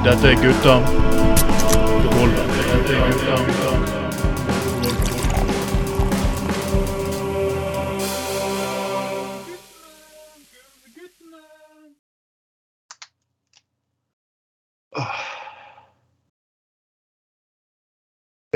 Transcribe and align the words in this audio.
Dette 0.00 0.30
er 0.30 0.38
gutta. 0.40 0.74
Dette 0.80 0.96
er 2.96 3.12
gutta. 3.12 3.34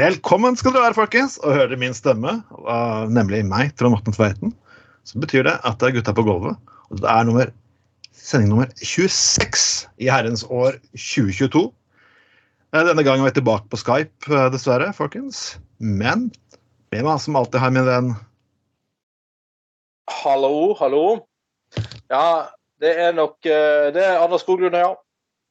Velkommen 0.01 0.56
skal 0.56 0.73
dere 0.73 0.87
være, 0.87 0.97
folkens, 0.97 1.37
og 1.45 1.53
høre 1.53 1.77
min 1.77 1.92
stemme, 1.92 2.41
uh, 2.65 3.05
nemlig 3.12 3.45
meg, 3.45 3.77
Trond 3.77 3.92
Morten 3.98 4.17
Tveiten. 4.17 4.56
Så 5.05 5.20
betyr 5.20 5.45
det 5.45 5.61
at 5.61 5.77
det 5.77 5.84
er 5.91 5.97
gutta 5.98 6.17
på 6.17 6.25
gulvet. 6.25 6.56
Og 6.89 7.05
det 7.05 7.12
er 7.12 7.20
nummer, 7.29 7.53
sending 8.15 8.53
nummer 8.53 8.71
26 8.81 9.89
i 9.99 10.11
herrens 10.11 10.45
år 10.47 10.79
2022. 10.95 11.67
Uh, 12.75 12.83
denne 12.87 13.05
gangen 13.07 13.27
er 13.27 13.33
vi 13.33 13.39
tilbake 13.41 13.71
på 13.71 13.81
Skype, 13.81 14.31
uh, 14.31 14.47
dessverre, 14.55 14.93
folkens. 14.97 15.59
Men 15.79 16.31
med 16.95 17.03
meg 17.07 17.19
som 17.19 17.37
alltid 17.39 17.59
har 17.59 17.75
min 17.75 17.89
venn 17.89 18.15
Hallo, 20.11 20.75
hallo. 20.79 21.05
Ja, 22.13 22.53
det 22.81 22.93
er 23.01 23.15
nok 23.17 23.47
eh, 23.49 23.89
Det 23.95 24.03
er 24.05 24.21
Anders 24.21 24.45
Skoglund, 24.45 24.77
ja. 24.77 24.93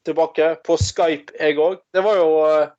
Tilbake 0.06 0.56
på 0.66 0.78
Skype, 0.78 1.34
jeg 1.40 1.58
òg. 1.58 1.80
Det 1.96 2.04
var 2.06 2.20
jo 2.20 2.30
eh, 2.46 2.72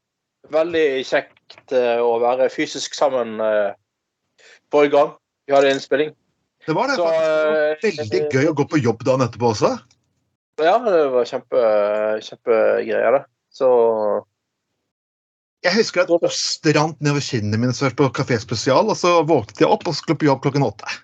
veldig 0.55 0.87
kjekt 1.09 1.75
eh, 1.75 1.99
å 1.99 2.15
være 2.23 2.51
fysisk 2.53 2.95
sammen 2.95 3.37
forrige 4.71 4.95
gang 4.95 5.13
vi 5.47 5.55
hadde 5.55 5.75
innspilling. 5.75 6.15
Det 6.67 6.77
var 6.77 6.89
det. 6.91 6.97
Så, 6.99 7.09
faktisk. 7.09 7.83
Det 7.83 7.91
var 7.91 7.99
veldig 8.05 8.23
gøy 8.33 8.51
å 8.51 8.57
gå 8.61 8.67
på 8.73 8.81
jobb 8.83 9.05
dagen 9.07 9.25
etterpå 9.27 9.51
også. 9.53 9.73
Ja, 10.63 10.77
det 10.79 11.01
var 11.11 11.27
kjempe, 11.27 11.65
kjempegreier, 12.23 13.19
det. 13.19 13.25
Så 13.55 13.69
Jeg 15.65 15.79
husker 15.79 16.05
at 16.05 16.13
det 16.67 16.75
rant 16.77 17.01
nedover 17.03 17.25
kinnene 17.25 17.59
mine 17.61 17.75
først 17.75 17.97
på 17.99 18.11
Kafé 18.15 18.39
Spesial, 18.43 18.91
og 18.91 18.99
så 18.99 19.17
våknet 19.27 19.63
jeg 19.65 19.71
opp 19.71 19.87
og 19.89 19.97
skulle 19.97 20.21
på 20.21 20.29
jobb 20.29 20.43
klokken 20.45 20.67
åtte. 20.67 20.99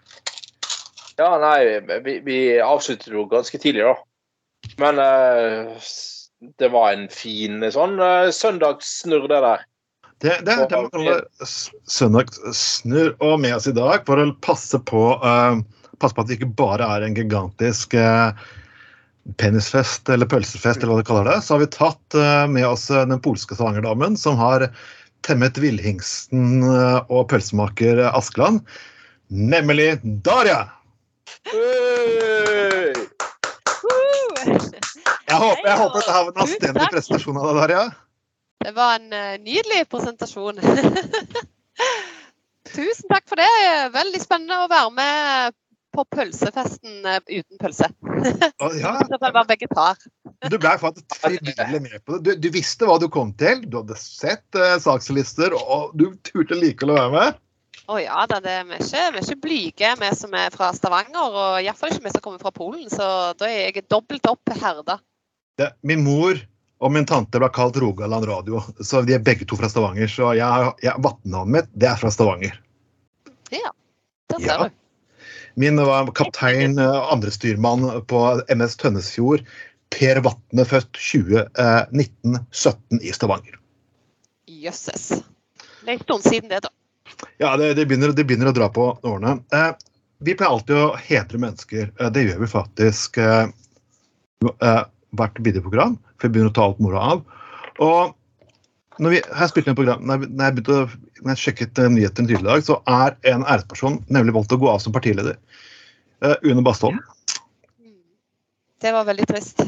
Ja, 1.21 1.35
nei, 1.41 1.81
vi, 2.05 2.19
vi 2.25 2.39
avsluttet 2.65 3.13
jo 3.13 3.27
ganske 3.29 3.61
tidlig, 3.61 3.85
da. 3.89 3.97
Men 4.81 5.01
uh, 5.01 5.91
det 6.61 6.71
var 6.73 6.95
en 6.95 7.09
fin 7.13 7.65
sånn 7.73 7.99
uh, 8.01 8.31
søndagssnurr, 8.33 9.27
det 9.33 9.41
der. 9.45 9.67
Det, 10.21 10.35
det 10.45 10.53
er 10.53 10.67
det 10.69 10.77
man 10.77 10.91
kaller 10.93 11.23
søndagssnurr. 11.89 13.15
Og 13.25 13.39
med 13.41 13.57
oss 13.57 13.69
i 13.71 13.77
dag, 13.77 14.03
for 14.09 14.21
å 14.21 14.27
passe 14.45 14.81
på, 14.91 15.05
uh, 15.23 15.61
passe 16.01 16.17
på 16.17 16.25
at 16.25 16.31
det 16.31 16.39
ikke 16.39 16.55
bare 16.61 16.89
er 16.97 17.07
en 17.07 17.17
gigantisk 17.17 17.97
uh, 17.97 18.37
penisfest 19.41 20.11
eller 20.13 20.29
pølsefest, 20.29 20.83
eller 20.83 20.93
hva 20.93 21.01
de 21.01 21.09
kaller 21.09 21.31
det, 21.31 21.39
så 21.45 21.55
har 21.55 21.63
vi 21.63 21.71
tatt 21.73 22.17
med 22.51 22.67
oss 22.67 22.89
den 22.89 23.21
polske 23.23 23.55
stavangerdamen 23.55 24.17
som 24.19 24.39
har 24.41 24.65
temmet 25.29 25.61
villhingsten 25.61 26.65
og 26.65 27.29
pølsemaker 27.31 28.01
Askeland, 28.09 28.65
nemlig 29.29 29.93
Daria. 30.25 30.65
Hey! 31.53 32.97
Jeg 35.31 35.39
håper, 35.39 35.67
jeg 35.69 35.79
håper 35.79 36.01
dette 36.01 36.15
var 36.15 36.31
en 36.33 36.41
anstendig 36.43 36.87
presentasjon 36.91 37.37
av 37.39 37.45
deg, 37.47 37.59
Daria. 37.61 37.83
Det 38.65 38.73
var 38.77 38.99
en 38.99 39.13
uh, 39.13 39.41
nydelig 39.41 39.87
presentasjon. 39.89 40.59
Tusen 42.75 43.09
takk 43.09 43.25
for 43.29 43.41
det. 43.41 43.49
Veldig 43.95 44.21
spennende 44.21 44.59
å 44.61 44.69
være 44.69 44.91
med 44.99 45.57
på 45.97 46.05
pølsefesten 46.13 47.07
uh, 47.09 47.17
uten 47.25 47.61
pølse. 47.61 47.89
Å, 47.89 48.71
ja. 48.77 48.93
Jeg 49.15 49.33
var 49.33 49.49
vegetar. 49.49 49.97
Du 50.53 50.59
ble 50.61 50.75
faktisk 50.83 51.17
frivillig 51.23 51.81
med 51.87 51.97
på 52.05 52.19
det. 52.19 52.37
Du, 52.37 52.45
du, 52.45 52.51
visste 52.59 52.89
hva 52.89 52.99
du 53.01 53.09
kom 53.13 53.33
til, 53.41 53.65
du 53.65 53.81
hadde 53.81 53.97
sett 53.97 54.61
uh, 54.61 54.77
sakslister, 54.83 55.57
og 55.57 55.97
du 55.97 56.11
turte 56.29 56.61
likevel 56.61 56.95
å 56.95 57.01
være 57.01 57.17
med. 57.17 57.41
Å 57.91 57.97
ja 57.97 58.23
da, 58.29 58.43
det, 58.45 58.59
vi, 58.69 58.77
er 58.77 58.85
ikke, 58.85 59.09
vi 59.09 59.19
er 59.19 59.25
ikke 59.25 59.45
blyge, 59.49 59.97
vi 60.05 60.15
som 60.21 60.37
er 60.37 60.53
fra 60.53 60.69
Stavanger. 60.77 61.33
Og 61.33 61.65
iallfall 61.65 61.97
ikke 61.97 62.11
vi 62.11 62.13
som 62.13 62.29
kommer 62.29 62.45
fra 62.45 62.53
Polen, 62.55 62.93
så 62.93 63.33
da 63.41 63.49
er 63.49 63.71
jeg 63.71 63.89
dobbelt 63.89 64.29
opp 64.31 64.53
herda. 64.61 65.01
Det, 65.59 65.73
min 65.81 66.05
mor 66.05 66.37
og 66.81 66.93
min 66.95 67.07
tante 67.09 67.41
ble 67.41 67.49
kalt 67.53 67.77
Rogaland 67.81 68.25
Radio, 68.29 68.63
så 68.81 69.03
de 69.05 69.15
er 69.19 69.25
begge 69.25 69.47
to 69.49 69.59
fra 69.61 69.69
Stavanger. 69.69 70.09
Så 70.09 70.33
jeg, 70.39 70.73
jeg, 70.85 70.95
vattenavnet 71.05 71.57
mitt, 71.57 71.73
det 71.77 71.91
er 71.91 72.01
fra 72.01 72.13
Stavanger. 72.15 72.57
Ja, 73.53 73.73
Det 74.31 74.39
ser 74.41 74.47
Ja. 74.47 74.69
du. 74.69 74.77
Min 75.61 75.77
var 75.77 76.07
kaptein, 76.15 76.79
andre 76.79 77.11
andrestyrmann 77.13 78.07
på 78.07 78.21
MS 78.49 78.77
Tønnesfjord. 78.81 79.43
Per 79.91 80.21
Vatne, 80.23 80.65
født 80.65 80.95
20, 80.95 81.41
eh, 81.59 81.85
1917 81.91 83.01
i 83.03 83.11
Stavanger. 83.13 83.59
Jøsses. 84.47 85.09
Det 85.83 85.89
er 85.89 85.93
en 85.97 86.05
stund 86.05 86.23
siden 86.23 86.49
det, 86.49 86.63
da. 86.63 86.71
Ja, 87.43 87.57
det, 87.57 87.75
det, 87.75 87.89
begynner, 87.91 88.15
det 88.15 88.25
begynner 88.25 88.53
å 88.53 88.55
dra 88.55 88.69
på 88.73 88.87
årene. 89.03 89.41
Eh, 89.53 89.73
vi 90.23 90.35
pleier 90.37 90.55
alltid 90.55 90.77
å 90.79 90.97
hedre 90.97 91.41
mennesker. 91.43 91.91
Eh, 91.99 92.11
det 92.15 92.25
gjør 92.29 92.41
vi 92.45 92.51
faktisk 92.53 93.19
eh, 93.19 93.51
eh, 94.47 94.83
hvert 95.19 95.39
videoprogram, 95.43 95.99
for 96.19 96.29
vi 96.29 96.37
begynner 96.37 96.53
å 96.53 96.57
ta 96.57 96.67
alt 96.69 96.81
moroa 96.83 97.15
av. 97.15 97.23
Og 97.83 98.17
når, 99.01 99.15
vi, 99.15 99.21
her 99.37 99.51
spilte 99.51 99.73
jeg 99.73 99.79
program, 99.79 100.03
når 100.05 100.25
jeg, 100.25 100.33
når 100.33 100.47
jeg, 100.47 100.57
begynte, 100.59 101.05
når 101.21 101.33
jeg 101.33 101.43
sjekket 101.45 101.81
eh, 101.81 101.93
nyhetene 101.95 102.29
tidligere 102.31 102.45
i 102.45 102.51
dag, 102.51 102.67
så 102.67 102.81
er 102.91 103.17
en 103.33 103.47
æresperson 103.47 104.01
nemlig 104.13 104.37
valgt 104.37 104.57
å 104.57 104.61
gå 104.61 104.69
av 104.71 104.83
som 104.85 104.95
partileder. 104.95 105.39
Uh, 106.21 106.37
Une 106.45 106.65
Bastholm. 106.65 106.99
Det 108.81 108.93
var 108.93 109.07
veldig 109.09 109.29
trist. 109.29 109.63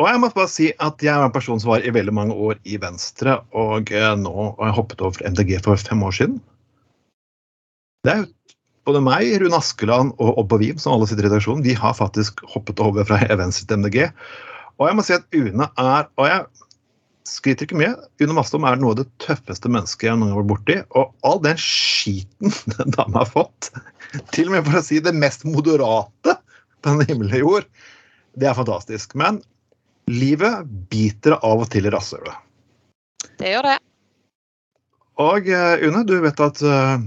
Og 0.00 0.06
jeg 0.08 0.20
må 0.22 0.30
bare 0.32 0.48
si 0.48 0.70
at 0.80 1.02
jeg 1.04 1.12
var 1.12 1.28
en 1.28 1.34
person 1.34 1.60
som 1.60 1.74
var 1.74 1.84
i 1.84 1.92
veldig 1.92 2.14
mange 2.16 2.32
år 2.32 2.56
i 2.64 2.78
Venstre, 2.80 3.36
og 3.52 3.92
eh, 3.92 4.12
nå 4.16 4.32
har 4.32 4.70
jeg 4.70 4.76
hoppet 4.78 5.04
over 5.04 5.20
til 5.20 5.34
MDG 5.34 5.58
for 5.66 5.80
fem 5.90 6.04
år 6.06 6.16
siden. 6.16 6.38
Det 8.04 8.14
er 8.14 8.22
jo 8.22 8.30
både 8.88 9.02
meg, 9.04 9.28
Rune 9.42 9.58
Askeland 9.58 10.14
og 10.22 10.38
Obba 10.40 10.58
Wim, 10.60 10.78
som 10.80 10.94
alle 10.94 11.08
sitter 11.08 11.26
i 11.26 11.30
redaksjonen, 11.30 11.64
vi 11.66 11.76
har 11.76 11.96
faktisk 11.96 12.40
hoppet 12.54 12.80
over 12.82 13.06
fra 13.08 13.20
Venstre 13.40 13.68
til 13.68 13.82
MDG. 13.82 14.08
Og 14.80 14.88
jeg 14.88 14.96
må 14.96 15.04
si 15.04 15.16
at 15.16 15.26
Une 15.36 15.66
er 15.76 16.08
Og 16.16 16.24
jeg 16.24 16.46
skryter 17.28 17.66
ikke 17.66 17.78
mye. 17.78 17.92
Une 18.24 18.34
Mastom 18.34 18.64
er 18.66 18.80
noe 18.80 18.94
av 18.94 19.02
det 19.02 19.08
tøffeste 19.22 19.70
mennesket 19.70 20.08
jeg 20.08 20.16
noen 20.16 20.30
gang 20.30 20.38
har 20.38 20.42
vært 20.42 20.50
borti. 20.54 20.76
Og 20.98 21.12
all 21.28 21.42
den 21.44 21.60
skiten 21.60 22.54
den 22.78 22.96
dama 22.96 23.22
har 23.22 23.30
fått, 23.30 23.70
til 24.34 24.48
og 24.48 24.56
med 24.56 24.66
for 24.66 24.80
å 24.80 24.84
si 24.86 24.98
det 25.04 25.14
mest 25.16 25.46
moderate 25.46 26.38
på 26.80 26.94
den 26.94 27.06
himmelige 27.10 27.44
jord, 27.44 27.68
det 28.40 28.48
er 28.48 28.56
fantastisk. 28.56 29.14
Men 29.18 29.42
livet 30.10 30.66
biter 30.90 31.36
av 31.38 31.62
og 31.62 31.70
til 31.70 31.86
i 31.86 31.92
rasshølet. 31.92 32.34
Det 33.38 33.54
gjør 33.54 33.68
det. 33.68 33.78
Og 35.20 35.48
eh, 35.52 35.84
Une, 35.84 36.02
du 36.08 36.16
vet 36.24 36.40
at 36.40 36.62
eh, 36.64 37.02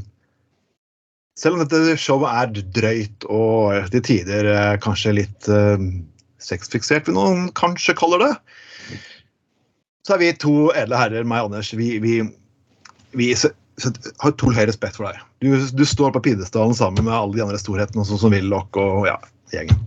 selv 1.40 1.58
om 1.58 1.64
dette 1.64 1.98
showet 2.00 2.30
er 2.30 2.66
drøyt 2.76 3.26
og 3.32 3.90
til 3.94 4.06
tider 4.06 4.50
eh, 4.54 4.76
kanskje 4.84 5.16
litt 5.18 5.50
uh, 5.50 5.82
sexfiksert, 6.44 7.08
vil 7.08 7.18
noen 7.18 7.48
kanskje 7.58 7.96
kaller 7.98 8.22
det, 8.22 8.34
så 10.04 10.16
er 10.16 10.22
vi 10.22 10.32
to 10.36 10.56
edle 10.78 11.00
herrer, 11.00 11.26
meg 11.26 11.46
og 11.46 11.54
Anders, 11.54 11.72
vi, 11.80 11.96
vi, 12.04 12.18
vi 13.16 13.32
har 13.34 14.34
utrolig 14.34 14.60
høy 14.60 14.68
respekt 14.70 15.00
for 15.00 15.08
deg. 15.08 15.22
Du, 15.42 15.56
du 15.56 15.86
står 15.88 16.12
på 16.16 16.22
pidestallen 16.28 16.76
sammen 16.78 17.08
med 17.08 17.16
alle 17.16 17.38
de 17.38 17.46
andre 17.46 17.62
storhetene, 17.62 18.04
sånn 18.06 18.22
som 18.22 18.36
Willoch 18.36 18.78
og 18.80 19.08
ja, 19.08 19.16
gjengen. 19.56 19.80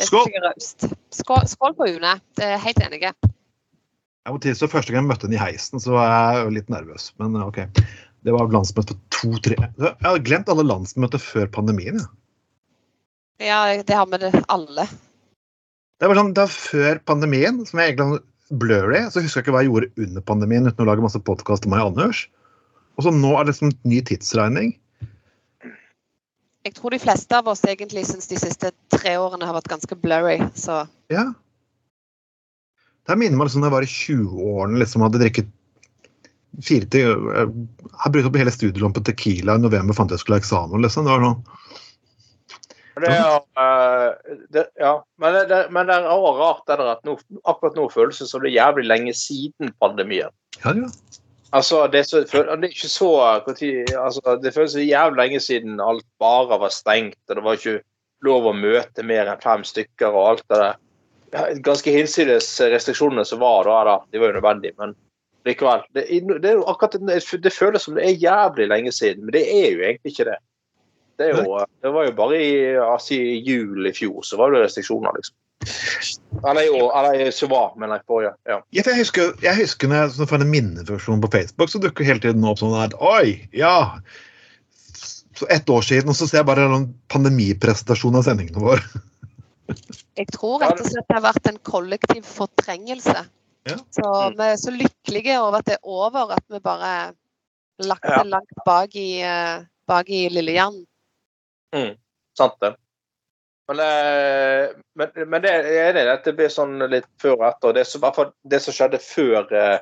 Skål! 0.00 0.32
Skål, 1.14 1.44
skål 1.46 1.76
på 1.78 1.86
Une. 1.92 2.16
Helt 2.40 2.80
enige. 2.82 3.12
Jeg 4.24 4.32
må 4.32 4.40
tilstå, 4.42 4.66
Første 4.72 4.90
gang 4.90 5.04
jeg 5.04 5.10
møtte 5.12 5.28
henne 5.28 5.36
i 5.36 5.42
heisen, 5.44 5.82
så 5.84 5.94
var 5.94 6.08
jeg 6.08 6.56
litt 6.56 6.72
nervøs. 6.72 7.12
Men 7.20 7.36
OK. 7.44 7.60
Det 8.24 8.32
var 8.32 8.48
landsmøte 8.48 8.96
for 8.96 9.13
to-tre 9.24 9.56
Jeg 9.58 9.96
hadde 10.04 10.22
glemt 10.28 10.52
alle 10.52 10.66
landsmøter 10.68 11.22
før 11.22 11.50
pandemien. 11.56 11.98
Ja. 12.04 12.12
Ja, 13.42 13.82
det 13.82 13.94
har 13.94 14.06
vi 14.06 14.30
alle. 14.48 14.86
Det 15.98 16.08
var 16.08 16.18
sånn, 16.18 16.32
det 16.36 16.44
var 16.46 16.54
før 16.54 17.00
pandemien, 17.08 17.60
som 17.66 17.80
jeg 17.80 17.94
egentlig 17.94 18.20
blør 18.20 18.84
blurry. 18.84 19.00
Så 19.10 19.22
husker 19.24 19.40
jeg 19.40 19.46
ikke 19.46 19.54
hva 19.56 19.64
jeg 19.64 19.70
gjorde 19.72 20.06
under 20.06 20.24
pandemien 20.28 20.68
uten 20.68 20.84
å 20.84 20.88
lage 20.88 21.02
masse 21.02 21.18
podkast 21.18 21.66
med 21.66 21.74
meg 21.74 21.84
og 21.84 21.94
Anders. 21.94 22.26
Og 22.94 23.06
så 23.06 23.12
nå 23.14 23.32
er 23.34 23.44
det 23.44 23.54
liksom 23.54 23.72
ny 23.88 24.00
tidsregning. 24.06 24.74
Jeg 26.64 26.76
tror 26.78 26.94
de 26.94 27.00
fleste 27.02 27.36
av 27.36 27.48
oss 27.50 27.64
egentlig 27.68 28.06
syns 28.08 28.30
de 28.30 28.38
siste 28.40 28.70
tre 28.94 29.16
årene 29.20 29.44
har 29.48 29.56
vært 29.56 29.72
ganske 29.72 29.98
blurry, 30.00 30.38
så 30.54 30.84
Ja. 31.12 31.32
Det 33.04 33.18
minner 33.20 33.36
meg 33.36 33.50
liksom 33.50 33.60
da 33.60 33.68
jeg 33.68 33.74
var 33.74 33.84
i 33.84 33.90
20-årene 33.92 34.80
liksom 34.80 35.02
hadde 35.04 35.20
drikket 35.20 35.50
fire 36.62 36.86
til 36.92 37.00
Jeg 37.02 37.48
har 38.02 38.12
brukt 38.14 38.28
opp 38.28 38.36
hele 38.38 38.52
studielånet 38.54 38.98
på 38.98 39.04
Tequila 39.08 39.56
i 39.58 39.62
november, 39.62 39.96
fant 39.96 40.12
jeg 40.12 40.22
skulle 40.22 40.38
ha 40.38 40.44
eksamen. 40.44 40.82
liksom. 40.84 41.08
Det 41.08 41.14
var 41.14 41.24
sånn, 41.24 41.42
Det 42.94 43.10
er, 43.10 43.40
eh, 43.58 44.36
det, 44.54 44.66
ja. 44.78 44.94
men, 45.18 45.40
det, 45.50 45.60
men 45.74 45.88
det 45.90 45.96
er 45.96 46.06
også 46.06 46.34
rart 46.38 46.62
det 46.68 46.78
der 46.78 46.92
at 46.92 47.02
nå, 47.08 47.16
akkurat 47.42 47.74
nå 47.74 47.88
føles 47.90 48.20
det 48.22 48.28
som 48.30 48.44
det 48.44 48.52
er 48.52 48.60
jævlig 48.60 48.86
lenge 48.86 49.14
siden 49.18 49.74
pandemien. 49.82 50.30
ja, 50.62 50.76
ja. 50.78 50.90
Altså, 51.54 51.86
det, 51.86 52.00
er 52.00 52.06
så, 52.08 52.20
det 52.26 52.66
er 52.66 52.72
ikke 52.72 52.88
så 52.90 53.08
altså, 53.22 54.32
Det 54.42 54.50
føles 54.54 54.72
så 54.74 54.82
jævlig 54.82 55.20
lenge 55.20 55.40
siden 55.40 55.80
alt 55.80 56.06
bare 56.18 56.58
var 56.58 56.72
stengt, 56.74 57.20
og 57.28 57.36
det 57.36 57.44
var 57.44 57.58
ikke 57.60 57.76
lov 58.26 58.48
å 58.50 58.54
møte 58.56 59.04
mer 59.06 59.30
enn 59.30 59.42
fem 59.42 59.62
stykker 59.66 60.10
og 60.10 60.28
alt 60.32 60.48
det 60.50 60.58
der. 60.58 60.80
ganske 61.66 61.92
hinsides 61.94 62.48
restriksjonene 62.72 63.24
som 63.28 63.42
var 63.42 63.68
da, 63.70 63.78
da. 63.86 63.96
De 64.10 64.22
var 64.22 64.32
jo 64.32 64.38
nødvendige, 64.40 64.74
men 64.78 64.96
likevel. 65.48 65.84
Det, 65.94 66.06
det, 66.42 66.50
er 66.50 66.58
jo 66.58 66.66
akkurat, 66.70 66.96
det 67.44 67.52
føles 67.52 67.84
som 67.84 67.96
det 67.98 68.06
er 68.08 68.20
jævlig 68.22 68.68
lenge 68.70 68.92
siden, 68.92 69.24
men 69.24 69.36
det 69.36 69.44
er 69.44 69.70
jo 69.70 69.84
egentlig 69.84 70.14
ikke 70.14 70.28
det. 70.30 70.40
Det, 71.18 71.28
er 71.30 71.44
jo, 71.44 71.58
det 71.82 71.92
var 71.94 72.08
jo 72.08 72.12
bare 72.18 72.38
i, 72.42 72.52
altså, 72.74 73.14
i 73.14 73.38
jul 73.46 73.86
i 73.86 73.92
fjor 73.94 74.24
så 74.26 74.38
var 74.40 74.50
det 74.50 74.64
restriksjoner, 74.64 75.14
liksom. 75.14 75.36
Eller 76.44 76.66
jo, 76.66 76.88
eller 76.90 77.30
så 77.32 77.46
var, 77.48 77.72
mener 77.78 78.00
jeg. 78.00 78.06
På, 78.10 78.20
Ja. 78.22 78.32
Ja, 78.48 78.82
jeg 78.82 78.98
husker, 78.98 79.32
jeg 79.42 79.56
husker 79.62 79.88
når 79.88 80.18
jeg 80.18 80.28
får 80.28 80.42
en 80.42 80.50
minnefunksjon 80.50 81.22
på 81.22 81.30
Facebook, 81.32 81.70
så 81.70 81.80
dukker 81.80 82.04
hele 82.04 82.20
tiden 82.20 82.44
opp 82.44 82.60
sånn 82.60 82.74
her 82.76 82.96
Oi, 83.00 83.46
ja! 83.54 84.00
Så 85.34 85.46
ett 85.50 85.70
år 85.70 85.82
siden, 85.82 86.10
og 86.10 86.18
så 86.18 86.28
ser 86.30 86.42
jeg 86.42 86.50
bare 86.50 86.66
en 86.68 86.90
pandemipresentasjon 87.10 88.18
av 88.18 88.26
sendingene 88.26 88.62
våre. 88.62 88.82
Jeg 90.18 90.28
tror 90.34 90.60
rett 90.62 90.82
og 90.82 90.90
slett 90.90 91.08
det 91.08 91.16
har 91.16 91.24
vært 91.24 91.48
en 91.50 91.62
kollektiv 91.66 92.26
fortrengelse. 92.28 93.24
Ja. 93.64 93.76
Så 93.90 94.04
Mm. 94.04 94.36
vi 94.38 94.44
er 94.52 94.56
så 94.60 94.70
lykkelige 94.70 95.40
over 95.40 95.58
at 95.58 95.64
det 95.66 95.74
er 95.78 95.88
over, 95.88 96.32
at 96.32 96.44
vi 96.48 96.58
bare 96.60 97.14
lagt 97.78 98.04
Ja. 98.04 98.22
det 98.22 98.30
langt 98.30 98.64
bak 98.66 98.96
i, 98.96 99.22
eh, 99.22 99.64
bak 99.88 100.08
i 100.10 100.28
lillehjernen. 100.28 100.86
Sant 102.36 102.54
det. 102.60 102.74
Men, 103.68 103.80
eh, 103.80 104.68
men, 104.94 105.10
men 105.30 105.42
det 105.42 105.50
jeg 105.50 105.76
er 105.80 105.92
enig 105.92 106.04
i 106.04 106.12
at 106.12 106.24
det 106.24 106.34
blir 106.36 106.50
sånn 106.52 106.82
litt 106.90 107.06
før 107.22 107.38
og 107.38 107.46
etter. 107.48 107.72
Det 107.72 107.86
som, 107.86 108.04
det 108.44 108.60
som 108.60 108.74
skjedde 108.76 109.00
før 109.00 109.52
eh, 109.56 109.78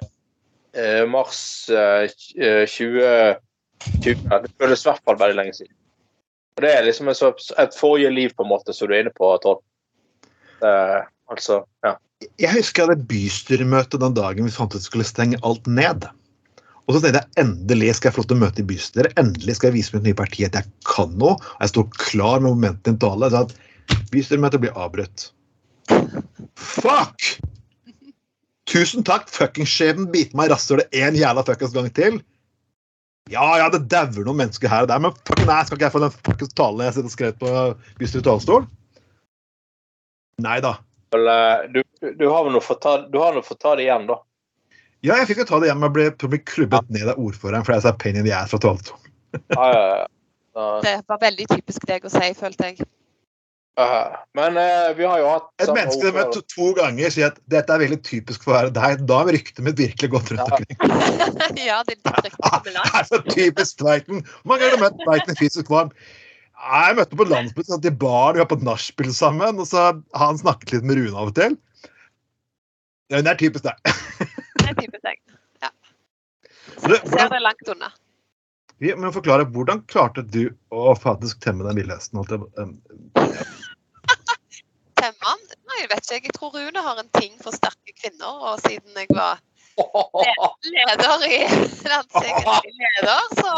eh, 0.75 1.05
mars 1.11 1.69
eh, 1.73 2.07
2020, 2.09 3.41
det 4.05 4.53
føles 4.61 4.85
i 4.85 4.89
hvert 4.91 5.03
fall 5.05 5.19
veldig 5.19 5.37
lenge 5.41 5.57
siden. 5.59 5.75
Og 6.57 6.63
Det 6.63 6.71
er 6.71 6.85
liksom 6.87 7.09
et, 7.09 7.53
et 7.59 7.75
forrige 7.75 8.13
liv, 8.15 8.31
på 8.37 8.45
en 8.45 8.53
måte, 8.53 8.73
som 8.77 8.89
du 8.89 8.95
er 8.95 9.03
inne 9.03 9.15
på, 9.17 9.33
Trond. 9.43 9.65
Eh, 10.63 11.03
altså, 11.33 11.63
ja. 11.87 11.97
Jeg 12.39 12.55
husker 12.55 12.85
jeg 12.85 12.93
hadde 12.93 13.11
bystyremøte 13.11 13.99
den 13.99 14.15
dagen 14.15 14.47
vi 14.47 14.55
fant 14.55 14.75
ut 14.77 14.85
skulle 14.85 15.07
stenge 15.07 15.41
alt 15.47 15.67
ned. 15.67 16.07
Og 16.87 16.97
så 16.97 17.03
tenkte 17.03 17.23
jeg 17.23 17.45
endelig 17.45 17.97
skal 17.97 18.11
jeg 18.11 18.17
få 18.17 18.23
lov 18.23 18.31
til 18.31 18.39
å 18.39 18.43
møte 18.43 18.63
i 18.63 18.67
bystyret. 18.67 19.19
Endelig 19.21 19.59
skal 19.59 19.71
jeg 19.71 19.79
vise 19.79 19.95
mitt 19.95 20.07
nye 20.07 20.19
parti 20.19 20.47
at 20.47 20.59
jeg 20.59 20.71
kan 20.89 21.15
noe. 21.19 21.37
Og 21.39 21.63
jeg 21.65 21.75
står 21.75 21.89
klar 21.99 22.43
med 22.43 22.51
momentet 22.51 22.91
i 22.91 22.95
en 22.95 23.01
tale. 23.03 23.31
Så 23.31 23.45
at 23.47 24.03
bystyremøtet 24.15 24.63
blir 24.63 24.79
avbrutt. 24.79 25.31
Fuck! 26.59 27.33
Tusen 28.71 29.05
takk, 29.07 29.27
fuckings 29.31 29.73
skjebnen 29.73 30.11
biter 30.13 30.39
meg 30.39 30.49
i 30.49 30.53
rasshølet 30.55 30.95
en 30.97 31.17
jævla 31.19 31.43
fuckings 31.47 31.75
gang 31.75 31.91
til. 31.95 32.21
Ja, 33.31 33.45
ja, 33.61 33.67
det 33.71 33.85
dauer 33.91 34.27
noen 34.27 34.41
mennesker 34.41 34.71
her 34.71 34.87
og 34.87 34.91
der, 34.91 35.03
men 35.03 35.15
fuck, 35.27 35.43
nei, 35.47 35.59
skal 35.67 35.79
ikke 35.79 35.89
jeg 35.89 35.95
få 35.95 36.03
den 36.03 36.15
fuckings 36.15 36.55
talen 36.59 36.87
jeg 36.87 36.97
sitter 36.97 37.11
og 37.11 37.15
skrev 37.15 37.37
på 37.43 37.51
bystyrets 38.01 38.27
talerstol? 38.29 38.65
Nei 40.43 40.59
da. 40.65 40.77
Eh, 41.15 41.71
Du, 41.73 41.83
du 42.19 42.27
har 42.29 42.51
nå 42.51 42.61
fått 42.65 42.83
ta, 42.83 42.97
ta 43.07 43.75
det 43.77 43.87
igjen, 43.87 44.07
da. 44.09 44.19
Ja, 45.03 45.17
jeg 45.19 45.33
fikk 45.33 45.43
jo 45.43 45.49
ta 45.51 45.59
det 45.59 45.67
igjen 45.67 45.81
Men 45.83 45.93
ble, 45.95 46.09
ble 46.15 46.39
klubbet 46.47 46.91
ned 46.95 47.09
av 47.11 47.19
ordføreren 47.19 47.65
fordi 47.67 47.81
jeg 47.81 47.87
sa 47.89 47.93
pain 47.99 48.19
in 48.19 48.27
the 48.27 48.35
ass 48.37 48.53
fra 48.55 48.63
talerstolen. 48.63 49.13
Ja, 49.57 49.69
ja, 49.73 49.85
ja. 49.97 50.67
Det 50.85 50.99
var 51.09 51.21
veldig 51.23 51.47
typisk 51.49 51.87
deg 51.89 52.05
å 52.05 52.11
si, 52.13 52.27
følte 52.37 52.69
jeg. 52.69 52.85
Uh, 53.81 54.13
men 54.37 54.59
uh, 54.61 54.91
vi 54.93 55.07
har 55.09 55.17
jo 55.23 55.29
hatt 55.31 55.47
Et 55.65 55.71
menneske 55.73 56.05
som 56.05 56.17
jeg 56.21 56.27
to, 56.35 56.43
to 56.53 56.67
ganger 56.77 57.15
sier 57.15 57.31
at 57.31 57.39
dette 57.49 57.73
er 57.73 57.81
veldig 57.81 57.97
typisk 58.05 58.45
for 58.45 58.53
å 58.53 58.59
være 58.59 58.73
deg, 58.77 59.07
da 59.09 59.23
har 59.23 59.33
ryktet 59.33 59.63
mitt 59.65 59.79
virkelig 59.81 60.11
gått 60.13 60.29
rundt 60.35 60.45
Ja. 60.45 60.59
omkring. 60.59 60.77
ja, 61.71 61.79
det 61.89 61.97
er 61.97 62.27
Det 62.69 62.75
er 62.85 63.09
så 63.09 63.23
typisk 63.31 63.81
Tveiten. 63.81 64.21
Hvor 64.43 64.53
mange 64.53 64.69
har 64.69 64.77
du 64.77 64.85
møtt 64.85 65.01
Tveiten 65.01 65.33
i 65.33 65.41
fysisk 65.41 65.73
form? 65.73 65.95
Jeg 66.63 66.95
møtte 66.97 67.17
på 67.19 67.25
landsbyen 67.27 67.67
satt 67.67 67.87
i 67.89 67.91
bar, 67.91 68.35
vi 68.37 68.43
var 68.43 68.49
på 68.53 68.59
nachspiel 68.63 69.11
sammen, 69.15 69.59
og 69.59 69.67
så 69.67 69.89
han 70.15 70.39
snakket 70.39 70.77
litt 70.77 70.85
med 70.87 71.01
Rune 71.01 71.19
av 71.19 71.33
og 71.33 71.35
til. 71.39 71.57
Ja, 73.11 73.19
Det 73.21 73.33
er 73.33 73.41
typisk 73.41 73.65
deg. 73.67 73.77
Det 74.63 74.69
er 74.71 74.77
typisk 74.79 75.03
deg. 75.03 75.19
Ja. 75.65 75.71
Så 76.79 77.01
ser 77.11 77.29
det 77.35 77.41
langt 77.43 77.73
unna. 77.75 77.91
Vi 78.83 78.95
må 78.99 79.11
forklare, 79.15 79.45
Hvordan 79.55 79.83
klarte 79.91 80.23
du 80.27 80.45
å 80.75 80.95
faktisk 80.99 81.43
temme 81.45 81.67
den 81.67 81.77
villhesten? 81.83 82.23
på- 82.23 82.49
um, 82.59 82.73
Nei, 85.03 85.79
jeg 85.81 85.89
vet 85.91 86.11
ikke. 86.15 86.29
Jeg 86.31 86.35
tror 86.37 86.55
Rune 86.55 86.83
har 86.87 86.99
en 87.03 87.09
ting 87.19 87.35
for 87.43 87.55
sterke 87.55 87.95
kvinner. 87.99 88.33
Og 88.53 88.61
siden 88.63 88.95
jeg 88.99 89.09
var 89.15 89.41
leder 90.63 91.25
i 91.27 91.39
landstinget, 91.93 92.69
leder, 92.79 93.23
så. 93.39 93.51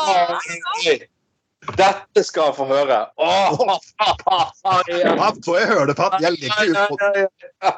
Dette 1.79 2.23
skal 2.27 2.51
jeg 2.51 2.57
få 2.59 2.69
høre. 2.69 3.01
Åh, 3.17 3.57
får 5.45 5.59
jeg 5.59 5.69
høre 5.73 5.87
det, 5.91 5.97
Pat? 5.99 6.21
Jeg 6.23 6.37
legger 6.39 6.75
ut 6.75 6.95
på 6.95 7.75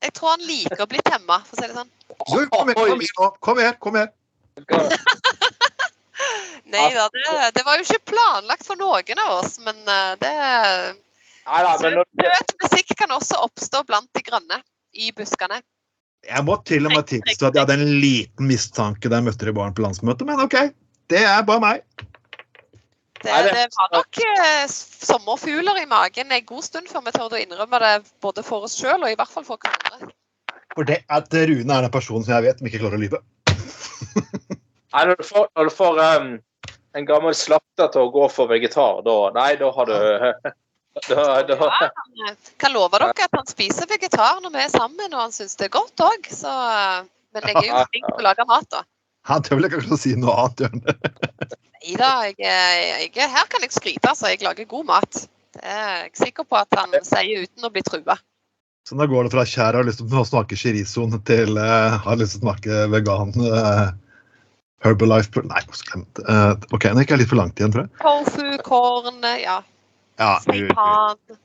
jeg 0.00 0.14
tror 0.16 0.32
han 0.32 0.44
liker 0.48 0.80
å 0.80 0.88
bli 0.88 1.00
temma, 1.04 1.42
for 1.44 1.58
å 1.58 1.60
si 1.60 1.68
det 1.68 1.76
sånn. 1.76 1.90
Du, 2.08 2.14
kom, 2.48 2.70
her, 2.70 2.76
kom, 2.78 3.00
her, 3.04 3.26
kom 3.44 3.58
her, 3.60 3.74
kom 3.84 3.98
her. 4.00 4.08
Nei 6.70 6.86
da, 6.94 7.06
det, 7.12 7.50
det 7.56 7.64
var 7.66 7.76
jo 7.76 7.84
ikke 7.84 8.12
planlagt 8.12 8.64
for 8.68 8.80
noen 8.80 9.20
av 9.24 9.40
oss, 9.40 9.58
men 9.64 9.76
eh, 9.84 10.12
det 10.22 10.34
Søt 11.50 12.52
musikk 12.62 12.92
kan 13.00 13.12
også 13.16 13.40
oppstå 13.42 13.82
blant 13.88 14.08
de 14.14 14.22
grønne 14.22 14.60
i 14.94 15.10
buskene. 15.16 15.60
Jeg 16.28 16.44
må 16.46 16.58
til 16.68 16.86
og 16.86 16.94
med 16.94 17.08
tilstå 17.08 17.48
at 17.48 17.56
jeg 17.56 17.64
hadde 17.64 17.78
en 17.80 18.00
liten 18.02 18.46
mistanke 18.46 19.08
da 19.08 19.18
jeg 19.18 19.26
møtte 19.30 19.48
de 19.48 19.54
barn 19.56 19.74
på 19.74 19.82
landsmøtet, 19.82 20.28
men 20.28 20.42
OK. 20.44 20.56
Det 21.10 21.24
er 21.26 21.42
bare 21.48 21.64
meg. 21.64 22.04
Det, 23.22 23.32
det- 23.52 23.68
var 23.76 23.90
nok 23.92 24.18
eh, 24.24 24.66
sommerfugler 25.04 25.82
i 25.82 25.86
magen 25.86 26.32
en 26.32 26.44
god 26.46 26.64
stund 26.64 26.88
før 26.88 27.04
vi 27.04 27.12
torde 27.12 27.36
å 27.36 27.42
innrømme 27.42 27.80
det 27.82 27.94
både 28.24 28.44
for 28.46 28.64
oss 28.64 28.78
sjøl 28.80 29.02
og 29.02 29.10
i 29.10 29.18
hvert 29.18 29.32
fall 29.32 29.44
for 29.44 29.60
hverandre. 29.60 30.08
For 30.72 30.88
det 30.88 31.02
at 31.12 31.34
Rune 31.34 31.74
er 31.76 31.84
den 31.84 31.92
personen 31.92 32.24
som 32.24 32.32
jeg 32.36 32.46
vet 32.46 32.62
som 32.62 32.70
ikke 32.70 32.80
klarer 32.80 32.96
å 32.96 33.02
lyve. 33.02 33.20
nei, 34.94 35.04
når 35.04 35.18
du 35.20 35.26
får, 35.26 35.50
når 35.58 35.68
du 35.68 35.74
får 35.74 36.00
um, 36.00 36.32
en 36.96 37.08
gammel 37.10 37.36
slakter 37.36 37.92
til 37.92 38.06
å 38.06 38.12
gå 38.14 38.28
for 38.32 38.50
vegetar, 38.50 39.02
da 39.04 39.16
Nei, 39.36 39.50
da 39.60 39.70
har 39.76 39.90
du 39.90 39.96
da, 41.10 41.24
da, 41.46 41.58
Han 41.60 42.38
kan 42.62 42.72
love 42.74 42.96
dere 42.96 43.12
at 43.12 43.36
han 43.36 43.50
spiser 43.50 43.90
vegetar 43.90 44.40
når 44.40 44.54
vi 44.56 44.64
er 44.64 44.72
sammen, 44.72 45.12
og 45.12 45.26
han 45.26 45.34
syns 45.34 45.58
det 45.60 45.68
er 45.68 45.76
godt 45.76 46.06
òg. 46.06 46.30
Men 47.36 47.50
jeg 47.52 47.60
er 47.60 47.68
jo 47.68 47.84
flink 47.92 48.08
til 48.08 48.22
å 48.22 48.28
lage 48.30 48.48
mat, 48.48 48.70
da. 48.72 48.86
Han 49.28 49.44
tør 49.44 49.60
vel 49.60 49.68
ikke 49.68 49.82
kanskje 49.82 49.98
å 49.98 50.00
si 50.00 50.14
noe 50.16 50.38
annet, 50.46 50.80
det? 50.80 51.60
Nei 51.80 51.96
da, 51.96 52.10
er- 52.28 53.06
er- 53.08 53.30
her 53.34 53.46
kan 53.48 53.62
jeg 53.64 53.72
skryte, 53.72 54.08
altså. 54.08 54.28
Jeg 54.28 54.42
lager 54.44 54.68
god 54.68 54.84
mat. 54.90 55.22
Det 55.54 55.62
er 55.64 56.04
jeg 56.04 56.16
sikker 56.26 56.44
på 56.46 56.58
at 56.60 56.76
han 56.78 56.92
sier 57.06 57.46
uten 57.46 57.66
å 57.66 57.70
bli 57.72 57.82
trua. 57.86 58.18
Så 58.88 58.96
da 58.98 59.06
går 59.06 59.26
det 59.26 59.32
fra 59.32 59.44
kjære 59.46 59.80
har 59.80 59.86
lyst 59.86 60.00
til 60.00 60.14
å 60.18 60.24
smake 60.26 60.56
chirizoen 60.58 61.16
til 61.28 61.58
uh, 61.58 61.98
har 62.04 62.16
lyst 62.20 62.36
til 62.36 62.40
å 62.40 62.44
smake 62.48 62.78
vegan 62.92 63.34
uh, 63.44 63.90
Herbalife 64.84 65.42
Nei, 65.44 65.60
jeg 65.66 65.84
glemt 65.90 66.08
det. 66.16 66.24
Uh, 66.24 66.54
OK, 66.74 66.86
nå 66.92 67.04
gikk 67.04 67.12
jeg 67.14 67.22
litt 67.22 67.32
for 67.32 67.40
langt 67.40 67.60
igjen, 67.60 67.74
tror 67.74 67.86
jeg. 67.86 67.92
Tofu, 68.00 68.46
korn, 68.66 69.20
ja. 69.40 69.60
Ja, 70.20 70.32
Seitan. 70.44 71.39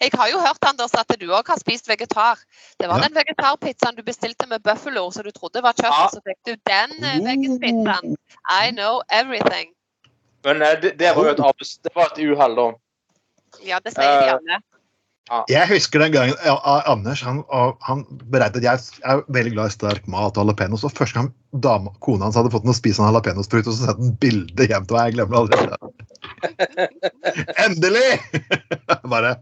Jeg 0.00 0.10
har 0.18 0.28
jo 0.30 0.38
hørt 0.42 0.64
Anders, 0.66 0.94
at 0.98 1.14
du 1.20 1.26
òg 1.30 1.46
har 1.46 1.58
spist 1.60 1.86
vegetar. 1.88 2.38
Det 2.80 2.88
var 2.88 2.98
Ja. 2.98 3.08
den 3.08 3.14
vegetarpizzaen 3.14 3.96
du 3.96 4.02
bestilte 4.02 4.46
med 4.48 4.62
buffalo, 4.62 5.10
så 5.10 5.22
du 5.22 5.30
trodde 5.30 5.62
var 5.62 5.72
kjøtt, 5.72 5.92
Ja. 5.92 6.08
så 6.10 6.20
fikk 6.26 6.38
du 6.46 6.56
den 6.66 6.90
veggispizzaen. 7.00 7.84
vegetpizzaen. 7.84 8.16
I 8.50 8.70
know 8.70 9.02
everything. 9.10 9.70
Men 10.44 10.62
eh, 10.62 10.74
det, 10.80 10.98
det 10.98 11.14
var 11.16 11.24
jo 11.24 11.30
et, 11.30 11.40
abus, 11.40 11.78
det 11.82 11.92
var 11.94 12.10
et 12.12 12.18
uhell, 12.24 12.54
da. 12.56 12.72
Ja, 13.64 13.78
det 13.80 13.94
sier 13.94 14.02
de 14.20 14.30
alle. 14.34 14.58
alle. 15.30 15.44
Jeg 15.48 15.68
husker 15.70 15.98
den 16.02 16.12
gangen 16.12 16.34
ja, 16.44 16.58
Anders 16.90 17.22
han, 17.24 17.38
han 17.80 18.02
beregnet 18.28 18.58
at 18.60 18.62
jeg 18.66 18.80
er 19.08 19.22
veldig 19.32 19.52
glad 19.54 19.70
i 19.70 19.72
sterk 19.72 20.06
mat 20.10 20.36
og 20.36 20.44
jalapeños. 20.44 20.84
Og 20.84 20.92
første 20.92 21.14
gang 21.16 21.30
dama, 21.64 21.94
kona 22.04 22.26
hans 22.26 22.36
hadde 22.36 22.50
fått 22.52 22.66
noe 22.66 22.74
å 22.74 22.76
spise 22.76 23.00
en 23.00 23.08
jalapeñosfrukt, 23.08 23.66
og 23.70 23.72
så 23.72 23.86
sendte 23.86 23.94
han 24.02 24.18
bilde 24.20 24.66
hjem 24.68 24.84
til 24.84 24.96
meg. 24.98 25.06
Jeg 25.06 25.14
glemmer 25.16 25.32
det 25.32 25.40
aldri. 25.40 26.13
Endelig! 27.64 28.20
Bare 29.12 29.36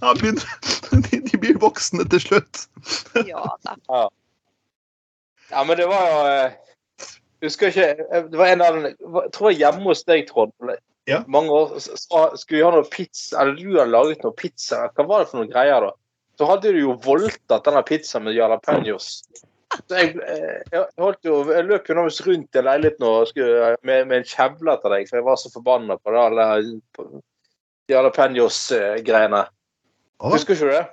ja, 0.00 0.14
de, 0.14 1.20
de 1.20 1.38
blir 1.38 1.58
voksne 1.58 2.04
til 2.10 2.22
slutt. 2.22 2.66
Ja 3.26 3.44
da. 3.64 4.08
Ja, 5.50 5.64
men 5.64 5.78
det 5.80 5.88
var 5.88 6.04
jo 6.12 6.18
eh, 6.28 7.06
Husker 7.42 7.70
ikke 7.70 7.86
eh, 8.04 8.26
Det 8.28 8.38
var 8.38 8.52
en 8.52 8.62
av 8.62 8.76
den 8.76 8.90
Jeg 8.90 9.32
tror 9.32 9.50
jeg 9.50 9.62
hjemme 9.62 9.86
hos 9.88 10.04
deg, 10.04 10.26
Trond. 10.28 10.52
Ja. 11.08 11.22
Mange 11.26 11.54
år 11.54 11.78
sa 11.80 12.26
skulle 12.36 12.58
vi 12.58 12.66
ha 12.66 12.72
noe 12.74 12.88
pizza 12.92 13.40
Eller 13.40 13.56
du 13.56 13.78
hadde 13.78 13.90
laget 13.94 14.26
noe 14.26 14.36
pizza. 14.36 14.84
Hva 14.92 15.06
var 15.08 15.24
det 15.24 15.30
for 15.32 15.40
noen 15.40 15.52
greier, 15.52 15.88
da? 15.88 15.94
Så 16.38 16.46
hadde 16.46 16.74
du 16.74 16.82
jo 16.82 16.98
voldtatt 17.02 17.64
denne 17.66 17.82
pizzaen 17.86 18.28
med 18.28 18.36
jalapeños. 18.36 19.24
Jeg, 19.92 20.14
eh, 20.24 20.60
jeg, 20.72 20.84
holdt 20.96 21.26
jo, 21.28 21.38
jeg 21.52 21.66
løp 21.68 21.88
jo 21.90 21.96
nærmest 21.98 22.22
rundt 22.24 22.56
i 22.56 22.62
leiligheten 22.64 23.26
skulle, 23.28 23.72
med, 23.84 24.06
med 24.08 24.22
en 24.22 24.28
kjevle 24.28 24.74
etter 24.74 24.94
deg, 24.94 25.08
for 25.10 25.20
jeg 25.20 25.26
var 25.26 25.40
så 25.40 25.50
forbanna 25.52 25.98
på 26.00 26.14
det 26.14 26.22
alle 26.22 26.46
jalapeños-greiene. 27.92 29.42
Husker 30.24 30.56
ikke 30.56 30.70
du 30.70 30.72
det? 30.72 30.86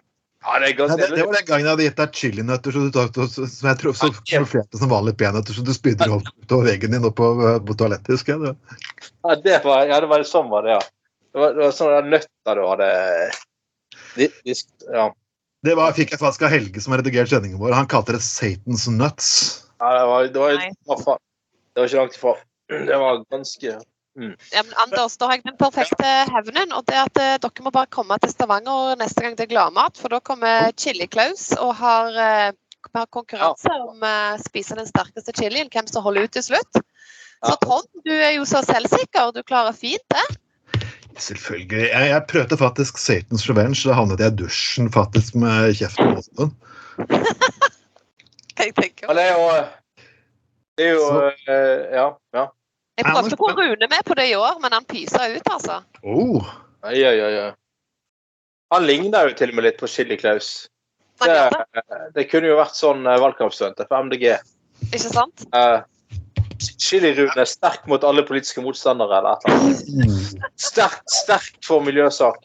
Ja, 0.46 0.60
det 0.62 0.76
Nei, 0.78 0.98
det, 1.00 1.08
det 1.16 1.24
var 1.26 1.34
den 1.34 1.48
gangen 1.48 1.66
jeg 1.66 1.72
hadde 1.72 1.86
gitt 1.88 1.98
deg 1.98 2.18
chilinøtter 2.20 2.76
så 2.76 2.82
du 2.84 2.92
tok, 2.94 3.16
som 3.34 3.70
jeg 3.72 3.80
tror 3.82 3.96
så 3.98 4.12
kamuflerte 4.30 4.78
som 4.78 4.92
vanlige 4.92 5.18
peanøtter, 5.24 5.58
så 5.58 5.64
du 5.66 5.72
spydde 5.74 6.06
over 6.06 6.28
utover 6.44 6.70
veggen 6.70 6.94
din 6.94 7.08
og 7.08 7.16
på, 7.18 7.32
på 7.66 7.78
toalettet, 7.80 8.12
husker 8.14 8.36
jeg. 8.36 8.54
det. 8.54 8.78
Ja, 9.26 9.38
det 9.48 9.56
var, 9.66 9.88
ja, 9.90 9.98
det 10.04 10.12
var 10.12 10.26
sånn 10.30 10.52
var 10.52 10.68
det, 10.68 10.76
ja. 10.76 10.84
Det 11.34 11.42
var, 11.42 11.56
det 11.58 11.64
var 11.64 11.74
sånne 11.80 12.04
nøtter 12.12 12.60
du 12.62 12.68
hadde 12.70 12.92
de, 14.16 14.30
de, 14.46 14.58
ja. 14.94 15.08
Det 15.66 15.74
var, 15.74 15.96
fikk 15.98 16.14
jeg 16.14 16.22
faktisk 16.22 16.46
av 16.46 16.54
Helge, 16.54 16.82
som 16.84 16.94
har 16.94 17.02
redigert 17.02 17.32
sendingen 17.32 17.58
vår. 17.58 17.74
Han 17.74 17.90
kalte 17.90 18.14
det 18.14 18.22
Satans 18.22 18.86
nuts. 18.92 19.30
Nei, 19.82 19.92
det 19.98 20.06
var, 20.12 20.28
det 20.30 20.42
var, 20.44 20.60
Nei. 20.62 20.70
det 20.78 21.82
var 21.82 21.90
ikke 21.90 22.02
langt 22.04 22.18
ifra. 22.20 22.34
Det 22.70 23.00
var 23.02 23.22
ganske 23.34 23.74
Ja, 24.16 24.62
men 24.64 24.74
Anders, 24.80 25.18
da 25.20 25.28
har 25.28 25.40
jeg 25.40 25.44
den 25.44 25.58
perfekte 25.60 26.12
hevnen. 26.32 26.72
Og 26.72 26.86
det 26.88 26.96
at 27.02 27.20
eh, 27.20 27.34
dere 27.42 27.66
må 27.66 27.74
bare 27.74 27.90
komme 27.92 28.16
til 28.22 28.32
Stavanger 28.32 28.96
neste 29.02 29.26
gang 29.26 29.36
det 29.36 29.48
er 29.48 29.52
gladmat. 29.52 29.98
For 30.00 30.14
da 30.14 30.22
kommer 30.24 30.70
Chili 30.80 31.10
Klaus 31.12 31.50
og 31.58 31.74
har, 31.82 32.14
eh, 32.14 32.54
vi 32.86 33.02
har 33.02 33.10
konkurranse 33.12 33.74
om 33.90 34.06
å 34.06 34.16
spise 34.46 34.78
den 34.78 34.88
sterkeste 34.88 35.36
chilien. 35.36 35.68
Hvem 35.74 35.90
som 35.92 36.06
holder 36.06 36.30
ut 36.30 36.38
til 36.38 36.46
slutt. 36.48 36.82
Så 37.46 37.58
Trond, 37.66 37.90
du 38.06 38.14
er 38.14 38.38
jo 38.38 38.46
så 38.48 38.62
selvsikker. 38.66 39.34
Du 39.36 39.44
klarer 39.44 39.76
fint 39.76 40.06
det. 40.14 40.26
Selvfølgelig. 41.18 41.88
Jeg, 41.90 42.10
jeg 42.10 42.24
prøvde 42.30 42.58
faktisk 42.60 42.98
Satans 43.00 43.48
Revenge. 43.50 43.80
Da 43.88 43.96
havnet 43.96 44.20
jeg 44.20 44.34
i 44.34 44.38
dusjen 44.44 44.92
faktisk 44.92 45.38
med 45.40 45.74
kjeften 45.80 46.20
åpen. 46.20 46.54
Hva 48.56 48.68
jeg 48.68 48.76
tenker. 48.76 49.08
Ja, 49.10 49.16
det 49.18 49.26
er 49.26 49.34
jo 49.36 49.48
Det 50.76 50.86
er 50.86 50.94
jo 50.96 51.08
eh, 51.24 51.96
Ja. 51.96 52.08
ja. 52.36 52.46
Jeg 52.96 53.08
prøvde 53.12 53.36
å 53.36 53.40
få 53.40 53.52
Rune 53.58 53.90
med 53.92 54.08
på 54.08 54.16
det 54.16 54.30
i 54.32 54.36
år, 54.40 54.60
men 54.64 54.72
han 54.72 54.86
pysa 54.88 55.26
ut, 55.28 55.50
altså. 55.52 55.82
Oh, 56.04 56.46
Ai, 56.86 57.02
ai, 57.04 57.18
oi. 57.20 57.50
Han 58.72 58.86
ligner 58.88 59.28
jo 59.30 59.36
til 59.36 59.52
og 59.52 59.58
med 59.58 59.66
litt 59.68 59.80
på 59.82 59.90
Chili 59.92 60.16
Klaus. 60.20 60.70
Det, 61.24 61.36
det, 61.76 61.84
det 62.16 62.26
kunne 62.32 62.52
jo 62.52 62.60
vært 62.60 62.78
sånn 62.78 63.04
valgkampstudent 63.08 63.84
for 63.88 64.08
MDG. 64.08 64.38
ikke 64.92 65.12
sant? 65.12 65.44
Uh, 65.56 65.84
Chili-Rune 66.82 67.42
er 67.42 67.50
sterk 67.50 67.86
mot 67.90 68.04
alle 68.08 68.24
politiske 68.28 68.64
motstandere 68.64 69.20
eller 69.20 69.36
et 69.36 69.46
eller 69.46 69.64
annet. 69.64 70.50
Sterkt, 70.62 71.04
sterkt 71.12 71.62
for 71.66 71.84
miljøsak. 71.86 72.42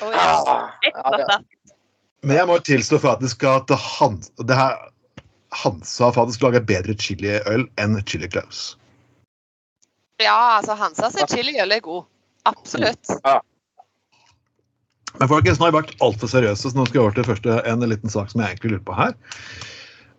Ja. 0.00 0.70
Ah, 0.94 1.18
ja. 1.18 1.38
Men 2.20 2.36
jeg 2.36 2.48
må 2.50 2.58
tilstå 2.64 3.00
faktisk 3.00 3.44
at 3.48 3.70
han, 3.72 4.18
det 4.44 4.56
her, 4.56 4.76
Hansa 5.62 6.10
faktisk 6.14 6.44
lager 6.44 6.62
bedre 6.62 6.94
chiliøl 7.00 7.64
enn 7.80 7.96
Chili 8.06 8.28
Claus. 8.30 8.74
Ja, 10.20 10.58
altså 10.58 10.76
Hansa 10.76 11.08
sin 11.14 11.30
chiliøl 11.30 11.72
er 11.72 11.82
god. 11.84 12.04
Absolutt. 12.48 13.14
Men 15.18 15.28
folkens, 15.28 15.58
nå 15.58 15.66
har 15.66 15.72
jeg 15.72 15.78
vært 15.80 15.96
altfor 16.04 16.30
seriøse, 16.30 16.70
så 16.70 16.76
nå 16.76 16.86
skal 16.86 17.00
jeg 17.00 17.06
over 17.06 17.16
til 17.16 17.26
første, 17.26 17.56
en 17.66 17.88
liten 17.88 18.12
sak 18.12 18.30
som 18.30 18.44
jeg 18.44 18.54
egentlig 18.54 18.76
lurer 18.76 18.86
på 18.86 18.98
her. 19.00 19.16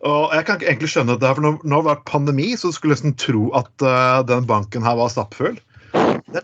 Og 0.02 0.32
jeg 0.34 0.46
kan 0.46 0.58
ikke 0.58 0.66
egentlig 0.70 0.90
skjønne 0.90 1.14
dette, 1.14 1.30
for 1.36 1.44
når, 1.44 1.60
har 1.62 1.84
det 1.84 1.90
vært 1.92 2.08
pandemi, 2.10 2.48
så 2.58 2.72
skulle 2.74 2.96
jeg 2.96 3.04
nesten 3.04 3.20
tro 3.22 3.44
at 3.58 3.84
uh, 3.86 4.24
den 4.26 4.48
banken 4.50 4.82
her 4.86 4.98
var 4.98 5.12
stappfull. 5.12 5.60
Det, 5.92 6.42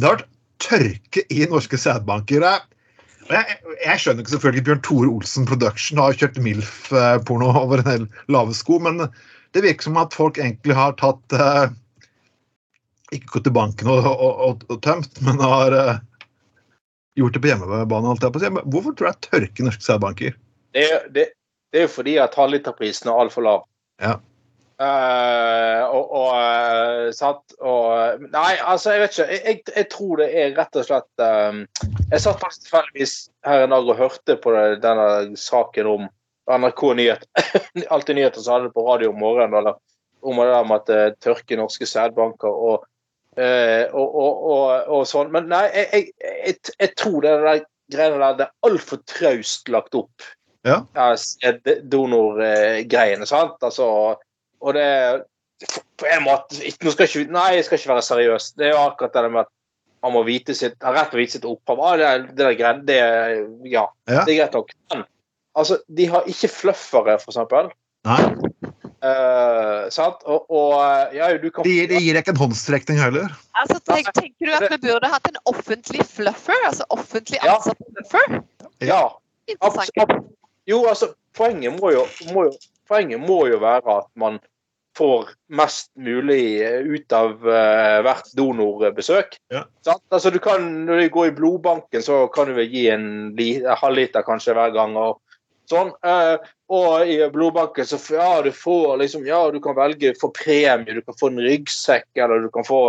har 0.00 0.16
vært 0.16 0.28
tørke 0.64 1.24
i 1.28 1.44
norske 1.50 1.80
sædbanker. 1.80 2.46
Jeg, 2.46 2.88
jeg, 3.28 3.58
jeg 3.84 4.00
skjønner 4.00 4.24
ikke 4.24 4.34
selvfølgelig 4.36 4.64
Bjørn 4.70 4.82
Tore 4.86 5.12
Olsen 5.12 5.48
Production 5.48 6.00
har 6.00 6.16
kjørt 6.16 6.40
MILF-porno 6.40 7.52
over 7.60 7.84
en 7.84 7.92
hel 7.92 8.08
lave 8.32 8.56
sko, 8.56 8.80
men 8.88 9.04
det 9.52 9.66
virker 9.66 9.90
som 9.90 10.00
at 10.00 10.16
folk 10.16 10.40
egentlig 10.40 10.76
har 10.76 10.96
tatt 11.00 11.36
uh, 11.36 11.68
Ikke 13.12 13.34
gått 13.36 13.48
til 13.48 13.56
banken 13.56 13.88
og, 13.92 14.08
og, 14.08 14.44
og, 14.48 14.68
og 14.72 14.80
tømt, 14.84 15.20
men 15.24 15.40
har 15.44 15.76
uh, 15.76 15.96
gjort 17.20 17.36
det 17.36 17.44
på 17.44 17.52
hjemmebane. 17.52 18.08
holdt 18.08 18.24
jeg 18.24 18.56
på 18.56 18.68
hvorfor 18.72 18.96
tror 18.96 19.12
jeg 19.12 19.26
tørke 19.28 19.60
i 19.60 19.68
norske 19.68 19.84
sædbanker? 19.84 20.38
Det, 20.76 20.88
det, 21.12 21.32
det 21.72 21.80
er 21.80 21.86
jo 21.86 21.92
fordi 21.92 22.16
at 22.22 22.36
halvliterprisen 22.38 23.10
er 23.10 23.20
altfor 23.20 23.44
lav. 23.44 23.64
Ja. 24.02 24.16
Uh, 24.78 25.80
og, 25.90 26.12
og, 26.14 26.28
eh, 26.38 27.08
sant? 27.10 27.56
og 27.58 28.20
Nei, 28.30 28.52
altså, 28.62 28.92
jeg 28.94 29.00
vet 29.02 29.16
ikke. 29.16 29.24
Jeg, 29.32 29.40
jeg, 29.44 29.62
jeg 29.74 29.88
tror 29.90 30.20
det 30.20 30.28
er 30.30 30.52
rett 30.54 30.78
og 30.78 30.86
slett 30.86 31.22
um, 31.24 31.64
Jeg 32.12 32.22
satt 32.22 32.38
faktisk 32.44 32.68
tilfeldigvis 32.68 33.14
her 33.48 33.64
en 33.64 33.74
dag 33.74 33.90
og 33.90 33.98
hørte 33.98 34.36
på 34.38 34.52
det, 34.54 34.62
denne 34.84 35.08
saken 35.40 35.90
om 35.90 36.06
NRK 36.46 36.84
Nyhet. 37.00 37.26
Alltid 37.94 38.20
nyheter 38.20 38.44
som 38.44 38.54
hadde 38.54 38.70
det 38.70 38.76
på 38.76 38.86
radio 38.86 39.10
om 39.10 39.18
morgenen. 39.18 39.58
Eller, 39.58 39.82
om 40.22 40.38
det 40.38 40.46
der 40.52 40.70
med 40.70 40.78
at 40.78 40.92
det 40.92 41.18
tørker 41.26 41.58
norske 41.58 41.86
sædbanker 41.86 42.62
og, 42.70 42.86
uh, 43.34 43.84
og, 43.90 44.06
og, 44.06 44.46
og, 44.54 44.64
og 44.94 45.04
sånn. 45.10 45.34
Men 45.34 45.50
nei, 45.50 45.64
jeg, 45.74 46.54
jeg 46.78 46.94
tror 46.94 47.26
det 47.26 47.34
der 47.42 47.66
greiene 47.90 48.22
der 48.22 48.38
det 48.38 48.46
er 48.46 48.70
altfor 48.70 49.02
traust 49.10 49.74
lagt 49.74 49.98
opp. 49.98 50.30
Ja. 50.68 50.82
Donorgreiene, 51.88 53.26
sant. 53.28 53.56
Altså, 53.64 53.86
og 54.60 54.74
det 54.76 54.88
på 55.98 56.06
en 56.06 56.22
måte 56.22 56.60
ikke- 56.62 56.84
nå 56.86 56.92
skal 56.92 57.06
jeg 57.06 57.24
ikke, 57.26 57.32
Nei, 57.32 57.54
jeg 57.56 57.64
skal 57.64 57.78
ikke 57.78 57.94
være 57.94 58.02
seriøs. 58.06 58.52
Det 58.56 58.66
er 58.66 58.70
jo 58.76 58.84
akkurat 58.90 59.12
det 59.12 59.30
med 59.32 59.40
at 59.40 59.48
man 60.02 60.12
må 60.12 60.22
vite 60.24 60.54
sitt, 60.54 60.76
har 60.82 60.94
rett 60.94 61.10
til 61.10 61.18
å 61.18 61.22
vite 61.22 61.32
sitt 61.32 61.44
opphav. 61.44 61.80
Ah, 61.82 61.96
det, 61.96 62.28
det, 62.28 62.36
der 62.36 62.54
greit, 62.54 62.86
det, 62.86 62.98
ja, 63.66 63.86
Ja. 64.06 64.24
det 64.24 64.34
er 64.34 64.44
greit 64.44 64.52
nok. 64.54 64.70
Men 64.94 65.04
altså, 65.56 65.78
de 65.92 66.06
har 66.06 66.22
ikke 66.22 66.48
fluffere, 66.48 67.18
for 67.20 67.32
eksempel. 67.32 67.72
Nei, 68.04 68.34
Uh, 68.98 69.86
sant? 69.94 70.24
Og, 70.26 70.50
og 70.50 71.14
ja, 71.14 71.28
du 71.38 71.50
kan 71.54 71.62
det 71.62 71.70
gir, 71.70 71.86
deg 71.86 72.16
ikke 72.18 72.32
en 72.34 72.40
håndstrekning 72.40 72.98
heller. 72.98 73.28
Altså, 73.54 73.78
tenk, 73.86 74.08
tenker 74.12 74.46
du 74.48 74.52
at 74.56 74.72
vi 74.72 74.78
burde 74.88 75.06
hatt 75.06 75.28
en 75.30 75.36
offentlig 75.46 76.02
fluffer? 76.02 76.58
Altså 76.66 76.82
offentlig 76.90 77.38
Ja. 77.44 77.54
ansatt 77.54 77.78
fluffer? 77.94 78.42
Ja. 78.82 79.04
Interessant. 79.46 79.90
Abs- 79.94 80.02
ab- 80.02 80.26
Jo, 80.68 80.82
altså, 80.90 81.12
poenget 81.36 81.78
må 81.80 81.92
jo, 81.94 82.04
må 82.34 82.48
jo, 82.48 82.54
poenget 82.88 83.20
må 83.22 83.42
jo 83.48 83.60
være 83.62 83.98
at 84.02 84.08
man 84.20 84.38
får 84.98 85.30
mest 85.54 85.92
mulig 85.94 86.58
ut 86.90 87.14
av 87.14 87.44
uh, 87.46 88.00
hvert 88.02 88.32
donorbesøk. 88.36 89.38
Ja. 89.54 89.62
Altså, 90.10 90.32
du 90.34 90.40
kan, 90.42 90.64
når 90.88 91.04
du 91.04 91.08
går 91.14 91.30
i 91.30 91.36
blodbanken, 91.36 92.02
så 92.02 92.24
kan 92.34 92.50
du 92.50 92.56
vel 92.58 92.68
gi 92.72 92.88
en, 92.90 93.06
en 93.30 93.68
halvliter 93.78 94.26
kanskje 94.26 94.56
hver 94.58 94.74
gang. 94.74 94.96
og 94.98 95.20
sånn. 95.70 95.92
Uh, 96.04 96.36
og 96.72 97.08
i 97.08 97.20
blodbanken 97.32 97.86
så 97.88 98.00
ja, 98.12 98.30
du 98.44 98.50
får 98.52 98.98
liksom, 99.02 99.26
ja, 99.28 99.40
du 99.52 99.60
kan 99.64 99.76
velge 99.78 100.14
for 100.20 100.34
premie, 100.36 100.96
du 100.96 101.04
kan 101.04 101.16
få 101.20 101.30
en 101.32 101.42
ryggsekk, 101.44 102.08
eller 102.18 102.44
du 102.44 102.50
kan 102.52 102.66
få 102.66 102.82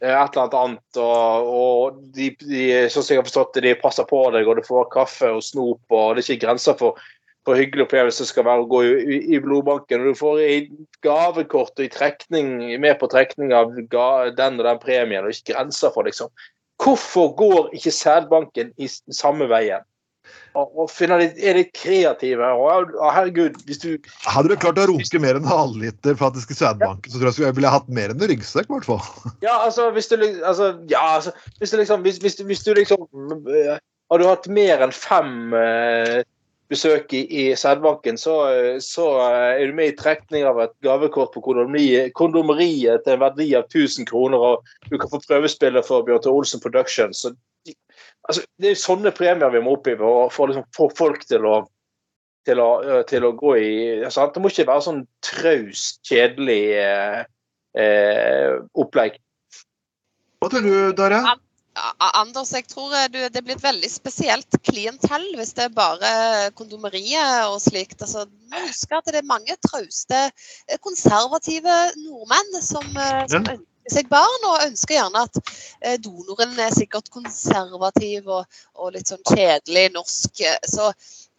et 0.00 0.36
eller 0.36 0.58
annet. 0.64 1.00
Og, 1.00 1.54
og 1.60 2.02
de, 2.16 2.30
de, 2.42 2.66
sånn 2.92 3.04
som 3.04 3.14
jeg 3.14 3.22
har 3.22 3.28
forstått 3.28 3.56
det, 3.56 3.64
de 3.68 3.78
passer 3.80 4.08
på 4.08 4.22
deg, 4.34 4.48
og 4.48 4.60
du 4.60 4.66
får 4.66 4.92
kaffe 4.92 5.32
og 5.36 5.42
snop, 5.44 5.82
og 5.88 6.14
det 6.16 6.24
er 6.24 6.30
ikke 6.30 6.46
grenser 6.46 6.78
for 6.80 7.00
hvor 7.48 7.56
hyggelig 7.56 7.86
opplevelse 7.86 8.26
skal 8.28 8.44
være 8.44 8.64
å 8.64 8.68
gå 8.68 8.80
i, 8.84 9.18
i, 9.34 9.38
blodbanken. 9.42 10.02
Og 10.02 10.12
du 10.12 10.18
får 10.18 10.40
i 10.44 10.56
gavekort 11.04 11.78
og 11.78 11.86
i 11.86 11.92
trekning, 11.92 12.56
med 12.82 12.98
på 13.00 13.08
trekning 13.10 13.54
av 13.56 13.72
ga, 13.92 14.30
den 14.36 14.60
og 14.60 14.66
den 14.68 14.82
premien, 14.82 15.24
og 15.24 15.32
ikke 15.32 15.54
grenser 15.54 15.94
for, 15.94 16.08
liksom. 16.08 16.32
Hvorfor 16.80 17.32
går 17.36 17.72
ikke 17.76 17.92
sædbanken 17.92 18.74
i 18.80 18.88
samme 18.88 19.48
veien? 19.50 19.84
Og, 20.58 20.88
finne 20.90 21.20
litt, 21.20 21.36
er 21.38 21.58
litt 21.60 21.70
kreative. 21.76 22.48
Og, 22.58 22.94
og 22.98 23.12
herregud, 23.14 23.60
hvis 23.68 23.82
du 23.82 23.90
Hadde 24.26 24.50
du 24.50 24.56
klart 24.60 24.80
å 24.82 24.88
runke 24.90 25.22
mer 25.22 25.38
enn 25.38 25.46
en 25.46 25.52
halvliter 25.52 26.18
faktisk 26.18 26.50
i 26.54 26.58
ja. 26.58 26.72
så 26.72 27.20
tror 27.20 27.30
jeg 27.30 27.46
jeg 27.46 27.58
ville 27.58 27.70
hatt 27.72 27.86
mer 27.92 28.12
enn 28.12 28.20
en 28.20 28.32
ryggsekk, 28.32 28.66
i 28.66 28.74
hvert 28.76 28.88
fall. 28.88 29.04
Ja, 29.46 29.60
altså, 29.66 29.90
hvis 29.94 30.10
du, 30.10 30.16
altså, 30.18 30.74
ja, 30.90 31.04
altså, 31.16 31.32
hvis 31.60 31.72
du 31.72 31.78
liksom 31.80 32.02
hvis, 32.06 32.18
hvis, 32.22 32.40
hvis 32.46 32.66
du 32.66 32.74
liksom 32.76 33.06
eh, 33.48 33.78
Har 34.10 34.18
du 34.18 34.26
hatt 34.26 34.48
mer 34.50 34.82
enn 34.82 34.92
fem 34.94 35.54
eh, 35.54 36.20
besøk 36.70 37.12
i, 37.14 37.24
i 37.26 37.44
sædbanken, 37.58 38.18
så, 38.18 38.36
eh, 38.50 38.78
så 38.82 39.06
eh, 39.24 39.62
er 39.62 39.70
du 39.70 39.76
med 39.76 39.92
i 39.92 39.96
trekning 39.98 40.46
av 40.46 40.60
et 40.62 40.74
gavekort 40.86 41.32
på 41.34 41.42
kondomeriet, 41.44 42.12
kondomeriet 42.18 43.04
til 43.04 43.16
en 43.16 43.24
verdi 43.24 43.48
av 43.58 43.66
1000 43.66 44.06
kroner, 44.10 44.38
og 44.38 44.90
du 44.90 44.98
kan 44.98 45.10
få 45.10 45.22
prøvespillet 45.26 45.86
for 45.86 46.06
Bjørn 46.06 46.22
Thor 46.24 46.38
Olsen 46.40 46.62
Productions. 46.62 47.24
Så, 47.24 47.34
altså, 48.30 48.46
det 48.62 48.72
er 48.72 48.80
sånne 48.80 49.12
premier 49.16 49.52
vi 49.52 49.62
må 49.64 49.76
opp 49.76 49.90
i 49.90 49.96
for 49.98 50.24
å 50.24 50.30
for 50.32 50.50
liksom, 50.50 50.66
få 50.76 50.88
folk 50.98 51.26
til 51.28 51.46
å 51.48 51.60
til 52.48 52.60
å, 52.62 52.70
til 53.08 53.26
å 53.26 53.34
gå 53.36 53.50
i 53.60 53.72
sant? 54.08 54.32
Det 54.32 54.40
må 54.40 54.48
ikke 54.48 54.68
være 54.70 54.86
sånn 54.86 55.02
traust, 55.26 56.00
kjedelig 56.08 56.62
eh, 56.80 57.18
eh, 57.76 58.56
opplegg. 58.80 59.18
Hva 60.40 60.48
tror 60.48 60.64
du, 60.64 60.74
Darja? 60.96 61.36
Anders, 62.00 62.50
jeg 62.56 62.66
tror 62.68 62.92
eh, 62.96 63.08
det 63.12 63.42
blir 63.44 63.54
et 63.54 63.64
veldig 63.64 63.90
spesielt 63.92 64.56
klientell 64.66 65.26
hvis 65.38 65.52
det 65.56 65.68
er 65.68 65.76
bare 65.76 66.10
kondomeriet 66.58 67.46
og 67.48 67.60
slikt. 67.62 68.00
Altså, 68.02 68.26
husker 68.66 68.98
må 68.98 68.98
at 68.98 69.12
det 69.12 69.22
er 69.22 69.28
mange 69.28 69.56
trauste, 69.68 70.26
eh, 70.66 70.80
konservative 70.82 71.76
nordmenn 72.02 72.62
som, 72.64 72.86
eh, 72.96 73.26
som 73.30 73.44
ønsker 73.44 73.69
seg 73.88 74.10
barn, 74.12 74.44
og 74.50 74.66
ønsker 74.66 74.98
gjerne 74.98 75.24
at 75.26 75.40
eh, 75.40 75.96
donoren 76.02 76.58
er 76.60 76.74
sikkert 76.74 77.08
konservativ 77.14 78.28
og, 78.28 78.60
og 78.76 78.92
litt 78.96 79.10
sånn 79.10 79.22
kjedelig 79.30 79.88
norsk. 79.96 80.44
Så 80.68 80.90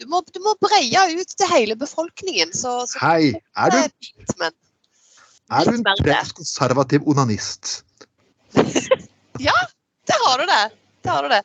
du 0.02 0.08
må, 0.10 0.24
du 0.34 0.42
må 0.44 0.56
breie 0.64 1.06
ut 1.14 1.38
til 1.38 1.52
hele 1.52 1.78
befolkningen. 1.80 2.54
Så, 2.58 2.74
så 2.90 3.04
Hei, 3.04 3.32
er 3.54 3.76
du, 3.76 3.80
litt, 3.86 4.36
men 4.42 4.56
er 5.52 5.68
du 5.68 5.78
en 5.78 5.88
trett 6.02 6.34
konservativ 6.38 7.08
onanist? 7.10 7.82
Der 10.12 10.24
har 10.26 10.38
du 10.42 10.46
det. 10.46 10.72
det, 11.02 11.10
har 11.10 11.24
du 11.24 11.30
det. 11.30 11.42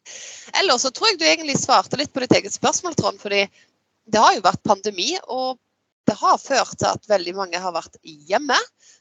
Eller 0.61 0.79
så 0.79 0.91
tror 0.91 1.11
jeg 1.11 1.19
du 1.21 1.26
egentlig 1.29 1.59
svarte 1.61 1.99
litt 2.00 2.12
på 2.12 2.23
ditt 2.25 2.33
eget 2.35 2.55
spørsmål, 2.57 2.97
Trond. 2.99 3.21
fordi 3.21 3.45
det 4.07 4.23
har 4.23 4.35
jo 4.35 4.43
vært 4.43 4.62
pandemi, 4.67 5.12
og 5.23 5.59
det 6.07 6.17
har 6.21 6.39
ført 6.39 6.77
til 6.79 6.87
at 6.89 7.09
veldig 7.11 7.35
mange 7.37 7.59
har 7.61 7.73
vært 7.75 7.97
hjemme. 8.05 8.57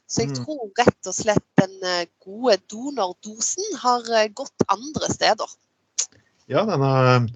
Så 0.06 0.22
jeg 0.24 0.30
Mm. 0.32 0.36
tror 0.44 0.70
rett 0.78 1.08
og 1.10 1.14
slett 1.14 1.44
den 1.58 1.74
eh, 1.82 2.06
gode 2.22 2.58
donordosen 2.70 3.64
har 3.82 4.02
eh, 4.14 4.28
gått 4.28 4.66
andre 4.68 5.08
steder. 5.12 5.46
Ja, 6.48 6.62
denne 6.68 7.28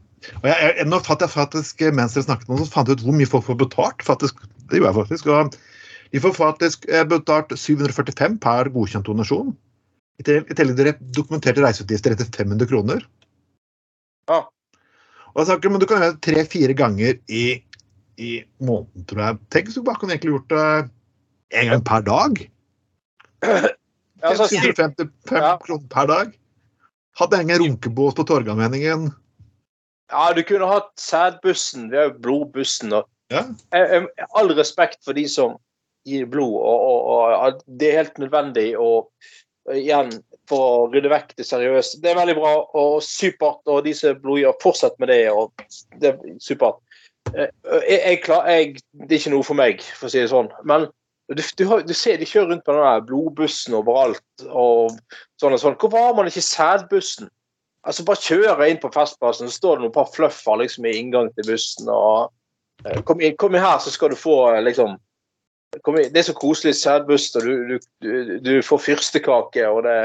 og 0.43 0.45
jeg, 0.45 0.73
jeg, 0.77 0.85
nå 0.85 0.99
fant 1.01 1.21
jeg 1.25 1.29
faktisk, 1.33 1.81
Mens 1.97 2.13
dere 2.13 2.27
snakket 2.27 2.49
nå, 2.51 2.59
så 2.61 2.69
fant 2.69 2.87
jeg 2.91 2.99
ut 2.99 3.05
hvor 3.07 3.17
mye 3.17 3.25
folk 3.31 3.45
får 3.47 3.57
betalt. 3.57 4.05
faktisk. 4.05 4.35
Det 4.69 4.77
gjorde 4.77 4.91
jeg 4.91 4.99
faktisk. 5.01 5.27
og 5.27 5.55
De 6.13 6.19
får 6.21 6.33
faktisk 6.37 6.85
eh, 6.89 7.03
betalt 7.09 7.49
745 7.57 8.37
per 8.39 8.69
godkjent 8.69 9.05
donasjon. 9.09 9.55
I 10.19 10.23
tillegg 10.27 10.77
til 10.77 10.93
dokumenterte 11.15 11.63
reiseutgifter 11.63 12.11
etter 12.13 12.29
500 12.37 12.67
kroner. 12.69 13.01
Ja. 14.29 14.43
Og 15.33 15.41
jeg 15.41 15.49
snakker, 15.51 15.69
men 15.73 15.79
Du 15.81 15.85
kan 15.89 16.01
gjøre 16.01 16.15
det 16.15 16.21
tre-fire 16.25 16.73
ganger 16.77 17.19
i, 17.29 17.43
i 18.17 18.31
måneden, 18.59 19.05
tror 19.09 19.21
jeg. 19.25 19.37
Tenk 19.53 19.69
hvis 19.69 19.77
du 19.79 19.83
bare 19.85 19.99
kunne 20.01 20.15
egentlig 20.15 20.33
gjort 20.35 20.49
det 20.55 20.89
en 21.61 21.71
gang 21.73 21.83
per 21.85 22.01
dag. 22.07 22.41
Ja, 23.43 24.31
altså, 24.33 24.49
syv- 24.51 24.73
755 24.75 25.39
Ja. 25.39 25.53
kroner 25.63 25.87
per 25.93 26.07
dag. 26.11 26.33
Hadde 27.19 27.37
jeg 27.37 27.45
ingen 27.47 27.61
runkebås 27.63 28.15
på 28.17 28.23
Torgallmenningen. 28.27 29.09
ja, 30.11 30.33
du 30.33 30.41
kunne 30.43 30.67
hatt 30.67 30.91
sædbussen. 30.99 31.89
Vi 31.91 31.97
har 31.97 32.09
jo 32.09 32.19
blodbussen. 32.19 32.93
og 32.93 33.07
Ja. 33.31 33.43
jeg, 33.73 33.89
jeg, 34.17 34.25
all 34.35 34.49
respekt 34.57 35.03
for 35.05 35.13
de 35.13 35.27
som 35.29 35.57
gir 36.07 36.25
blod, 36.25 36.53
og, 36.57 36.81
og, 36.81 37.33
og 37.45 37.61
det 37.79 37.89
er 37.93 37.97
helt 38.03 38.17
nødvendig 38.17 38.71
å 38.79 39.07
igjen 39.75 40.11
for 40.49 40.65
å 40.65 40.85
rydde 40.93 41.11
vekk 41.11 41.35
det 41.37 41.45
seriøse. 41.47 41.99
Det 42.01 42.11
er 42.11 42.17
veldig 42.17 42.35
bra 42.39 42.53
og 42.79 42.99
supert, 43.05 43.61
og 43.69 43.83
de 43.85 43.93
som 43.97 44.17
blodgir, 44.21 44.55
fortsett 44.63 44.95
med 45.01 45.11
det. 45.13 45.23
og 45.31 45.51
det 46.01 46.13
er 46.15 46.37
supert. 46.41 46.79
Eh, 47.35 47.49
Jeg, 47.85 47.99
jeg, 47.99 48.21
jeg, 48.27 48.79
det 49.05 49.11
er 49.13 49.19
ikke 49.19 49.35
noe 49.35 49.45
for 49.45 49.59
meg, 49.59 49.83
for 49.97 50.09
å 50.09 50.13
si 50.13 50.21
det 50.23 50.31
sånn. 50.31 50.49
Men 50.65 50.87
du, 51.29 51.43
du, 51.59 51.65
du 51.85 51.93
ser 51.93 52.17
de 52.17 52.25
kjører 52.25 52.55
rundt 52.55 52.65
på 52.65 52.73
den 52.73 52.81
der 52.87 53.03
blodbussen 53.05 53.77
overalt. 53.77 54.23
og 54.49 54.95
sånn 55.41 55.53
og 55.53 55.61
sånn. 55.61 55.77
Hvorfor 55.77 56.07
har 56.07 56.15
man 56.17 56.29
ikke 56.31 56.45
sædbussen? 56.45 57.29
Altså 57.87 58.03
Bare 58.03 58.19
kjøre 58.19 58.69
inn 58.69 58.81
på 58.81 58.89
Festplassen, 58.91 59.47
så 59.47 59.55
står 59.55 59.77
det 59.77 59.85
noen 59.85 59.95
par 59.95 60.09
fluffer 60.11 60.57
liksom, 60.59 60.87
i 60.89 60.97
inngang 60.99 61.29
til 61.35 61.47
bussen. 61.47 61.87
og 61.93 62.33
eh, 62.85 62.99
Kom, 63.07 63.21
kom 63.39 63.55
inn 63.55 63.63
her, 63.63 63.77
så 63.79 63.93
skal 63.93 64.11
du 64.11 64.17
få 64.19 64.39
eh, 64.55 64.63
liksom. 64.65 64.97
Det 65.73 66.17
er 66.17 66.25
så 66.25 66.33
koselig 66.33 66.75
sædbust, 66.75 67.35
og 67.35 67.43
du, 67.45 67.77
du, 68.01 68.37
du, 68.41 68.61
får 68.65 68.81
fyrstekake, 68.87 69.67
og 69.69 69.83
det 69.85 69.97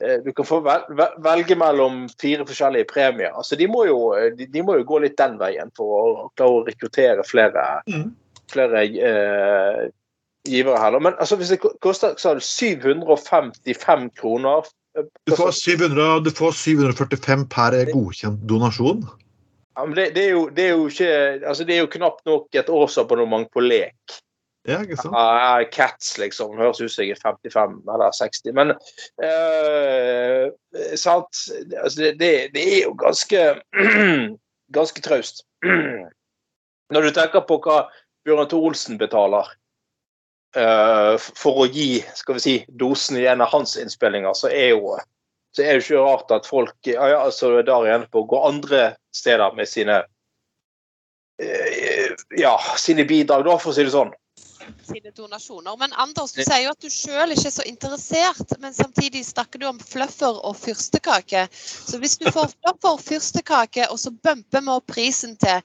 eh, 0.00 0.18
Du 0.24 0.32
kan 0.32 0.46
få 0.46 0.60
vel, 0.64 0.86
vel- 0.96 1.18
velge 1.24 1.56
mellom 1.58 2.08
fire 2.20 2.46
forskjellige 2.46 2.88
premier. 2.92 3.34
Altså 3.36 3.56
De 3.56 3.66
må 3.68 3.84
jo, 3.84 4.14
de, 4.38 4.46
de 4.46 4.62
må 4.62 4.78
jo 4.78 4.86
gå 4.88 5.02
litt 5.04 5.18
den 5.18 5.36
veien 5.40 5.70
for 5.76 5.92
å 5.98 6.30
klare 6.36 6.60
å 6.60 6.64
rekruttere 6.64 7.24
flere, 7.26 7.64
mm. 7.90 8.08
flere 8.52 8.84
eh, 8.86 9.88
givere 10.48 10.80
her. 10.80 10.98
Men 11.00 11.18
altså, 11.18 11.36
hvis 11.36 11.52
det 11.52 11.60
koster 11.84 12.14
sa 12.16 12.34
du 12.34 12.40
755 12.40 14.10
kroner 14.16 14.70
Du 15.26 15.34
får, 15.36 15.52
700, 15.52 16.20
du 16.24 16.30
får 16.30 16.56
745 16.56 17.44
per 17.52 17.76
godkjent 17.92 18.40
donasjon. 18.48 19.04
Ja, 19.76 19.84
men 19.84 19.94
det, 19.94 20.08
det, 20.16 20.24
er 20.24 20.32
jo, 20.34 20.48
det 20.50 20.64
er 20.64 20.72
jo 20.72 20.88
ikke 20.90 21.10
altså 21.46 21.64
Det 21.64 21.76
er 21.76 21.84
jo 21.84 21.92
knapt 21.92 22.24
nok 22.26 22.56
et 22.56 22.72
årsabonnement 22.72 23.46
på 23.52 23.62
lek. 23.62 24.16
Ja, 24.68 24.82
ikke 24.84 24.98
sant? 25.00 25.14
Ja, 25.16 25.64
Cats, 25.72 26.10
liksom. 26.20 26.56
Høres 26.60 26.80
ut 26.82 26.92
som 26.92 27.06
jeg 27.06 27.16
er 27.16 27.22
55 27.22 27.78
eller 27.88 28.12
60. 28.16 28.52
Men 28.56 28.74
uh, 29.24 30.48
sant 31.00 31.44
altså 31.80 32.02
det, 32.02 32.10
det, 32.20 32.32
det 32.54 32.64
er 32.74 32.82
jo 32.84 32.92
ganske 33.00 33.46
ganske 34.76 35.04
traust. 35.04 35.46
Når 36.92 37.08
du 37.08 37.14
tenker 37.16 37.44
på 37.48 37.60
hva 37.64 37.86
Bjørn 38.28 38.48
Thor 38.50 38.68
Olsen 38.70 39.00
betaler 39.00 39.48
uh, 40.56 41.16
for 41.16 41.64
å 41.64 41.68
gi 41.72 42.02
skal 42.16 42.36
vi 42.36 42.44
si, 42.44 42.56
dosen 42.68 43.20
i 43.20 43.26
en 43.28 43.44
av 43.44 43.52
hans 43.54 43.76
innspillinger, 43.80 44.36
så 44.36 44.52
er 44.52 44.74
jo 44.74 44.98
så 45.56 45.64
er 45.64 45.78
det 45.78 45.86
ikke 45.86 46.04
rart 46.04 46.32
at 46.34 46.46
folk 46.46 46.76
ja, 46.86 47.08
ja, 47.08 47.22
altså 47.24 47.54
der 47.64 47.86
igjen 47.88 48.04
på 48.12 48.20
å 48.22 48.28
gå 48.28 48.40
andre 48.46 48.82
steder 49.16 49.54
med 49.56 49.66
sine 49.66 50.02
eh, 51.40 52.12
ja, 52.36 52.52
sine 52.76 53.06
bidrag, 53.08 53.46
da, 53.48 53.56
for 53.56 53.72
å 53.72 53.76
si 53.76 53.86
det 53.86 53.94
sånn. 53.94 54.12
Sine 54.88 55.10
donasjoner. 55.16 55.76
Men 55.80 55.92
Anders, 55.96 56.32
du 56.36 56.42
sier 56.42 56.64
jo 56.66 56.72
at 56.74 56.80
du 56.84 56.88
sjøl 56.92 57.34
ikke 57.34 57.48
er 57.50 57.54
så 57.54 57.66
interessert, 57.68 58.56
men 58.62 58.74
samtidig 58.74 59.24
snakker 59.26 59.62
du 59.62 59.68
om 59.70 59.78
fluffer 59.80 60.40
og 60.46 60.56
fyrstekake. 60.56 61.46
Så 61.52 62.00
hvis 62.02 62.18
du 62.20 62.30
får 62.30 62.50
fluffer 62.56 62.94
og 62.96 63.00
fyrstekake, 63.04 63.88
og 63.92 63.98
så 63.98 64.10
bumper 64.14 64.64
vi 64.64 64.74
opp 64.74 64.86
prisen 64.94 65.36
til 65.40 65.62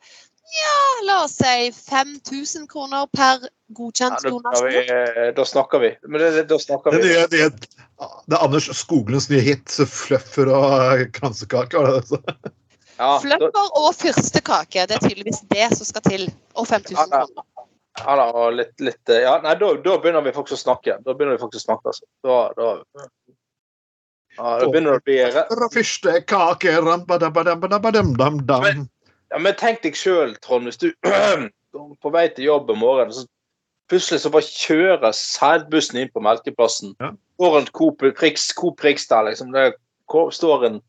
ja, 0.54 0.80
la 1.08 1.24
oss 1.24 1.39
si 1.39 1.72
5000 1.74 2.68
kroner 2.70 3.08
per 3.16 3.48
godkjent 3.74 4.20
da, 4.22 4.30
donasjon. 4.30 4.76
eh, 4.92 5.30
da 5.34 5.46
snakker 5.50 5.82
vi. 5.82 5.89
Men 6.06 6.22
det, 6.22 6.32
det, 6.36 6.44
da 6.52 6.60
snakker 6.62 6.94
Det, 6.94 7.00
vi. 7.02 7.13
Det, 7.13 7.28
det, 7.32 7.70
det 8.28 8.38
er 8.38 8.44
Anders 8.44 8.68
Skoglunds 8.78 9.30
nye 9.32 9.42
hit, 9.42 9.66
så 9.72 9.88
'Fluffer 9.89 10.52
og 10.54 11.08
kransekake'. 11.16 11.82
det 11.88 12.04
det? 12.12 12.52
Ja, 13.00 13.18
Fluffer 13.24 13.72
og 13.80 13.96
fyrstekake, 13.98 14.86
det 14.86 15.00
er 15.00 15.02
tydeligvis 15.08 15.42
det 15.50 15.72
som 15.78 15.86
skal 15.89 16.06
til. 16.06 16.28
Og 16.54 16.68
5000 16.68 16.94
Ja, 17.00 17.08
ja. 17.10 17.26
kroner. 17.26 17.48
Ja, 18.00 18.16
da, 18.18 18.26
og 18.34 18.56
litt, 18.58 18.74
litt 18.82 19.12
eh, 19.14 19.22
ja, 19.26 19.36
nei, 19.44 19.54
da, 19.60 19.74
da 19.86 19.98
begynner 20.02 20.26
vi 20.26 20.34
faktisk 20.34 20.58
å 20.58 20.64
snakke. 20.64 20.98
Da 21.06 21.14
begynner 21.14 21.38
vi 21.38 21.44
faktisk 21.44 21.64
å 21.64 21.68
snakke, 21.68 21.92
altså. 21.94 22.08
Da, 22.26 22.38
da, 22.58 22.70
ja, 24.38 24.54
da 24.64 24.70
begynner 24.70 24.96
det 24.96 25.02
å 25.02 25.06
bli 25.06 25.18
men, 28.66 28.88
ja, 29.30 29.42
Men 29.42 29.60
tenk 29.60 29.84
deg 29.86 30.00
sjøl, 30.00 30.34
Trond, 30.42 30.70
hvis 30.70 30.82
du 30.82 30.90
på 32.04 32.14
vei 32.14 32.28
til 32.34 32.50
jobb 32.50 32.72
om 32.74 32.82
morgenen, 32.82 33.14
så 33.14 33.28
plutselig 33.92 34.24
så 34.24 34.32
bare 34.34 34.48
kjører 34.48 35.14
sædbussen 35.18 36.02
inn 36.02 36.10
på 36.14 36.24
melkeplassen. 36.24 36.96
Ja. 37.04 37.12
Går 37.42 37.60
en 37.60 37.70
Coop 37.78 38.02
Prix, 38.18 38.50
Coop 38.58 38.80
Prix 38.82 39.06
der, 39.10 39.28
liksom. 39.30 39.54
Det 39.54 39.70
står 40.34 40.66
en 40.70 40.82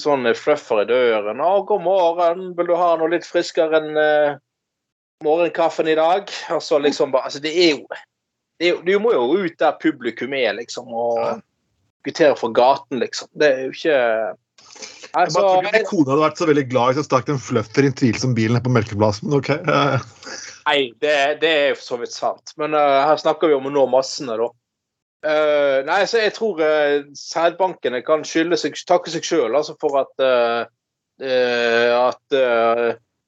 sånn 0.00 0.24
fluffer 0.38 0.82
i 0.82 0.88
døren. 0.88 1.40
'Å, 1.40 1.66
god 1.68 1.84
morgen, 1.84 2.56
vil 2.56 2.70
du 2.70 2.74
ha 2.80 2.94
noe 2.96 3.12
litt 3.12 3.28
friskere 3.28 3.80
enn 3.82 4.00
eh, 4.00 4.40
morgenkaffen 5.24 5.88
i 5.88 5.94
dag?' 5.98 6.30
Og 6.50 6.62
så 6.62 6.78
liksom 6.78 7.12
bare 7.12 7.24
Altså, 7.30 7.40
det 7.40 7.52
er 7.52 7.70
jo 7.76 7.86
det 8.60 8.68
er, 8.68 8.74
jo- 8.74 8.82
Du 8.82 8.98
må 8.98 9.12
jo 9.12 9.44
ut 9.44 9.58
der 9.58 9.78
publikum 9.82 10.34
er, 10.34 10.52
liksom, 10.52 10.88
og 10.88 11.42
Ja. 12.06 12.34
fra 12.34 12.48
gaten, 12.52 13.00
liksom. 13.00 13.28
Det 13.34 13.48
er 13.48 13.60
jo 13.62 13.70
ikke 13.70 14.36
Jeg 15.14 15.24
Altså, 15.26 15.40
bare 15.40 15.62
tror 15.62 15.74
ikke 15.74 15.90
kona 15.90 16.10
hadde 16.10 16.24
vært 16.24 16.38
så 16.38 16.46
veldig 16.46 16.70
glad 16.70 16.86
hvis 16.86 16.96
jeg 16.96 17.04
stakk 17.04 17.28
en 17.28 17.38
fløtter 17.38 17.82
i 17.82 17.86
en 17.86 17.92
tvilsom 17.92 18.34
bil 18.34 18.52
nede 18.52 18.64
på 18.64 18.72
Melkeplassen. 18.72 19.32
ok? 19.32 19.48
Nei, 20.66 20.92
det, 21.02 21.40
det 21.42 21.50
er 21.50 21.74
for 21.74 21.82
så 21.82 21.98
vidt 22.00 22.12
sant. 22.14 22.54
Men 22.56 22.74
uh, 22.74 23.04
her 23.04 23.16
snakker 23.16 23.48
vi 23.48 23.54
om 23.54 23.66
å 23.66 23.72
nå 23.74 23.86
massene, 23.90 24.38
da. 24.38 24.48
Uh, 25.22 25.84
nei, 25.86 26.00
så 26.06 26.18
jeg 26.22 26.32
tror 26.34 26.58
uh, 26.62 27.04
sædbankene 27.14 28.00
kan 28.06 28.24
skylde 28.24 28.56
seg, 28.56 28.78
takke 28.88 29.10
seg 29.10 29.22
sjøl 29.26 29.54
altså, 29.54 29.76
for 29.78 30.00
at, 30.00 30.24
at 31.22 32.38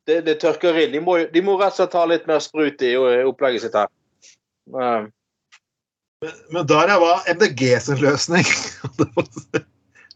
det, 0.08 0.20
det 0.26 0.38
tørker 0.42 0.78
inn. 0.82 0.94
De 0.94 1.02
må, 1.04 1.18
de 1.32 1.42
må 1.44 1.58
rett 1.60 1.74
og 1.74 1.82
slett 1.82 1.98
ha 1.98 2.06
litt 2.10 2.26
mer 2.30 2.42
sprut 2.44 2.82
i, 2.84 2.94
i 2.94 3.22
opplegget 3.26 3.66
sitt 3.66 3.76
her. 3.78 3.92
Men, 4.72 5.10
Men 6.54 6.66
der 6.70 6.94
er 6.94 7.00
hva 7.02 7.14
MDG 7.34 7.68
sin 7.84 8.02
løsning. 8.02 8.48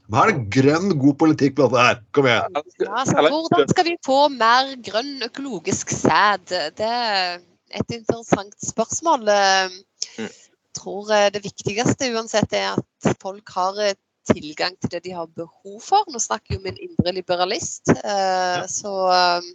Hva 0.08 0.22
er 0.22 0.30
det 0.32 0.46
grønn, 0.54 0.94
god 0.96 1.18
politikk 1.20 1.58
på 1.58 1.66
dette 1.68 1.82
her? 1.84 1.98
Kom 2.16 2.24
igjen. 2.30 2.54
Ja, 2.80 2.92
altså, 3.02 3.26
hvordan 3.28 3.66
skal 3.68 3.84
vi 3.84 3.92
få 4.06 4.22
mer 4.32 4.70
grønn 4.86 5.18
økologisk 5.26 5.92
sæd? 5.92 6.46
Det 6.78 6.88
er 6.88 7.42
et 7.76 7.92
interessant 7.92 8.56
spørsmål. 8.64 9.28
Eh, 9.28 9.76
Mm. 10.18 10.28
Jeg 10.28 10.82
tror 10.82 11.12
eh, 11.14 11.30
det 11.34 11.42
viktigste 11.44 12.10
uansett 12.14 12.52
er 12.56 12.76
at 12.78 13.16
folk 13.22 13.50
har 13.54 13.80
eh, 13.82 13.96
tilgang 14.28 14.76
til 14.80 14.92
det 14.92 15.04
de 15.06 15.14
har 15.16 15.30
behov 15.34 15.80
for. 15.82 16.06
Nå 16.12 16.20
snakker 16.22 16.54
jeg 16.54 16.62
om 16.62 16.68
en 16.70 16.82
indre 16.88 17.14
liberalist, 17.16 17.90
eh, 17.96 18.62
så 18.70 18.94
eh, 19.14 19.48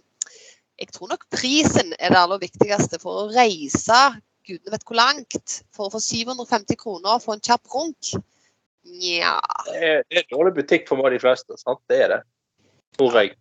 jeg 0.80 0.90
tror 0.94 1.12
nok 1.12 1.26
prisen 1.32 1.92
er 1.98 2.14
det 2.14 2.20
aller 2.20 2.40
viktigste 2.42 2.98
for 3.02 3.24
å 3.24 3.28
reise 3.34 4.00
gudene 4.44 4.74
vet 4.74 4.84
hvor 4.84 4.98
langt 4.98 5.54
for 5.72 5.88
å 5.88 5.94
få 5.94 6.00
750 6.02 6.76
kroner 6.80 7.14
og 7.16 7.22
få 7.24 7.36
en 7.36 7.44
kjapp 7.44 7.70
runk. 7.72 8.14
Nja 8.84 9.38
det, 9.70 9.78
er, 9.80 10.02
det 10.10 10.20
er 10.20 10.26
dårlig 10.34 10.52
butikk 10.58 10.90
for 10.90 11.00
de 11.08 11.20
fleste. 11.22 11.56
sant? 11.56 11.80
Det 11.88 12.02
er 12.04 12.12
det. 12.12 12.20
Tror 12.98 13.16
jeg. 13.22 13.32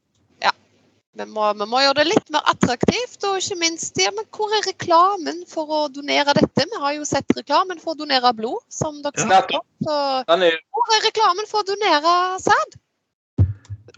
Vi 1.14 1.26
må, 1.30 1.46
vi 1.54 1.66
må 1.70 1.78
gjøre 1.84 2.00
det 2.00 2.08
litt 2.08 2.30
mer 2.34 2.42
attraktivt, 2.50 3.20
og 3.30 3.36
ikke 3.38 3.58
minst 3.62 4.00
ja, 4.02 4.10
men 4.18 4.26
hvor 4.34 4.50
er 4.58 4.64
reklamen 4.66 5.44
for 5.46 5.70
å 5.70 5.82
donere 5.94 6.34
dette? 6.34 6.66
Vi 6.72 6.80
har 6.82 6.96
jo 6.96 7.06
sett 7.06 7.36
reklamen 7.38 7.78
for 7.84 7.94
å 7.94 8.00
donere 8.00 8.32
blod, 8.34 8.64
som 8.74 8.98
dere 9.04 9.14
Ja. 9.22 9.28
snakker 9.28 9.60
om. 9.60 9.68
Så 9.86 9.98
hvor 10.26 10.96
er 10.98 11.06
reklamen 11.06 11.46
for 11.52 11.62
å 11.62 11.68
donere 11.70 12.16
sæd? 12.42 12.80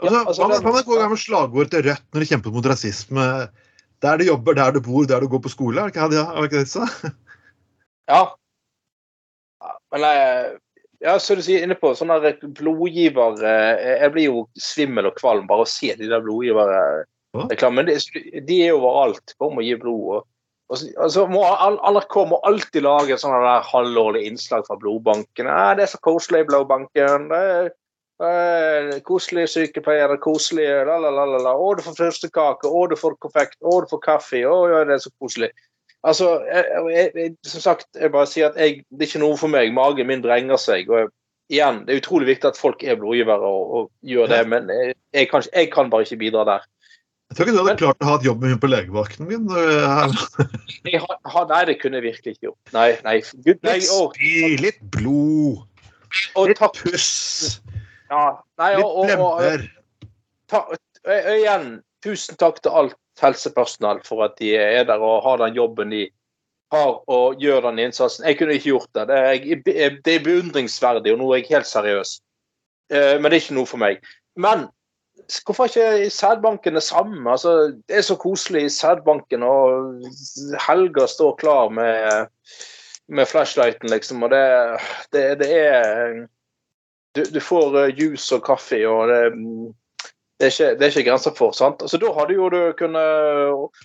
Altså, 0.00 0.12
Ja, 0.12 0.24
altså, 0.28 0.48
den- 0.52 0.62
hva 0.62 1.08
med 1.08 1.18
slagord 1.18 1.70
til 1.70 1.82
Rødt 1.86 2.02
når 2.12 2.20
de 2.20 2.26
kjemper 2.26 2.52
mot 2.52 2.66
rasisme? 2.66 3.48
Der 4.02 4.16
du 4.18 4.24
jobber, 4.24 4.54
der 4.54 4.70
du 4.72 4.80
bor, 4.80 5.06
der 5.06 5.20
du 5.20 5.28
går 5.28 5.40
på 5.42 5.48
skole? 5.48 5.80
Er 5.80 5.88
det 5.88 5.96
ikke, 5.96 6.10
det- 6.10 6.26
det 6.36 6.44
ikke 6.50 6.58
det 6.64 6.68
sa? 6.68 6.84
Ja. 8.08 8.24
Men 9.92 10.00
jeg, 10.00 10.58
ja, 11.00 11.16
så 11.18 11.34
du 11.34 11.42
sier 11.42 11.62
inne 11.64 11.74
på 11.74 11.90
sånne 11.96 12.36
blodgiver 12.54 13.40
eh, 13.42 13.98
Jeg 14.02 14.12
blir 14.12 14.24
jo 14.28 14.48
svimmel 14.58 15.06
og 15.06 15.16
kvalm 15.16 15.48
bare 15.48 15.64
å 15.64 15.68
se 15.68 15.94
de 15.96 16.06
der 16.08 16.20
blodgiverreklamene. 16.22 17.86
De, 17.88 18.40
de 18.46 18.62
er 18.62 18.68
jo 18.74 18.78
overalt. 18.78 19.34
Kom 19.40 19.58
og 19.58 19.64
gi 19.66 19.74
blod. 19.74 20.22
Og 20.22 20.24
Og 20.68 21.10
så, 21.10 21.26
må 21.30 21.42
NRK 21.46 22.14
må 22.26 22.40
alltid 22.42 22.82
lage 22.82 23.18
sånne 23.18 23.38
der 23.42 23.66
halvårlige 23.68 24.26
innslag 24.26 24.66
fra 24.66 24.76
blodbanken. 24.76 25.46
Ja, 25.46 25.74
'Det 25.74 25.82
er 25.82 25.92
så 25.94 26.00
koselig 26.02 26.40
i 26.40 26.48
blodbanken.' 26.48 27.28
Det 27.30 27.38
er, 27.38 27.70
er 28.24 29.00
koselige 29.04 29.50
sykepleiere, 29.52 30.16
koselige 30.22 30.84
la, 30.88 30.96
la, 31.02 31.10
la, 31.12 31.24
la, 31.28 31.40
la. 31.44 31.52
'Å, 31.52 31.74
du 31.76 31.82
får 31.84 31.98
førstekake. 31.98 32.68
Å, 32.68 32.86
du 32.88 32.96
får 32.96 33.18
konfekt. 33.20 33.58
Å, 33.60 33.80
du 33.84 33.90
får 33.90 34.00
kaffe. 34.04 34.40
Å, 34.48 34.56
ja, 34.72 34.84
det 34.88 34.96
er 34.96 35.04
så 35.04 35.12
koselig.' 35.20 35.52
Altså, 36.06 36.28
jeg, 36.46 36.64
jeg, 36.92 37.10
jeg, 37.18 37.30
som 37.50 37.60
sagt, 37.64 37.88
jeg 37.98 38.12
bare 38.14 38.28
sier 38.30 38.52
at 38.52 38.58
jeg, 38.60 38.84
det 38.94 39.06
er 39.06 39.08
ikke 39.10 39.24
noe 39.24 39.36
for 39.40 39.50
meg. 39.50 39.72
Magen 39.74 40.06
min 40.06 40.22
vrenger 40.22 40.60
seg. 40.60 40.88
og 40.92 41.10
igjen, 41.50 41.82
Det 41.86 41.94
er 41.94 42.00
utrolig 42.00 42.28
viktig 42.30 42.52
at 42.52 42.60
folk 42.60 42.84
er 42.84 42.98
blodgivere 43.00 43.42
og, 43.42 43.74
og 43.78 43.90
gjør 44.06 44.30
det, 44.30 44.40
men 44.50 44.70
jeg, 44.70 45.28
kan, 45.30 45.42
kan 45.72 45.90
bare 45.90 46.06
ikke 46.06 46.20
bidra 46.22 46.44
der. 46.46 46.66
Jeg 47.26 47.36
tror 47.36 47.48
ikke 47.48 47.56
du 47.56 47.62
hadde 47.64 47.78
klart 47.80 48.04
å 48.04 48.06
ha 48.06 48.16
et 48.20 48.26
jobb 48.26 48.42
med 48.42 48.52
hun 48.54 48.60
på 48.62 48.70
legevakten 48.70 49.26
min. 49.26 49.48
øh, 49.50 50.18
Jeg 50.92 51.02
har, 51.02 51.16
har, 51.26 51.48
nei, 51.50 51.62
det 51.66 51.80
kunne 51.80 51.98
jeg 51.98 52.06
virkelig 52.12 52.36
ikke 52.36 52.46
gjort. 52.46 52.74
Nei, 52.76 52.90
nei. 53.02 53.16
Gud, 53.42 53.58
nei 53.66 53.80
Litt 53.80 53.88
spy, 53.88 54.34
litt 54.62 54.78
blod, 54.94 55.64
litt 56.46 56.62
puss, 56.78 57.08
Ja, 58.10 58.26
nei, 58.60 58.74
og, 58.82 59.00
og, 59.02 59.10
og, 59.20 59.64
ta, 60.50 60.62
og 60.70 61.32
igjen, 61.34 61.80
tusen 62.04 62.38
takk 62.40 62.60
til 62.62 62.76
alt 62.82 62.96
helsepersonell 63.22 64.02
for 64.06 64.26
at 64.26 64.36
de 64.40 64.52
er 64.60 64.84
der 64.88 65.02
og 65.02 65.24
har 65.24 65.40
den 65.40 65.56
jobben 65.56 65.94
de 65.94 66.04
har 66.74 66.98
og 67.10 67.40
gjør 67.40 67.68
den 67.68 67.78
innsatsen. 67.86 68.26
Jeg 68.26 68.38
kunne 68.38 68.56
ikke 68.58 68.72
gjort 68.72 68.88
det. 68.94 69.08
Det 69.08 69.18
er, 69.18 69.98
det 70.04 70.14
er 70.14 70.24
beundringsverdig, 70.24 71.12
og 71.14 71.20
nå 71.20 71.30
er 71.32 71.42
jeg 71.42 71.52
helt 71.54 71.70
seriøs. 71.70 72.16
Eh, 72.90 73.14
Men 73.20 73.30
det 73.30 73.38
er 73.38 73.44
ikke 73.44 73.58
noe 73.58 73.70
for 73.70 73.82
meg. 73.82 74.02
Men 74.36 74.66
hvorfor 75.46 75.64
er 75.66 76.02
ikke 76.02 76.10
sædbanken 76.10 76.74
det 76.74 76.82
samme? 76.82 77.30
Altså, 77.30 77.72
det 77.88 77.98
er 77.98 78.06
så 78.06 78.16
koselig 78.20 78.66
i 78.66 78.72
sædbanken, 78.74 79.42
og 79.42 80.02
Helga 80.68 81.06
står 81.06 81.36
klar 81.40 81.68
med, 81.68 82.26
med 83.08 83.26
flashlighten, 83.26 83.90
liksom, 83.90 84.22
og 84.22 84.30
det, 84.30 84.44
det, 85.12 85.38
det 85.38 85.50
er 85.56 86.26
du, 87.16 87.22
du 87.32 87.40
får 87.42 87.76
uh, 87.76 87.96
juice 87.96 88.36
og 88.36 88.44
kaffe, 88.46 88.78
og 88.88 89.08
det, 89.10 89.20
mm, 89.34 89.66
det, 90.36 90.44
er 90.48 90.52
ikke, 90.52 90.70
det 90.76 90.86
er 90.86 90.90
ikke 90.92 91.08
grenser 91.10 91.32
for. 91.36 91.50
sant? 91.56 91.82
Altså, 91.82 91.96
Da 92.02 92.06
hadde 92.18 92.36
jo 92.36 92.44
du 92.52 92.60
kunnet 92.78 93.06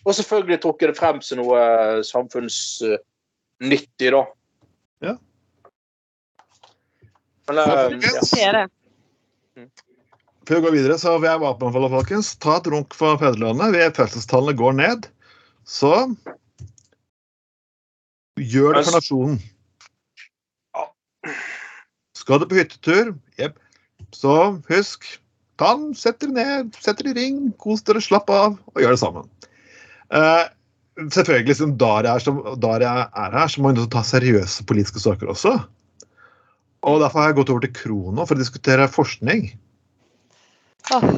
Og 0.05 0.13
selvfølgelig 0.17 0.59
trukket 0.63 0.89
det 0.91 0.99
frem 0.99 1.17
som 1.23 1.37
noe 1.39 1.57
eh, 1.61 2.01
samfunnsnyttig, 2.07 4.09
da. 4.17 4.23
Ja. 5.07 5.13
Men, 7.49 7.55
uh, 7.63 7.63
ja. 7.63 7.67
Det 7.95 8.01
det. 8.57 8.67
Før 10.47 10.55
vi 10.57 10.65
går 10.65 10.73
videre, 10.73 10.97
så 10.99 11.09
vil 11.21 11.29
jeg 11.29 11.43
anbefale 11.47 11.89
folkens, 11.93 12.27
ta 12.41 12.51
et 12.59 12.69
runk 12.73 12.89
for 12.97 13.11
fedrelandet. 13.21 13.95
Fødselstallene 13.95 14.57
går 14.57 14.73
ned. 14.79 14.99
Så 15.69 15.93
gjør 18.41 18.69
det 18.75 18.83
for 18.87 18.95
nasjonen. 18.97 19.37
Skal 22.31 22.39
du 22.39 22.47
på 22.47 22.55
hyttetur, 22.61 23.09
jepp, 23.35 23.57
så 24.15 24.33
husk 24.69 25.03
ta 25.59 25.73
den, 25.75 25.89
sett 25.99 26.21
dere 26.23 26.31
ned, 26.31 26.77
sett 26.79 27.01
dere 27.01 27.11
i 27.11 27.15
ring, 27.17 27.39
kos 27.59 27.81
dere, 27.83 27.99
slapp 27.99 28.29
av, 28.31 28.53
og 28.71 28.79
gjør 28.79 28.93
det 28.95 28.99
sammen. 29.01 29.25
Uh, 30.15 30.45
selvfølgelig, 31.11 31.49
liksom, 31.49 31.73
Daria 31.81 32.13
er, 32.15 32.23
som, 32.23 32.39
Daria 32.63 32.93
er 33.19 33.35
her, 33.35 33.51
så 33.51 33.59
må 33.59 33.73
jeg 33.75 33.89
ta 33.91 33.99
seriøse 34.07 34.63
politiske 34.69 35.03
saker 35.03 35.33
også. 35.33 35.51
Og 36.87 37.01
derfor 37.03 37.19
har 37.19 37.33
jeg 37.33 37.39
gått 37.41 37.51
over 37.51 37.65
til 37.65 37.73
Krono 37.81 38.23
for 38.23 38.39
å 38.39 38.43
diskutere 38.45 38.87
forskning. 38.95 39.49
Oh. 40.95 41.09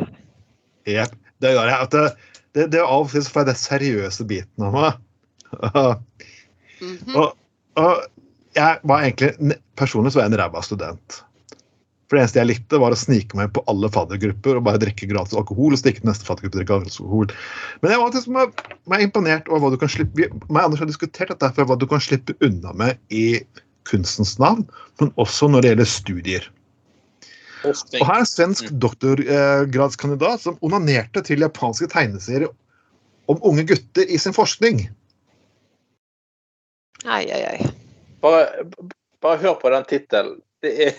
Jep. 0.89 1.13
Det 1.45 1.51
er 1.53 1.59
jeg. 1.61 1.77
At 1.77 1.93
det, 1.93 2.07
det, 2.57 2.67
det 2.73 2.81
av 2.81 3.05
og 3.05 3.13
til 3.13 3.21
så 3.21 3.35
får 3.35 3.45
jeg 3.45 3.51
det 3.51 3.59
seriøse 3.61 4.27
biten 4.33 4.65
av 4.65 4.79
meg. 4.79 4.97
mhm. 6.81 7.13
og, 7.21 7.37
og 7.77 8.01
jeg 8.55 8.79
var 8.83 9.05
egentlig 9.05 9.59
Personlig 9.79 10.13
så 10.13 10.19
var 10.19 10.27
jeg 10.27 10.33
en 10.33 10.41
ræva 10.43 10.61
student. 10.61 11.15
For 12.05 12.17
det 12.19 12.21
eneste 12.27 12.37
jeg 12.37 12.49
likte, 12.51 12.77
var 12.77 12.93
å 12.93 12.97
snike 12.99 13.37
meg 13.39 13.49
på 13.55 13.63
alle 13.71 13.89
faddergrupper 13.89 14.59
og 14.59 14.65
bare 14.67 14.81
drikke 14.83 15.07
gratis 15.09 15.33
alkohol. 15.39 15.73
og 15.73 15.79
stikke 15.81 16.03
til 16.03 16.11
neste 16.11 16.27
faddergruppe 16.27 16.59
drikke 16.59 16.75
alkohol. 16.77 17.31
Men 17.81 17.93
jeg 17.93 17.99
var 17.99 18.11
faktisk 18.11 18.29
meg, 18.35 18.63
meg 18.91 19.05
imponert 19.07 19.49
over 19.49 19.63
hva 19.63 19.71
du 19.73 19.79
kan 19.81 19.89
slippe 19.89 20.13
vi- 20.19 20.29
meg 20.49 20.61
Anders 20.63 20.83
har 20.83 20.91
diskutert 20.91 21.33
dette 21.33 21.49
for 21.55 21.65
hva 21.65 21.79
du 21.79 21.87
kan 21.89 22.03
slippe 22.03 22.35
unna 22.45 22.73
med 22.73 22.99
i 23.09 23.41
kunstens 23.89 24.37
navn, 24.37 24.67
men 25.01 25.09
også 25.17 25.49
når 25.49 25.61
det 25.61 25.71
gjelder 25.71 25.89
studier. 25.89 26.49
Og 27.65 28.05
her 28.05 28.13
er 28.13 28.19
en 28.19 28.29
svensk 28.29 28.69
doktorgradskandidat 28.77 30.43
som 30.43 30.57
onanerte 30.61 31.23
til 31.23 31.39
japanske 31.39 31.87
tegneserier 31.87 32.51
om 33.31 33.39
unge 33.41 33.63
gutter 33.63 34.05
i 34.05 34.19
sin 34.19 34.35
forskning. 34.35 34.89
Ai, 37.05 37.25
ai, 37.31 37.43
ai. 37.55 37.82
Bare, 38.23 38.47
bare 39.21 39.37
hør 39.41 39.53
på 39.59 39.69
den 39.73 39.83
tittelen. 39.89 40.37
Det 40.63 40.71
er 40.87 40.93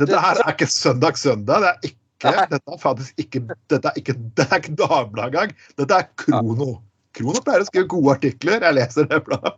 Dette 0.00 0.20
her 0.20 0.34
er 0.40 0.50
ikke 0.54 0.66
Søndag 0.72 1.14
Søndag. 1.20 1.60
Det 1.60 1.68
er 1.68 1.74
ikke, 1.90 1.98
dette 2.24 2.56
er 2.56 2.78
faktisk 2.80 3.12
ikke 3.20 3.40
Dette 3.68 3.88
er 3.88 3.92
ikke, 4.00 4.14
det 4.36 4.44
er 4.46 4.56
ikke 4.56 4.76
Dagbladet 4.78 5.34
engang. 5.34 5.50
Dette 5.78 5.94
er 5.94 6.02
Krono. 6.22 6.70
Krono 7.16 7.40
pleier 7.44 7.60
å 7.60 7.64
skrive 7.68 7.88
gode 7.92 8.10
artikler. 8.16 8.58
Jeg 8.64 8.74
leser 8.78 9.02
det 9.10 9.20
bladet. 9.26 9.54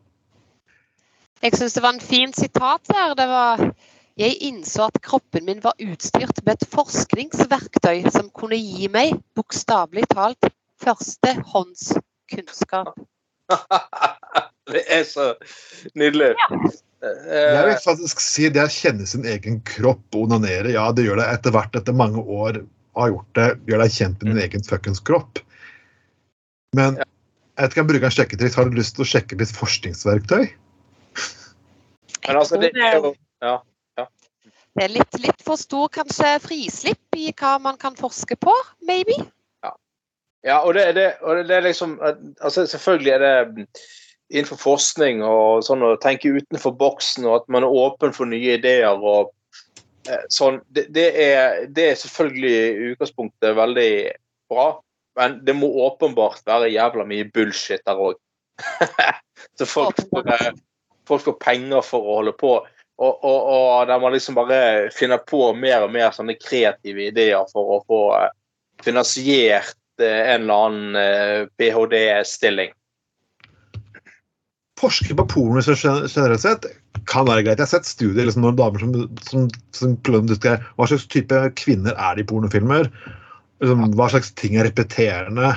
Jeg 1.42 1.52
syns 1.58 1.74
det 1.74 1.82
var 1.82 1.92
en 1.94 2.10
fin 2.10 2.32
sitat 2.34 2.80
der. 2.90 3.14
Det 3.18 3.28
var 3.30 3.58
Jeg 4.20 4.36
innså 4.44 4.82
at 4.90 4.98
kroppen 5.00 5.44
min 5.46 5.64
var 5.64 5.72
utstyrt 5.80 6.44
med 6.44 6.52
et 6.58 6.66
forskningsverktøy 6.68 8.10
som 8.12 8.30
kunne 8.36 8.56
gi 8.60 8.88
meg, 8.92 9.16
bokstavelig 9.38 10.04
talt, 10.10 10.44
førstehåndskunnskap. 10.84 12.92
Det 14.70 14.83
er 14.94 15.03
så 15.09 15.33
nydelig. 15.98 16.35
Jeg 17.03 17.64
vil 17.66 17.72
Eh, 17.72 17.79
faktisk 17.83 18.20
si 18.22 18.46
det 18.55 18.62
å 18.62 18.70
kjenne 18.70 19.07
sin 19.11 19.25
egen 19.27 19.59
kropp 19.66 20.14
onanere. 20.14 20.70
Ja, 20.70 20.85
det 20.94 21.03
gjør 21.09 21.18
det 21.18 21.27
etter 21.35 21.51
hvert, 21.51 21.75
etter 21.75 21.96
mange 21.98 22.22
år 22.22 22.61
har 22.94 23.09
gjort 23.11 23.33
det. 23.35 23.48
Gjør 23.66 23.83
deg 23.83 23.96
kjent 23.96 24.22
med 24.22 24.31
din 24.31 24.42
egen 24.44 24.62
fuckings 24.62 25.03
kropp. 25.03 25.40
Men 26.79 27.01
Ja. 27.01 27.05
jeg 27.59 27.64
vet 27.64 27.72
ikke 27.72 27.81
om 27.81 27.88
jeg 27.88 27.92
bruker 27.92 28.07
en 28.07 28.16
sjekketriks. 28.18 28.55
Har 28.55 28.70
du 28.70 28.79
lyst 28.79 28.94
til 28.94 29.05
å 29.05 29.11
sjekke 29.11 29.38
litt 29.40 29.51
forskningsverktøy? 29.57 30.46
Men 32.29 32.37
altså, 32.37 32.61
det 32.61 32.70
er 32.77 33.01
jo 33.01 33.14
ja. 33.42 33.59
Det 34.72 34.85
er 34.85 34.88
litt, 34.88 35.18
litt 35.20 35.42
for 35.44 35.57
stor 35.61 35.90
kanskje 35.92 36.38
frislipp 36.40 37.16
i 37.18 37.33
hva 37.37 37.59
man 37.61 37.77
kan 37.77 37.94
forske 37.98 38.38
på, 38.40 38.55
maybe. 38.81 39.18
Ja, 40.44 40.62
og 40.62 40.75
det, 40.75 40.94
det, 40.94 41.18
og 41.20 41.44
det 41.46 41.55
er 41.55 41.62
liksom 41.62 41.98
altså 42.03 42.64
Selvfølgelig 42.66 43.12
er 43.12 43.18
det 43.22 43.66
innenfor 44.32 44.58
forskning 44.60 45.20
og 45.26 45.62
sånn 45.66 45.84
å 45.84 45.94
tenke 46.00 46.32
utenfor 46.32 46.74
boksen, 46.80 47.26
og 47.28 47.42
at 47.42 47.52
man 47.52 47.66
er 47.66 47.78
åpen 47.82 48.14
for 48.16 48.28
nye 48.28 48.56
ideer 48.56 48.96
og 48.96 49.32
eh, 50.08 50.24
sånn. 50.32 50.62
Det, 50.72 50.86
det, 50.96 51.06
er, 51.20 51.66
det 51.68 51.90
er 51.90 52.00
selvfølgelig 52.00 52.52
i 52.56 52.90
utgangspunktet 52.92 53.56
veldig 53.58 53.92
bra, 54.52 54.66
men 55.20 55.40
det 55.44 55.56
må 55.58 55.68
åpenbart 55.84 56.44
være 56.48 56.72
jævla 56.72 57.06
mye 57.08 57.28
bullshit 57.34 57.84
der 57.88 58.00
òg. 58.00 58.16
Så 59.58 59.68
folk 59.68 60.00
får, 60.08 60.32
eh, 60.38 60.50
folk 61.08 61.26
får 61.28 61.38
penger 61.44 61.84
for 61.84 62.08
å 62.08 62.18
holde 62.22 62.36
på. 62.40 62.56
Og, 63.02 63.12
og, 63.12 63.38
og 63.52 63.86
der 63.90 64.00
man 64.00 64.14
liksom 64.14 64.36
bare 64.38 64.90
finner 64.94 65.20
på 65.26 65.50
mer 65.58 65.84
og 65.84 65.92
mer 65.92 66.12
sånne 66.14 66.38
kreative 66.40 67.08
ideer 67.10 67.44
for 67.52 67.76
å 67.76 67.80
få 67.88 68.02
eh, 68.16 68.30
finansiert 68.84 69.76
en 70.02 70.48
eller 70.48 70.62
annen 70.66 71.50
ph.d.-stilling. 71.60 72.72
Forske 74.82 75.14
på 75.14 75.26
porno 75.30 75.62
generelt 75.62 76.42
sett 76.42 76.66
kan 77.06 77.26
være 77.28 77.44
greit. 77.46 77.60
Jeg 77.60 77.66
har 77.68 77.70
sett 77.70 77.88
studier 77.88 78.26
liksom, 78.26 78.42
når 78.44 78.56
damer 78.58 78.82
som, 78.82 78.94
som, 79.28 79.48
som 79.74 79.96
som 80.02 80.64
hva 80.76 80.88
slags 80.90 81.06
type 81.10 81.42
kvinner 81.60 81.94
er 81.94 82.16
det 82.18 82.24
i 82.24 82.30
pornofilmer. 82.30 82.88
Liksom, 83.62 83.92
hva 83.98 84.08
slags 84.10 84.32
ting 84.38 84.58
er 84.58 84.66
repeterende. 84.66 85.52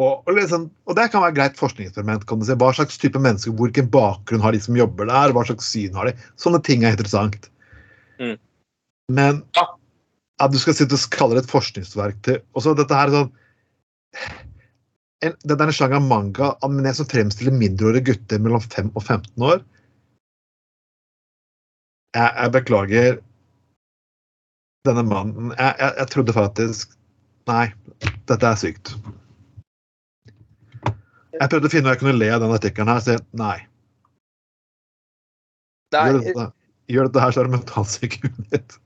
Og, 0.00 0.24
og, 0.24 0.32
liksom, 0.34 0.66
og 0.88 0.96
det 0.98 1.10
kan 1.12 1.22
være 1.22 1.36
greit 1.36 1.60
forskningseksperiment. 1.60 2.24
kan 2.26 2.40
du 2.40 2.46
si. 2.48 2.56
Hva 2.58 2.72
slags 2.74 2.98
type 2.98 3.20
mennesker, 3.20 3.54
Hvilken 3.54 3.90
bakgrunn 3.92 4.42
har 4.42 4.56
de 4.56 4.62
som 4.64 4.78
jobber 4.78 5.06
der? 5.12 5.34
Hva 5.36 5.44
slags 5.46 5.68
syn 5.70 5.94
har 5.94 6.10
de? 6.10 6.16
Sånne 6.40 6.62
ting 6.66 6.82
er 6.82 6.96
interessant. 6.96 7.50
Mm. 8.18 8.38
Men 9.12 9.42
Ja. 9.54 9.68
at 10.40 10.50
du 10.50 10.58
skal 10.58 10.74
sitte 10.74 10.96
og 10.96 11.10
kalle 11.14 11.36
det 11.36 11.44
et 11.44 11.52
forskningsverktøy 11.52 12.40
også 12.56 12.74
dette 12.78 12.94
her 12.96 13.10
er 13.10 13.14
sånn 13.14 13.32
en, 15.26 15.36
Dette 15.44 15.60
er 15.64 15.70
en 15.70 15.76
sjanger 15.76 16.02
manga 16.04 16.52
anime 16.66 16.92
som 16.96 17.08
fremstiller 17.10 17.54
mindreårige 17.56 18.08
gutter 18.10 18.42
mellom 18.42 18.64
5 18.64 18.90
og 18.94 19.02
15 19.02 19.46
år. 19.50 19.62
Jeg, 22.14 22.30
jeg 22.30 22.52
beklager 22.54 23.16
denne 24.84 25.02
mannen 25.08 25.54
jeg, 25.56 25.72
jeg, 25.80 25.92
jeg 25.98 26.10
trodde 26.12 26.34
faktisk 26.36 26.92
Nei, 27.48 27.64
dette 28.28 28.48
er 28.48 28.56
sykt. 28.56 28.94
Jeg 31.34 31.50
prøvde 31.52 31.68
å 31.68 31.72
finne 31.72 31.90
ut 31.90 31.92
jeg 31.92 32.00
kunne 32.00 32.14
le 32.16 32.30
av 32.32 32.40
denne 32.40 32.56
artikkelen 32.56 32.88
her, 32.88 33.02
så 33.04 33.16
jeg, 33.18 33.24
nei. 33.36 33.58
Gjør 35.92 36.20
dette, 36.22 36.46
gjør 36.94 37.10
dette 37.10 37.24
her, 37.24 37.34
så 37.34 37.42
er 37.42 37.50
det 37.50 37.54
mentalsykehuset 37.58 38.48
ditt. 38.54 38.78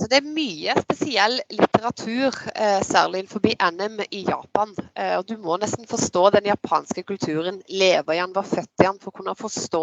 Så 0.00 0.06
det 0.08 0.20
er 0.20 0.32
mye 0.32 0.74
spesiell 0.78 1.34
litteratur, 1.52 2.36
eh, 2.54 2.80
særlig 2.86 3.26
forbi 3.28 3.52
NM 3.60 3.98
i 4.10 4.22
Japan. 4.24 4.70
Eh, 4.94 5.16
og 5.18 5.26
du 5.28 5.34
må 5.36 5.58
nesten 5.60 5.88
forstå 5.90 6.22
den 6.38 6.46
japanske 6.48 7.02
kulturen, 7.04 7.58
leve 7.68 8.14
i 8.14 8.20
den, 8.20 8.32
være 8.34 8.52
født 8.52 8.70
i 8.80 8.86
den, 8.86 9.00
for 9.02 9.10
å 9.10 9.18
kunne 9.18 9.34
forstå 9.36 9.82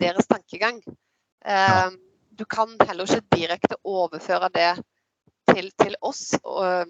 deres 0.00 0.30
tankegang. 0.30 0.80
Eh, 1.44 1.90
du 2.38 2.44
kan 2.44 2.72
heller 2.86 3.04
ikke 3.04 3.36
direkte 3.36 3.76
overføre 3.84 4.48
det 4.54 4.70
til, 5.52 5.68
til 5.84 5.98
oss. 6.00 6.30
Og 6.44 6.88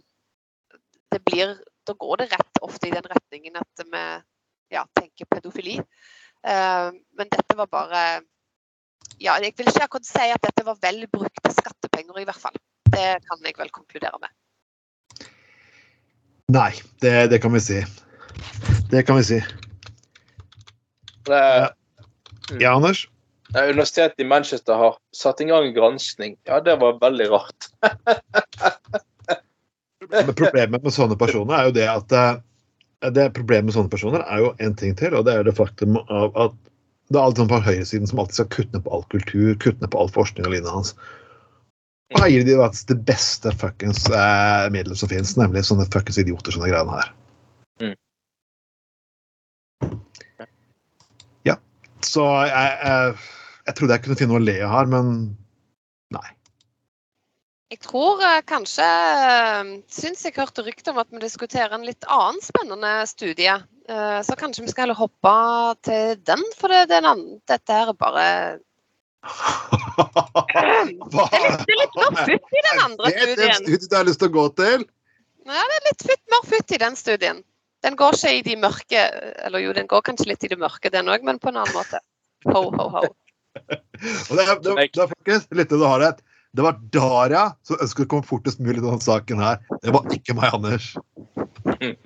det 1.11 1.23
blir, 1.25 1.57
da 1.87 1.99
går 1.99 2.23
det 2.23 2.31
rett 2.37 2.63
ofte 2.63 2.87
i 2.87 2.95
den 2.95 3.11
retningen 3.11 3.59
at 3.59 3.87
vi 3.87 4.07
ja, 4.75 4.87
tenker 4.95 5.27
pedofili. 5.31 5.77
Men 6.43 7.31
dette 7.31 7.57
var 7.57 7.67
bare 7.71 8.01
ja, 9.19 9.37
Jeg 9.43 9.55
vil 9.57 9.71
ikke 9.71 9.87
akkurat 9.87 10.07
si 10.07 10.27
at 10.35 10.43
dette 10.43 10.65
var 10.67 10.77
vel 10.83 11.07
brukte 11.11 11.53
skattepenger, 11.97 12.21
i 12.21 12.25
hvert 12.25 12.41
fall. 12.41 12.57
Det 12.93 13.21
kan 13.27 13.45
jeg 13.45 13.57
vel 13.59 13.71
konkludere 13.71 14.19
med. 14.21 14.31
Nei, 16.53 16.73
det, 17.03 17.31
det 17.31 17.41
kan 17.43 17.53
vi 17.53 17.61
si. 17.61 17.81
Det 18.91 19.03
kan 19.07 19.17
vi 19.17 19.25
si. 19.25 19.41
Det, 21.27 21.73
Ja, 22.61 22.77
Anders? 22.77 23.09
Universitetet 23.55 24.21
i 24.21 24.25
Manchester 24.25 24.75
har 24.75 24.97
satt 25.15 25.41
i 25.41 25.45
gang 25.45 25.67
en 25.67 25.75
granskning. 25.75 26.37
Ja, 26.45 26.61
det 26.61 26.77
var 26.77 27.01
veldig 27.01 27.31
rart. 27.31 27.71
Men 30.11 30.35
problemet 30.35 30.83
med 30.85 30.95
sånne 30.95 31.17
personer 31.19 31.57
er 31.57 31.65
jo 31.67 31.75
det 31.75 31.87
at 31.91 32.13
eh, 32.15 32.37
det 33.11 33.33
Problemet 33.35 33.69
med 33.71 33.75
sånne 33.75 33.91
personer 33.91 34.23
er 34.23 34.45
jo 34.45 34.53
en 34.63 34.75
ting 34.79 34.95
til, 34.99 35.15
og 35.15 35.27
det 35.27 35.35
er 35.35 35.47
det 35.47 35.57
faktum 35.57 35.99
av 36.07 36.37
at 36.39 36.55
det 37.11 37.19
er 37.19 37.23
alt 37.23 37.39
sånn 37.39 37.51
på 37.51 37.59
høyresiden 37.63 38.07
som 38.11 38.19
alltid 38.23 38.39
skal 38.39 38.51
kutte 38.55 38.75
ned 38.75 38.85
på 38.87 38.95
all 38.95 39.05
kultur, 39.15 39.55
kutte 39.63 39.83
ned 39.83 39.91
på 39.93 40.01
all 40.01 40.11
forskning 40.15 40.47
og 40.47 40.55
lignende 40.55 40.75
hans. 40.75 40.95
Og 42.15 42.21
her 42.23 42.31
gir 42.31 42.45
de 42.47 42.59
faktisk 42.61 42.91
det 42.93 42.99
beste 43.09 43.51
fuckings 43.59 44.05
eh, 44.15 44.67
middelet 44.71 45.01
som 45.01 45.11
finnes, 45.11 45.33
nemlig 45.39 45.65
sånne 45.67 45.89
fuckings 45.91 46.21
idioter 46.23 46.55
som 46.55 46.63
de 46.63 46.71
greiene 46.71 47.01
her. 47.01 47.09
Mm. 47.83 47.97
Ja. 51.49 51.57
Så 52.07 52.23
jeg, 52.47 52.77
jeg, 52.79 53.17
jeg 53.67 53.79
trodde 53.79 53.99
jeg 53.99 54.05
kunne 54.05 54.19
finne 54.21 54.37
noe 54.37 54.43
å 54.45 54.47
le 54.47 54.57
av 54.63 54.75
her, 54.77 54.93
men 54.95 55.11
nei. 56.15 56.29
Jeg 57.75 57.83
tror 57.83 58.23
eh, 58.23 58.39
kanskje 58.47 58.87
eh, 58.87 59.73
Syns 59.91 60.23
jeg 60.23 60.37
hørte 60.39 60.63
rykter 60.63 60.95
om 60.95 61.03
at 61.03 61.11
vi 61.11 61.25
diskuterer 61.25 61.75
en 61.75 61.89
litt 61.89 62.07
annen 62.07 62.39
spennende 62.45 63.01
studie. 63.11 63.57
Eh, 63.91 64.21
Så 64.23 64.39
kanskje 64.39 64.63
vi 64.63 64.71
skal 64.71 64.87
heller 64.87 65.03
hoppe 65.03 65.35
til 65.83 66.15
den, 66.23 66.47
for 66.55 66.71
det, 66.71 66.87
den 66.95 67.11
annen, 67.11 67.43
dette 67.51 67.75
her 67.75 67.91
er 67.91 67.99
bare 67.99 68.29
Hva? 69.97 71.25
Det 71.27 71.41
er 71.41 71.45
litt, 71.47 71.63
det 71.67 71.75
er 71.75 71.81
litt 71.81 71.99
mer 71.99 72.17
futt 72.29 72.57
i 72.57 72.63
den 72.67 72.81
andre 72.85 73.11
Det 73.11 73.17
er 73.17 73.33
studien. 73.33 73.61
studien 73.63 73.91
du 73.91 73.97
har 73.97 74.09
lyst 74.09 74.21
til 74.23 74.31
å 74.31 74.35
gå 74.37 74.47
til? 74.61 74.87
Ja, 75.47 75.63
det 75.63 75.77
er 75.79 75.85
litt 75.91 76.07
futt, 76.09 76.23
mer 76.35 76.49
futt 76.51 76.75
i 76.77 76.81
den 76.83 76.99
studien. 76.99 77.43
Den 77.87 77.99
går 77.99 78.17
ikke 78.17 78.33
i 78.35 78.43
de 78.43 78.57
mørke 78.59 79.03
Eller 79.47 79.63
jo, 79.63 79.73
den 79.77 79.87
går 79.91 80.03
kanskje 80.07 80.31
litt 80.31 80.47
i 80.47 80.51
det 80.51 80.59
mørke, 80.59 80.91
den 80.93 81.11
òg, 81.13 81.27
men 81.27 81.39
på 81.43 81.53
en 81.53 81.61
annen 81.63 81.77
måte. 81.77 82.01
Ho, 82.51 82.67
ho, 82.71 82.89
ho. 82.97 83.05
Og 84.29 84.33
det 84.37 84.47
det, 84.65 84.75
det 84.93 85.07
folkens, 85.13 85.47
det 85.49 85.69
du 85.71 85.85
har 85.85 86.01
rett. 86.03 86.21
Det 86.57 86.65
var 86.65 86.79
Daria 86.93 87.47
som 87.67 87.81
ønsket 87.85 88.07
å 88.07 88.11
komme 88.15 88.27
fortest 88.27 88.61
mulig 88.63 88.79
til 88.79 88.87
denne 88.89 89.05
saken 89.05 89.41
her. 89.43 89.59
Det 89.83 89.93
var 89.93 90.07
ikke 90.15 90.37
meg, 90.37 90.55
Anders. 90.57 90.93
Det 91.67 91.97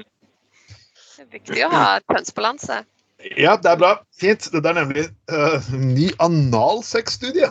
er 1.22 1.28
viktig 1.30 1.66
å 1.66 1.70
ha 1.70 1.84
kjønnsbalanse. 2.10 2.80
Ja, 3.36 3.56
det 3.60 3.68
er 3.68 3.80
bra. 3.80 3.90
Fint. 4.16 4.48
Dette 4.52 4.70
er 4.70 4.78
nemlig 4.78 5.06
uh, 5.32 5.72
ny 5.76 6.08
analsexstudie. 6.24 7.50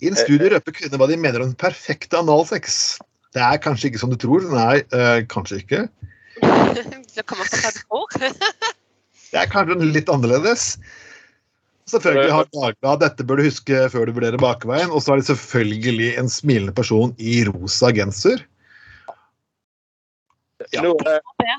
I 0.00 0.08
en 0.08 0.16
studie 0.16 0.48
røper 0.48 0.72
kvinner 0.72 1.00
hva 1.00 1.10
de 1.10 1.18
mener 1.20 1.42
om 1.44 1.50
den 1.50 1.60
perfekte 1.60 2.20
analsex. 2.22 2.98
Det 3.36 3.42
er 3.44 3.60
kanskje 3.62 3.90
ikke 3.90 4.00
som 4.00 4.12
du 4.12 4.16
tror. 4.20 4.46
Nei, 4.48 4.80
uh, 4.96 5.20
kanskje 5.28 5.60
ikke. 5.64 5.84
Det 7.10 7.26
kommer 7.28 7.44
man 7.44 7.52
få 7.52 7.60
hva 7.66 7.74
du 7.74 7.82
tror. 7.84 8.48
Det 9.30 9.38
er 9.38 9.50
kanskje 9.50 9.92
litt 9.92 10.10
annerledes. 10.10 10.72
Selvfølgelig 11.90 12.32
har 12.32 12.46
Dagbladet 12.54 13.02
dette 13.02 13.26
bør 13.26 13.40
du 13.40 13.48
huske 13.48 13.82
før 13.92 14.06
du 14.06 14.14
vurderer 14.16 14.40
bakveien. 14.40 14.92
Og 14.94 15.02
så 15.02 15.14
er 15.14 15.20
det 15.20 15.28
selvfølgelig 15.30 16.14
en 16.22 16.30
smilende 16.32 16.74
person 16.76 17.12
i 17.18 17.42
rosa 17.48 17.90
genser. 17.94 18.44
Ja. 20.74 20.84
Nå, 20.84 20.94
eh, 21.08 21.20
ja. 21.46 21.56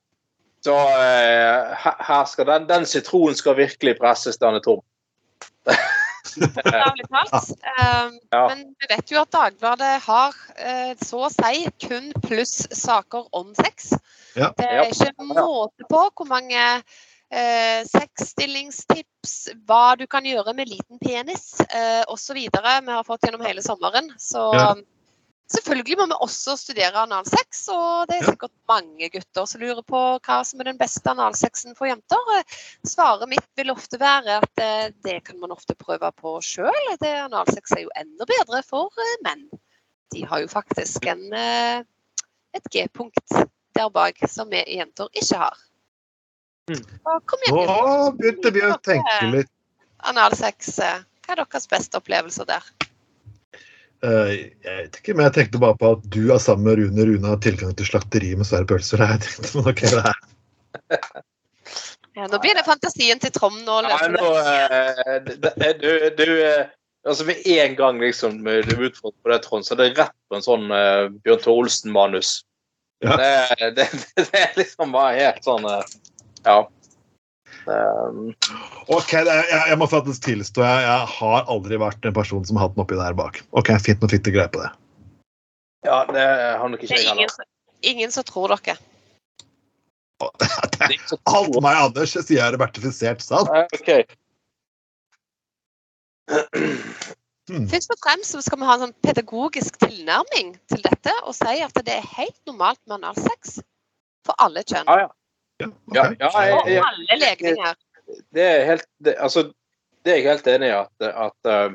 Så 0.65 0.77
eh, 0.97 1.61
her 2.09 2.25
skal 2.27 2.47
den, 2.49 2.65
den 2.71 2.87
sitronen 2.89 3.37
skal 3.37 3.61
virkelig 3.61 3.99
presses, 4.01 4.41
den 4.41 4.57
er 4.59 4.63
tom. 4.65 4.81
Um, 6.39 8.19
Ja. 8.33 8.49
Men 8.49 8.75
vi 8.79 8.87
vet 8.91 9.11
jo 9.11 9.23
at 9.23 9.33
Dagbladet 9.33 9.95
har 10.05 10.35
eh, 10.57 10.95
så 11.01 11.25
å 11.27 11.31
si 11.33 11.69
kun 11.85 12.11
pluss 12.25 12.67
saker 12.75 13.29
om 13.37 13.55
sex. 13.59 13.93
Ja. 14.37 14.53
Det 14.57 14.67
er 14.67 14.91
ikke 14.91 15.25
måte 15.25 15.87
på 15.89 16.03
hvor 16.17 16.29
mange 16.29 16.83
eh, 17.31 17.81
sexstillingstips, 17.89 19.49
hva 19.69 19.97
du 19.99 20.07
kan 20.11 20.27
gjøre 20.27 20.55
med 20.57 20.71
liten 20.71 21.01
penis 21.03 21.61
eh, 21.69 22.05
osv. 22.09 22.39
vi 22.39 22.49
har 22.53 23.05
fått 23.05 23.27
gjennom 23.27 23.45
hele 23.45 23.63
sommeren. 23.63 24.13
Så 24.19 24.55
Ja. 24.55 24.75
selvfølgelig 25.53 25.97
må 25.99 26.07
vi 26.07 26.17
også 26.21 26.57
studere 26.57 27.05
analsex, 27.05 27.69
og 27.69 28.09
det 28.09 28.17
er 28.19 28.23
Ja. 28.25 28.31
sikkert 28.33 28.53
mange 28.69 29.11
gutter 29.11 29.47
som 29.47 29.61
lurer 29.61 29.83
på 29.83 30.21
hva 30.21 30.45
som 30.45 30.61
er 30.61 30.65
den 30.65 30.79
beste 30.79 31.11
analsexen 31.11 31.77
for 31.77 31.87
jenter. 31.87 32.19
Eh, 32.39 32.43
Svaret 32.87 33.29
mitt 33.29 33.47
vil 33.57 33.71
ofte 33.71 33.99
være 33.99 34.41
at 34.43 34.59
eh, 34.61 34.91
det 35.05 35.25
kan 35.25 35.39
man 35.41 35.53
ofte 35.53 35.75
prøve 35.75 36.13
på 36.17 36.41
sjøl. 36.41 36.73
Analsex 37.01 37.73
er 37.77 37.83
jo 37.83 37.91
enda 37.97 38.25
bedre 38.25 38.63
for 38.63 38.89
eh, 38.99 39.17
menn. 39.25 39.49
De 40.13 40.25
har 40.25 40.41
jo 40.41 40.49
faktisk 40.49 41.05
en, 41.07 41.33
eh, 41.33 41.83
et 42.55 42.65
G-punkt 42.73 43.49
der 43.79 43.91
bak 43.95 44.19
som 44.31 44.51
vi 44.53 44.61
jenter 44.77 45.09
ikke 45.17 45.39
har. 45.45 45.57
Mm. 46.69 46.83
Kom 47.31 47.45
igjen, 47.47 47.71
Nå 47.71 48.11
begynte 48.19 48.53
vi 48.53 48.65
å 48.67 48.75
tenke 48.85 49.31
litt. 49.33 49.53
Analsex, 50.11 50.75
eh, 50.85 51.01
hva 51.25 51.35
er 51.35 51.41
deres 51.43 51.67
beste 51.71 51.99
opplevelser 51.99 52.47
der? 52.51 52.67
eh, 54.07 54.29
jeg 54.63 54.75
vet 54.83 54.99
ikke, 55.01 55.15
men 55.17 55.27
jeg 55.27 55.35
tenkte 55.39 55.63
bare 55.63 55.75
på 55.81 55.95
at 55.97 56.05
du 56.15 56.29
er 56.31 56.39
sammen 56.43 56.69
med 56.69 56.79
Rune. 56.83 57.07
Rune 57.09 57.33
har 57.33 57.41
tilgang 57.43 57.73
til 57.79 57.89
slakteri 57.89 58.35
med 58.39 58.47
svære 58.47 58.69
pølser. 58.71 59.03
Jeg 59.15 59.25
tenkte, 59.25 59.51
men 59.59 59.73
ok, 59.73 59.83
det 59.89 60.05
er 60.05 61.25
Ja, 62.19 62.27
nå 62.27 62.39
begynner 62.43 62.67
fantasien 62.67 63.21
til 63.23 63.31
Trond 63.35 63.61
nå. 63.63 63.79
Nei, 63.87 64.09
nå, 64.11 64.29
eh, 64.43 65.19
det- 65.27 65.55
det- 65.57 65.79
du, 65.83 65.91
du 66.19 66.33
Altså 67.07 67.25
Med 67.25 67.47
en 67.47 67.75
gang 67.79 68.01
liksom 68.03 68.43
du 68.45 68.73
utfordrer 68.75 69.23
på 69.23 69.31
det, 69.31 69.43
Trond, 69.45 69.65
så 69.65 69.73
er 69.73 69.79
det 69.81 69.99
rett 69.99 70.15
på 70.29 70.37
en 70.37 70.43
sånn 70.45 70.67
uh, 70.69 71.09
Bjørn 71.25 71.41
Thor 71.41 71.61
Olsen-manus. 71.63 72.43
Ja. 73.05 73.17
Det, 73.17 73.71
det, 73.77 73.87
det 74.33 74.45
liksom 74.57 74.93
bare 74.95 75.15
helt 75.15 75.45
sånn 75.47 75.67
eh, 75.71 75.85
Ja. 76.47 76.59
Um, 77.69 78.33
Ok, 78.89 79.13
jeg, 79.13 79.45
jeg 79.53 79.77
må 79.79 79.87
faktisk 79.91 80.25
tilstå, 80.25 80.63
jeg, 80.65 80.85
jeg 80.87 81.09
har 81.19 81.51
aldri 81.53 81.79
vært 81.81 82.07
en 82.09 82.17
person 82.17 82.45
som 82.49 82.57
har 82.57 82.69
hatt 82.69 82.77
den 82.77 82.85
oppi 82.85 82.97
der 82.99 83.17
bak. 83.19 83.43
Ok, 83.61 83.71
fint, 83.85 84.01
nå 84.01 84.09
fikk 84.11 84.25
du 84.27 84.33
greie 84.35 84.51
på 84.51 84.63
det. 84.63 84.71
ja, 85.87 85.99
det 86.11 86.25
har 86.59 86.69
nok 86.73 86.83
ikke 86.83 86.97
jeg 86.97 87.07
heller. 87.11 87.29
Ingen, 87.29 87.51
ingen 87.93 88.15
som 88.15 88.25
tror 88.27 88.57
dere. 88.57 88.79
Det 90.75 90.89
er 90.89 90.97
Alt 91.31 91.61
meg, 91.63 91.77
Anders, 91.79 92.17
sier 92.17 92.41
jeg 92.41 92.43
er 92.43 92.59
vertifisert 92.59 93.23
sant. 93.23 93.53
OK. 93.79 93.91
Hmm. 97.49 97.67
Først 97.71 97.91
og 97.95 97.99
fremst 98.05 98.35
så 98.35 98.43
skal 98.45 98.61
vi 98.61 98.67
ha 98.69 98.75
en 98.77 98.83
sånn 98.87 98.97
pedagogisk 99.05 99.79
tilnærming 99.81 100.55
til 100.69 100.83
dette 100.85 101.13
og 101.25 101.35
si 101.37 101.61
at 101.65 101.75
det 101.87 101.95
er 101.97 102.09
helt 102.19 102.39
normalt 102.47 102.81
med 102.87 102.99
analsex 103.01 103.59
for 104.27 104.37
alle 104.45 104.65
kjønn. 104.69 104.89
Ah, 104.89 105.07
ja. 105.07 105.09
Ja, 105.59 105.67
okay. 105.67 105.95
Ja, 105.97 106.03
ja, 106.21 106.29
jeg- 106.45 106.81
Og 106.81 106.89
alle 106.93 107.17
legninger. 107.19 107.75
det 108.35 108.43
er 108.43 108.65
helt 108.65 108.87
det, 109.05 109.15
altså, 109.19 109.43
det 110.05 110.13
er 110.13 110.17
jeg 110.17 110.29
helt 110.29 110.47
enig 110.47 110.69
i 110.69 110.77
at, 110.77 111.09
at 111.09 111.49
uh, 111.51 111.73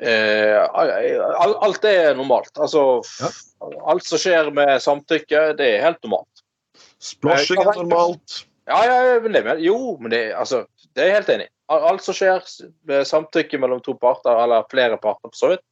eh, 0.00 0.68
al- 0.74 1.58
alt 1.62 1.84
er 1.84 2.14
normalt. 2.14 2.50
Altså 2.58 3.04
Ja. 3.20 3.30
Alt 3.90 4.04
som 4.04 4.18
skjer 4.18 4.50
med 4.52 4.80
samtykke, 4.82 5.56
det 5.56 5.68
er 5.76 5.84
helt 5.84 6.02
normalt. 6.02 6.42
Splashing 7.00 7.60
er 7.60 7.72
normalt. 7.76 8.46
Ja, 8.68 8.80
ja, 8.84 9.20
men 9.20 9.32
det, 9.34 9.44
jo, 9.62 9.96
men 10.00 10.10
det, 10.10 10.32
altså, 10.34 10.64
det 10.96 11.02
er 11.04 11.06
jeg 11.06 11.14
helt 11.20 11.28
enig 11.28 11.46
i. 11.46 11.53
Al- 11.72 11.84
Alt 11.88 12.02
som 12.04 12.14
skjer 12.14 12.42
med 12.84 13.06
samtykke 13.08 13.58
mellom 13.58 13.80
to 13.80 13.94
parter, 13.98 14.36
eller 14.44 14.66
flere 14.70 14.98
parter, 15.00 15.30
for 15.30 15.38
så 15.38 15.48
vidt, 15.54 15.62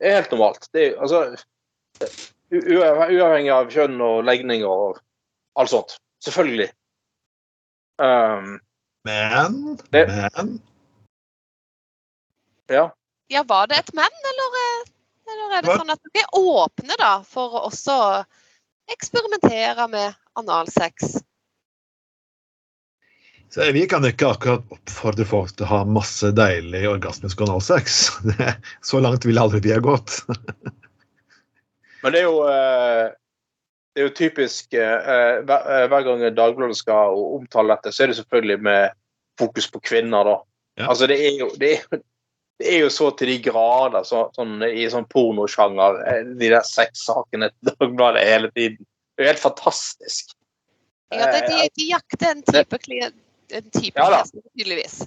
er 0.00 0.14
helt 0.20 0.30
normalt. 0.30 0.68
Det 0.72 0.84
er, 0.86 1.00
altså, 1.02 1.36
u- 2.50 2.80
uavhengig 2.80 3.50
av 3.52 3.70
kjønn 3.70 4.00
og 4.00 4.24
legning 4.24 4.64
og 4.64 5.00
alt 5.58 5.70
sånt. 5.72 5.96
Selvfølgelig. 6.24 6.70
Um, 8.00 8.60
Men, 9.04 9.76
Det- 9.92 10.06
men 10.08 10.60
Ja. 12.70 12.90
Ja, 13.30 13.42
var 13.42 13.66
det 13.66 13.78
et 13.78 13.94
men, 13.94 14.10
eller, 14.30 14.56
eh, 14.60 14.90
eller 15.32 15.56
er 15.56 15.62
det 15.62 15.70
Hva? 15.70 15.76
sånn 15.78 15.90
at 15.90 16.00
dere 16.14 16.24
er 16.24 16.38
åpne 16.38 16.96
da, 16.98 17.22
for 17.22 17.50
å 17.50 17.64
også 17.70 18.24
eksperimentere 18.90 19.88
med 19.90 20.14
analsex? 20.36 21.22
Så 23.50 23.72
vi 23.74 23.82
kan 23.90 24.04
ikke 24.06 24.28
akkurat 24.30 24.66
oppfordre 24.70 25.24
folk 25.26 25.56
til 25.56 25.66
å 25.66 25.70
ha 25.72 25.78
masse 25.82 26.28
deilig 26.38 26.84
orgasmisk 26.86 27.40
analsex. 27.42 28.04
Så 28.86 29.00
langt 29.02 29.26
vil 29.26 29.40
aldri 29.42 29.62
vi 29.64 29.72
ha 29.74 29.80
gått. 29.82 30.20
Men 32.02 32.14
det 32.14 32.20
er 32.22 32.28
jo 32.28 32.44
eh, 32.46 33.08
det 33.90 34.02
er 34.02 34.06
jo 34.06 34.12
typisk 34.16 34.76
eh, 34.78 35.40
hver, 35.42 35.66
eh, 35.66 35.88
hver 35.90 36.06
gang 36.06 36.22
Dagbladet 36.36 36.78
skal 36.78 37.18
omtale 37.40 37.74
dette, 37.74 37.92
så 37.92 38.04
er 38.04 38.12
det 38.12 38.20
selvfølgelig 38.20 38.62
med 38.62 38.94
fokus 39.40 39.66
på 39.72 39.82
kvinner, 39.82 40.30
da. 40.30 40.36
Ja. 40.78 40.86
Altså, 40.92 41.08
det 41.10 41.18
er 41.18 41.34
jo 41.40 41.48
det 41.58 41.72
er, 41.74 42.02
det 42.60 42.68
er 42.70 42.84
jo 42.84 42.92
så 42.94 43.10
til 43.18 43.32
de 43.32 43.40
grader 43.42 44.06
så, 44.06 44.28
sånn, 44.36 44.60
i 44.62 44.86
sånn 44.92 45.08
pornosjanger, 45.10 45.98
de 46.38 46.52
der 46.52 46.62
sexsakene 46.68 47.50
til 47.50 47.74
Dagbladet 47.74 48.22
hele 48.28 48.52
tiden. 48.54 48.86
Det 49.16 49.24
er 49.24 49.26
jo 49.26 49.32
helt 49.34 49.42
fantastisk. 49.42 50.36
Ja, 51.10 51.26
det, 51.34 51.42
de, 51.50 51.66
de 51.74 51.90
jakter 51.90 52.30
en 52.30 52.46
type 52.46 52.78
klient, 52.84 53.18
en 53.56 53.70
type 53.74 53.98
Ja 53.98 54.22
tydeligvis. 54.28 55.00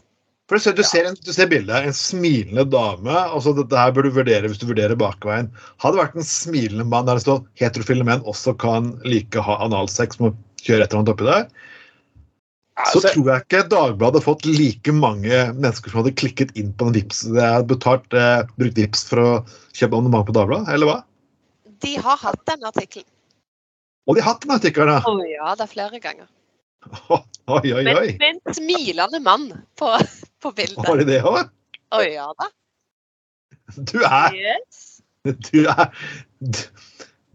For 0.52 0.60
du 0.60 0.64
ser, 0.64 0.76
du 0.76 0.84
ser, 0.84 1.06
en, 1.08 1.16
du 1.24 1.32
ser 1.34 1.48
bildet. 1.48 1.86
En 1.88 1.96
smilende 1.96 2.66
dame. 2.68 3.14
altså 3.16 3.54
Dette 3.56 3.80
her 3.80 3.94
bør 3.96 4.06
du 4.06 4.16
vurdere 4.18 4.50
hvis 4.50 4.60
du 4.60 4.68
vurderer 4.68 5.00
bakveien. 5.00 5.48
Hadde 5.82 5.96
det 5.96 6.04
vært 6.04 6.18
en 6.20 6.28
smilende 6.28 6.86
mann 6.92 7.08
der 7.08 7.18
det 7.18 7.24
står 7.24 7.46
heterofile 7.62 8.08
menn 8.08 8.26
også 8.30 8.54
kan 8.60 8.92
like 9.08 9.46
ha 9.48 9.56
analsex 9.64 10.20
med 10.20 10.34
å 10.34 10.66
kjøre 10.66 10.84
et 10.84 10.92
eller 10.92 11.00
annet 11.00 11.14
oppi 11.16 11.30
der, 11.30 11.48
så 12.74 12.98
Altså, 12.98 13.10
tror 13.14 13.28
jeg 13.30 13.44
ikke 13.44 13.60
Dagbladet 13.70 14.18
hadde 14.18 14.26
fått 14.26 14.46
like 14.50 14.94
mange 14.98 15.42
mennesker 15.54 15.92
som 15.92 16.00
hadde 16.02 16.16
klikket 16.18 16.56
inn 16.58 16.72
på 16.74 16.88
den 16.88 16.96
vips. 16.98 17.20
Det 17.36 17.44
er 17.46 17.66
betalt, 17.70 18.08
eh, 18.18 18.48
brukt 18.58 18.80
vips 18.80 19.04
for 19.12 19.22
å 19.22 19.32
kjøpe 19.78 19.94
abonnement 19.94 20.26
på 20.26 20.34
Dagbladet, 20.34 20.72
eller 20.74 20.90
hva? 20.90 20.96
De 21.86 21.94
har 22.02 22.18
hatt 22.18 22.42
den 22.50 22.66
artikkelen. 22.66 23.10
Og 24.10 24.18
de 24.18 24.24
har 24.26 24.34
hatt 24.34 24.42
den 24.42 24.56
artikkelen! 24.56 25.06
Å 25.06 25.14
ja, 25.30 25.54
det 25.54 25.68
er 25.68 25.70
flere 25.70 26.02
ganger. 26.02 26.26
Oi, 27.54 27.74
oi, 27.74 27.84
oi! 27.92 28.10
med 28.20 28.28
en 28.30 28.56
smilende 28.56 29.20
mann 29.20 29.50
på, 29.80 29.90
på 30.42 30.52
Var 30.52 30.56
bildet. 30.56 31.00
det 31.00 31.08
det 31.10 31.22
òg? 31.28 31.50
Å 31.94 32.02
ja 32.06 32.28
da. 32.40 32.50
Du 33.78 34.00
er 34.04 34.38
Yes. 34.38 34.90
Du 35.48 35.64
er, 35.72 35.88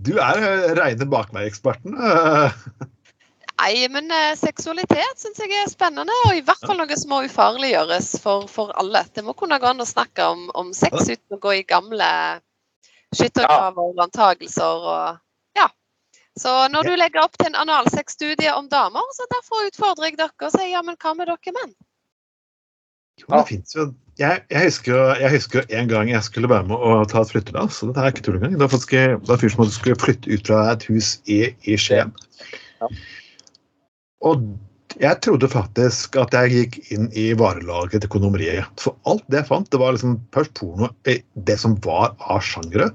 du 0.04 0.10
er 0.20 0.38
eh, 0.44 0.64
reine 0.76 1.06
bakveieksperten. 1.08 1.94
Nei, 3.58 3.88
men 3.90 4.12
eh, 4.12 4.34
seksualitet 4.38 5.22
syns 5.22 5.40
jeg 5.40 5.54
er 5.56 5.70
spennende, 5.72 6.12
og 6.26 6.36
i 6.36 6.42
hvert 6.44 6.60
fall 6.68 6.76
noe 6.78 6.98
som 7.00 7.14
må 7.14 7.22
ufarliggjøres 7.24 8.10
for, 8.22 8.44
for 8.52 8.74
alle. 8.78 9.02
Det 9.16 9.24
må 9.24 9.32
kunne 9.38 9.58
gå 9.58 9.70
an 9.70 9.80
å 9.82 9.88
snakke 9.88 10.26
om, 10.34 10.44
om 10.52 10.74
sex 10.76 11.08
uten 11.08 11.38
å 11.38 11.40
gå 11.42 11.56
i 11.56 11.64
gamle 11.66 12.10
skyttergraver 13.16 13.94
og 13.94 14.04
antagelser 14.04 14.86
og. 14.92 15.24
Så 16.38 16.54
når 16.72 16.88
du 16.88 16.96
legger 16.96 17.24
opp 17.24 17.36
til 17.38 17.50
en 17.50 17.58
analsexstudie 17.64 18.52
om 18.54 18.68
damer, 18.70 19.06
så 19.16 19.26
derfor 19.34 19.68
utfordrer 19.68 20.10
jeg 20.10 20.18
dere 20.20 20.48
og 20.48 20.54
sier 20.54 20.70
ja, 20.72 20.82
men 20.86 20.98
hva 21.00 21.14
med 21.18 21.30
dere 21.30 21.54
menn? 21.56 21.72
Jo, 23.18 23.32
det 23.32 23.46
finnes 23.48 23.74
jo 23.74 23.88
jeg, 24.18 24.42
jeg 24.50 24.66
husker 24.66 24.92
jo 24.94 25.02
jeg 25.22 25.30
husker 25.34 25.60
jo 25.60 25.78
en 25.78 25.90
gang 25.90 26.08
jeg 26.10 26.26
skulle 26.26 26.50
være 26.50 26.66
med 26.70 26.86
og 26.90 27.08
ta 27.10 27.22
et 27.22 27.32
flyttelass. 27.32 27.82
og 27.82 27.90
Dette 27.90 28.04
er 28.04 28.14
ikke 28.14 28.24
tull 28.26 28.38
engang. 28.38 28.54
Det 28.54 28.64
var 28.64 28.72
faktisk 28.72 28.94
det 28.94 29.28
var 29.28 29.36
en 29.36 29.42
fyr 29.42 29.52
som 29.54 29.74
skulle 29.74 30.00
flytte 30.02 30.30
ut 30.30 30.50
fra 30.50 30.62
et 30.72 30.86
hus 30.90 31.10
i, 31.30 31.38
i 31.66 31.76
Skien. 31.78 32.14
Ja. 32.82 32.90
Og 34.26 34.42
jeg 34.98 35.20
trodde 35.22 35.50
faktisk 35.50 36.16
at 36.18 36.34
jeg 36.34 36.54
gikk 36.54 36.78
inn 36.94 37.06
i 37.14 37.28
varelaget 37.38 38.02
til 38.02 38.10
kondomeriet. 38.10 38.66
For 38.82 38.98
alt 39.06 39.22
det 39.30 39.42
jeg 39.42 39.50
fant, 39.52 39.70
det 39.70 39.78
var 39.82 39.94
liksom 39.94 40.16
først 40.34 40.54
porno, 40.58 40.90
det 41.06 41.58
som 41.60 41.76
var 41.84 42.16
av 42.18 42.42
sjangere. 42.42 42.90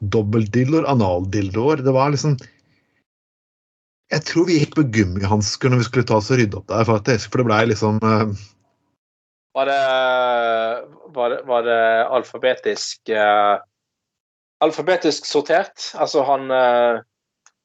Dobbeldildoer, 0.00 0.84
analdildoer. 0.90 1.80
Det 1.84 1.94
var 1.94 2.12
liksom 2.12 2.36
Jeg 4.12 4.22
tror 4.28 4.46
vi 4.46 4.60
gikk 4.60 4.76
med 4.78 4.92
gummihansker 4.94 5.72
når 5.72 5.82
vi 5.82 5.88
skulle 5.88 6.06
ta 6.06 6.20
oss 6.20 6.30
og 6.30 6.38
rydde 6.38 6.60
opp 6.60 6.68
der, 6.70 6.84
faktisk. 6.86 7.32
For 7.32 7.42
det 7.42 7.48
blei 7.48 7.62
liksom 7.72 7.98
eh, 8.04 8.36
var 9.56 9.66
det, 9.66 10.88
var 11.16 11.30
det, 11.30 11.42
var 11.48 11.62
det 11.62 12.06
alfabetisk 12.12 13.08
uh, 13.08 13.56
Alfabetisk 14.60 15.24
sortert? 15.26 15.92
Altså 15.94 16.22
han 16.28 16.50
uh, 16.50 17.00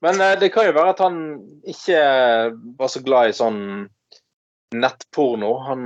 Men 0.02 0.22
uh, 0.22 0.40
det 0.40 0.54
kan 0.56 0.70
jo 0.70 0.76
være 0.78 0.94
at 0.96 1.04
han 1.04 1.18
ikke 1.68 2.00
var 2.80 2.94
så 2.94 3.04
glad 3.04 3.30
i 3.30 3.36
sånn 3.36 3.60
nettporno. 4.72 5.52
Han 5.68 5.84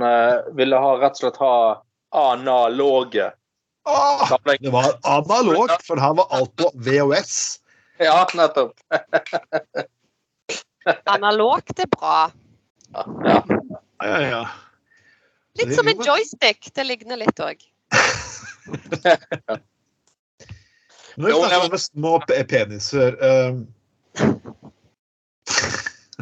ville 0.54 0.78
ha, 0.78 0.92
rett 1.02 1.18
og 1.18 1.24
slett 1.24 1.40
ha 1.42 1.54
analoge 2.14 3.32
Åh, 3.86 4.36
det 4.60 4.70
var 4.70 4.98
analogt, 5.02 5.86
for 5.86 5.96
her 5.96 6.14
var 6.14 6.26
alt 6.30 6.56
på 6.56 6.70
VHS. 6.74 7.60
Ja, 7.98 8.28
nettopp. 8.34 8.80
Analogt 11.04 11.78
er 11.78 11.86
bra. 11.86 12.30
Ja, 12.92 13.06
ja. 13.24 13.44
Ja, 13.98 14.20
ja, 14.20 14.28
ja. 14.28 14.48
Litt 15.58 15.74
som 15.74 15.88
en 15.88 16.04
joystick. 16.04 16.74
Det 16.74 16.84
ligner 16.84 17.16
litt 17.16 17.40
òg. 17.40 17.56
Når 21.16 21.28
vi 21.28 21.32
snakker 21.32 21.70
om 21.70 21.78
små 21.78 22.20
peniser 22.26 23.16
um... 23.22 23.66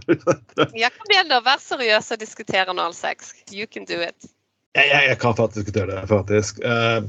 Ja, 0.75 0.91
kom 0.91 1.11
igjen, 1.11 1.29
da. 1.31 1.41
Vær 1.43 1.59
seriøs 1.63 2.13
og 2.13 2.19
diskuter 2.21 2.71
analsex. 2.71 3.33
You 3.51 3.67
can 3.67 3.85
do 3.89 4.03
it. 4.05 4.27
jeg, 4.75 4.89
jeg, 4.91 5.09
jeg 5.09 5.19
kan 5.23 5.37
faktisk 5.39 5.65
diskutere 5.65 5.95
det, 5.95 6.09
faktisk. 6.11 6.59
Um, 6.67 7.09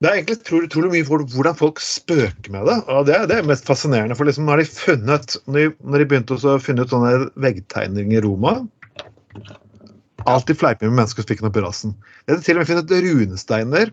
det 0.00 0.08
er 0.10 0.16
egentlig 0.18 0.36
utrolig, 0.42 0.66
utrolig 0.68 0.90
mye 0.92 1.06
for 1.08 1.22
hvordan 1.32 1.56
folk 1.56 1.78
spøker 1.80 2.50
med 2.52 2.66
det. 2.68 2.76
og 2.92 3.06
Det, 3.08 3.14
er- 3.16 3.26
det 3.30 3.36
er 3.38 3.46
mest 3.48 3.64
fascinerende. 3.68 4.16
for 4.16 4.24
liksom 4.28 4.48
har 4.48 4.60
de 4.60 4.64
funnet, 4.68 5.36
når 5.46 5.54
de, 5.56 5.76
når 5.84 5.98
de 5.98 6.08
begynte 6.10 6.36
å 6.36 6.56
finne 6.60 6.84
ut 6.84 6.90
sånne 6.92 7.30
veggtegninger 7.36 8.18
i 8.18 8.24
Roma 8.26 8.58
Alltid 10.26 10.58
fleiper 10.58 10.88
med 10.90 10.96
mennesker 10.98 11.22
som 11.22 11.28
fikk 11.28 11.38
den 11.42 11.48
opp 11.50 11.56
i 11.56 11.62
rassen. 11.62 11.92
Det 12.26 12.34
er 12.34 12.40
til 12.42 12.56
og 12.58 12.64
med 12.64 12.70
funnet 12.72 12.94
runesteiner 13.04 13.92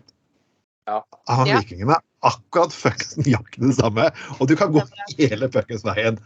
Ja. 0.88 0.96
av 1.28 1.36
han 1.38 1.46
Ja. 1.46 1.60
vikingene. 1.60 1.96
Akkurat 2.24 2.72
fuckings 2.74 3.16
nøyaktig 3.20 3.60
det 3.68 3.76
samme. 3.76 4.10
Og 4.40 4.48
du 4.48 4.56
kan 4.56 4.72
gå 4.72 4.82
hele 5.18 5.48
fuckings 5.48 5.84
veien. 5.84 6.18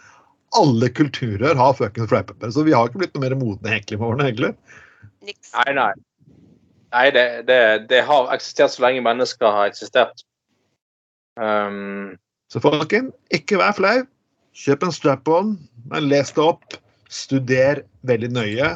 Alle 0.56 0.88
kulturer 0.88 1.54
har 1.54 1.74
fuckings 1.74 2.08
fleipepper, 2.08 2.48
så 2.50 2.64
vi 2.64 2.72
har 2.72 2.88
ikke 2.88 2.98
blitt 3.02 3.14
noe 3.14 3.20
mer 3.28 3.36
modne 3.36 3.68
egentlig 3.68 3.98
med 4.00 4.08
årene, 4.08 4.30
egentlig. 4.30 4.54
Niks. 5.26 5.52
Nei, 5.52 5.72
nei. 5.74 5.92
Nei, 6.94 7.08
det, 7.12 7.26
det, 7.48 7.60
det 7.90 8.02
har 8.08 8.30
eksistert 8.32 8.72
så 8.72 8.86
lenge 8.86 9.04
mennesker 9.04 9.52
har 9.52 9.68
eksistert. 9.68 10.24
Um, 11.38 12.16
Så 12.48 12.62
folkens, 12.64 13.12
ikke 13.34 13.60
vær 13.60 13.76
flau. 13.76 13.98
Kjøp 14.58 14.86
en 14.86 14.94
strap-on, 14.94 15.56
men 15.92 16.08
les 16.10 16.32
det 16.34 16.42
opp. 16.42 16.78
Studer 17.12 17.84
veldig 18.08 18.30
nøye. 18.34 18.72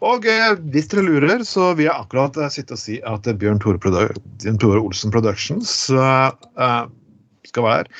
Og 0.00 0.24
eh, 0.28 0.54
hvis 0.72 0.88
dere 0.88 1.04
lurer, 1.04 1.42
så 1.44 1.74
vil 1.76 1.90
jeg 1.90 1.96
akkurat 1.96 2.36
eh, 2.40 2.52
sitte 2.52 2.76
og 2.76 2.80
si 2.80 3.00
at 3.04 3.26
eh, 3.28 3.36
Bjørn 3.36 3.60
Tore, 3.60 3.80
Bjørn 3.82 4.60
Tore 4.62 4.80
Olsen 4.80 5.12
Productions 5.12 5.72
eh, 5.92 6.78
skal 7.48 7.66
være 7.66 7.82
her. 7.82 7.90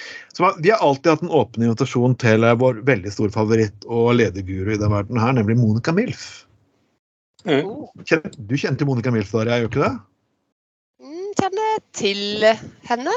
Vi 0.64 0.72
har 0.72 0.80
alltid 0.80 1.10
hatt 1.12 1.24
en 1.26 1.34
åpen 1.42 1.66
invitasjon 1.66 2.16
til 2.22 2.46
eh, 2.48 2.56
vår 2.60 2.80
veldig 2.88 3.12
store 3.12 3.34
favoritt 3.34 3.84
og 3.88 4.14
lederguru 4.16 4.72
i 4.72 4.80
den 4.80 4.94
verden 4.94 5.20
her, 5.20 5.34
nemlig 5.36 5.58
Monica 5.60 5.92
Milf. 5.96 6.46
Mm. 7.46 7.62
Oh. 7.66 7.90
Du 8.36 8.56
kjente 8.58 8.86
Monica 8.88 9.12
Milf, 9.14 9.30
Darja, 9.32 9.60
gjør 9.60 9.70
ikke 9.70 9.84
det? 9.84 9.92
Mm, 11.00 11.30
Kjenner 11.38 11.80
til 11.96 12.46
henne. 12.88 13.14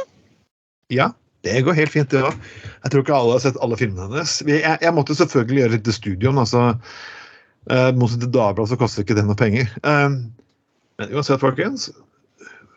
Ja, 0.94 1.10
det 1.44 1.64
går 1.66 1.76
helt 1.76 1.92
fint, 1.92 2.12
det 2.14 2.22
òg. 2.24 2.38
Jeg 2.84 2.94
tror 2.94 3.04
ikke 3.04 3.18
alle 3.18 3.36
har 3.36 3.44
sett 3.44 3.60
alle 3.64 3.80
filmene 3.80 4.08
hennes. 4.08 4.38
Jeg, 4.48 4.64
jeg 4.64 4.96
måtte 4.96 5.18
selvfølgelig 5.20 5.64
gjøre 5.64 5.76
litt 5.76 5.92
studio. 5.98 6.32
Altså, 6.44 6.64
eh, 7.68 7.90
motsatt 8.00 8.24
til 8.24 8.32
Dagbladet 8.32 8.72
så 8.72 8.80
koster 8.80 9.04
ikke 9.04 9.18
det 9.20 9.26
noe 9.28 9.40
penger. 9.40 9.68
Eh, 9.84 10.08
men 11.02 11.12
uansett, 11.18 11.42
folkens. 11.44 11.90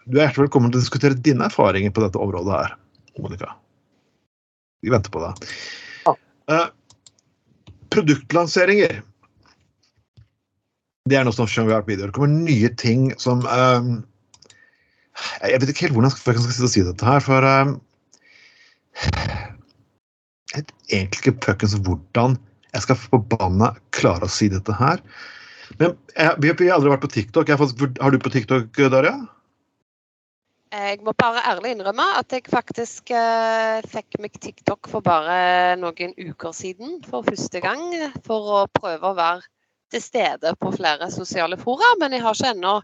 Du 0.06 0.16
er 0.16 0.26
hjertelig 0.26 0.48
velkommen 0.48 0.72
til 0.72 0.80
å 0.80 0.84
diskutere 0.84 1.18
dine 1.18 1.46
erfaringer 1.46 1.94
på 1.94 2.02
dette 2.02 2.18
området 2.22 2.58
her, 2.58 2.74
Monica. 3.22 3.54
Vi 4.82 4.90
venter 4.94 5.14
på 5.14 5.22
deg. 5.22 5.46
Eh, 6.50 6.66
produktlanseringer. 7.94 9.00
Det 11.06 11.18
er 11.18 11.26
noe 11.26 11.34
som 11.34 11.46
skjer 11.50 11.70
på 11.70 11.92
video. 11.92 12.08
Det 12.08 12.16
kommer 12.16 12.32
nye 12.34 12.70
ting 12.80 13.12
som 13.22 13.44
um, 13.46 14.00
Jeg 15.44 15.60
vet 15.62 15.70
ikke 15.72 15.86
helt 15.86 15.96
hvordan 15.96 16.10
jeg 16.10 16.18
skal, 16.18 16.40
jeg 16.40 16.56
skal 16.58 16.72
si 16.72 16.84
dette 16.88 17.06
her, 17.06 17.22
for 17.22 17.46
um, 17.46 17.76
Jeg 20.50 20.64
vet 20.64 20.74
egentlig 20.90 21.22
ikke 21.22 21.38
fuckings 21.46 21.78
hvordan 21.86 22.36
jeg 22.74 22.84
skal 22.84 22.98
forbanna 23.00 23.70
klare 23.96 24.26
å 24.26 24.32
si 24.32 24.50
dette 24.52 24.74
her. 24.76 25.00
Men 25.80 25.94
jeg, 26.12 26.34
vi, 26.42 26.50
har 26.50 26.76
aldri 26.76 26.92
vært 26.92 27.06
på 27.06 27.14
TikTok. 27.14 27.48
Faktisk, 27.48 27.86
har 28.02 28.12
du 28.12 28.20
på 28.20 28.32
TikTok, 28.34 28.68
Darja? 28.92 29.14
Jeg 30.76 30.98
må 31.06 31.14
bare 31.16 31.44
ærlig 31.48 31.72
innrømme 31.72 32.04
at 32.18 32.34
jeg 32.34 32.44
faktisk 32.50 33.12
eh, 33.14 33.78
fikk 33.88 34.18
meg 34.20 34.34
TikTok 34.42 34.90
for 34.90 35.04
bare 35.06 35.76
noen 35.80 36.12
uker 36.18 36.52
siden 36.56 36.98
for 37.06 37.24
første 37.24 37.62
gang. 37.64 37.86
For 38.26 38.50
å 38.58 38.64
prøve 38.76 39.12
å 39.12 39.16
være 39.16 39.46
til 39.92 40.02
stede 40.02 40.52
på 40.60 40.72
flere 40.74 41.10
sosiale 41.14 41.58
fora. 41.60 41.94
Men 42.00 42.16
jeg 42.16 42.24
har 42.24 42.36
ikke 42.36 42.52
ennå 42.54 42.76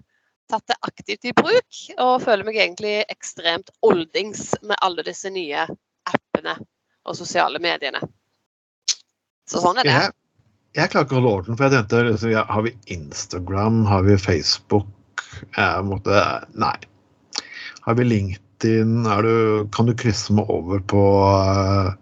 tatt 0.50 0.66
det 0.68 0.78
aktivt 0.84 1.28
i 1.30 1.34
bruk, 1.36 1.78
og 2.02 2.22
føler 2.24 2.44
meg 2.46 2.58
egentlig 2.58 2.96
ekstremt 3.12 3.70
oldings 3.86 4.50
med 4.62 4.76
alle 4.84 5.04
disse 5.06 5.30
nye 5.32 5.64
appene 6.08 6.56
og 7.08 7.16
sosiale 7.18 7.62
mediene. 7.62 8.02
Så 9.48 9.62
sånn 9.62 9.80
er 9.80 9.88
det. 9.88 9.94
Jeg, 9.96 10.12
jeg 10.78 10.92
klarer 10.92 11.06
ikke 11.06 11.16
å 11.16 11.20
holde 11.20 11.34
orden, 11.38 11.58
for 11.58 11.66
jeg 11.66 11.74
tenkte 11.74 12.02
liksom, 12.10 12.32
ja, 12.34 12.44
Har 12.48 12.66
vi 12.66 12.74
Instagram, 12.94 13.82
har 13.88 14.06
vi 14.06 14.18
Facebook? 14.20 15.24
Jeg 15.56 15.84
måtte, 15.88 16.22
nei. 16.60 16.76
Har 17.82 17.98
vi 17.98 18.06
LinkedIn? 18.06 19.02
Du, 19.02 19.34
kan 19.74 19.88
du 19.88 19.96
krysse 19.98 20.34
meg 20.36 20.50
over 20.52 20.82
på 20.92 21.02
eh, 21.26 21.92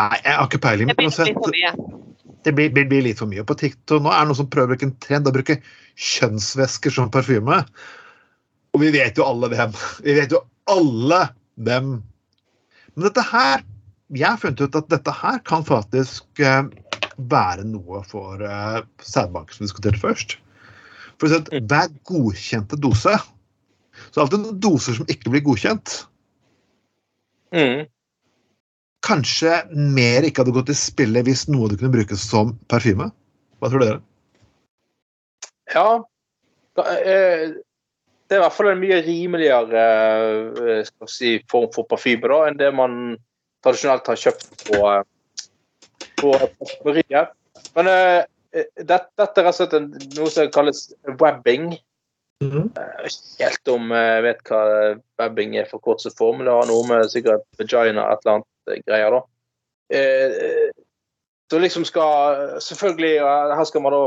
Nei, 0.00 0.20
jeg 0.24 0.36
har 0.36 0.46
ikke 0.48 0.62
peiling. 0.64 0.90
Det 0.90 0.96
blir 0.98 1.10
litt 1.10 1.40
for 1.40 1.54
mye. 1.54 1.72
det 2.46 2.52
blir, 2.56 2.70
blir, 2.72 2.86
blir 2.88 3.02
litt 3.04 3.20
for 3.20 3.30
mye 3.30 3.44
på 3.46 3.56
TikTok. 3.60 4.02
Nå 4.04 4.12
er 4.12 4.22
det 4.22 4.30
noen 4.30 4.38
som 4.38 4.52
prøver 4.52 4.84
en 4.86 4.94
trend 5.04 5.28
å 5.28 5.34
bruke 5.34 5.58
kjønnsvæsker 6.00 6.94
som 6.94 7.10
parfyme. 7.12 7.58
Og 8.72 8.84
vi 8.84 8.92
vet 8.94 9.18
jo 9.18 9.26
alle 9.26 9.50
hvem. 9.52 9.74
Vi 10.06 10.14
vet 10.16 10.32
jo 10.32 10.40
alle 10.70 11.20
hvem. 11.60 11.98
Men 12.94 13.08
dette 13.08 13.26
her 13.32 13.66
Jeg 14.10 14.26
har 14.26 14.40
funnet 14.42 14.58
ut 14.58 14.74
at 14.74 14.88
dette 14.90 15.12
her 15.14 15.36
kan 15.46 15.62
faktisk 15.62 16.40
eh, 16.42 16.64
være 17.30 17.62
noe 17.62 18.00
for 18.02 18.42
uh, 18.42 18.80
sædbanker 19.06 19.54
som 19.54 19.62
vi 19.62 19.68
diskuterte 19.68 20.00
først. 20.02 20.34
For 21.20 21.28
eksempel, 21.28 21.62
hver 21.70 21.92
godkjente 22.10 22.74
dose 22.82 23.14
Så 23.14 24.16
er 24.16 24.16
det 24.16 24.24
alltid 24.24 24.42
noen 24.42 24.58
doser 24.64 24.98
som 24.98 25.06
ikke 25.14 25.30
blir 25.30 25.44
godkjent. 25.46 25.94
Mm. 27.54 27.86
Kanskje 29.06 29.62
mer 29.72 30.26
ikke 30.26 30.42
hadde 30.42 30.52
gått 30.58 30.70
i 30.72 30.76
spille 30.76 31.22
hvis 31.24 31.46
noe 31.48 31.70
du 31.70 31.76
kunne 31.80 31.94
brukes 31.94 32.20
som 32.28 32.52
parfyme. 32.68 33.08
Hva 33.60 33.70
tror 33.72 33.84
dere? 33.84 34.00
Ja. 35.72 35.88
Eh, 36.80 37.56
Det 38.30 38.36
er 38.36 38.38
i 38.38 38.44
hvert 38.44 38.54
fall 38.54 38.68
en 38.70 38.78
mye 38.78 39.00
rimeligere 39.02 39.80
eh, 40.70 40.90
si, 41.10 41.40
form 41.50 41.66
for 41.74 41.88
parfyme 41.90 42.28
da, 42.30 42.44
enn 42.46 42.60
det 42.60 42.68
man 42.76 43.16
tradisjonelt 43.64 44.06
har 44.06 44.20
kjøpt 44.20 44.68
på, 44.68 44.78
eh, 44.86 45.02
på 46.20 46.30
parfymeriet. 46.38 47.32
Men 47.74 47.90
dette, 47.90 49.10
dette 49.18 49.42
er 49.42 49.46
rett 49.48 49.50
og 49.50 49.58
slett 49.58 50.14
noe 50.14 50.30
som 50.30 50.52
kalles 50.54 50.84
webbing. 51.18 51.72
Jeg 52.40 53.04
vet 53.04 53.16
ikke 53.16 53.44
helt 53.44 53.70
om 53.74 53.90
jeg 53.92 54.22
vet 54.24 54.38
hva 54.48 54.60
webbing 55.20 55.58
er 55.60 55.66
for 55.68 55.82
kort 55.84 56.00
som 56.00 56.14
form, 56.16 56.40
men 56.40 56.48
det 56.48 56.54
har 56.56 56.68
noe 56.70 56.86
med 56.88 57.10
sikkert 57.12 57.44
vagina 57.60 58.06
et 58.08 58.22
eller 58.24 58.38
annet 58.38 58.72
eh, 58.72 58.82
greier, 58.86 59.16
da. 59.16 59.20
Eh, 59.90 60.70
så 61.50 61.58
liksom 61.58 61.84
skal 61.84 62.60
Selvfølgelig, 62.62 63.16
eh, 63.20 63.56
her 63.58 63.66
skal 63.68 63.84
man 63.84 63.96
da 63.96 64.04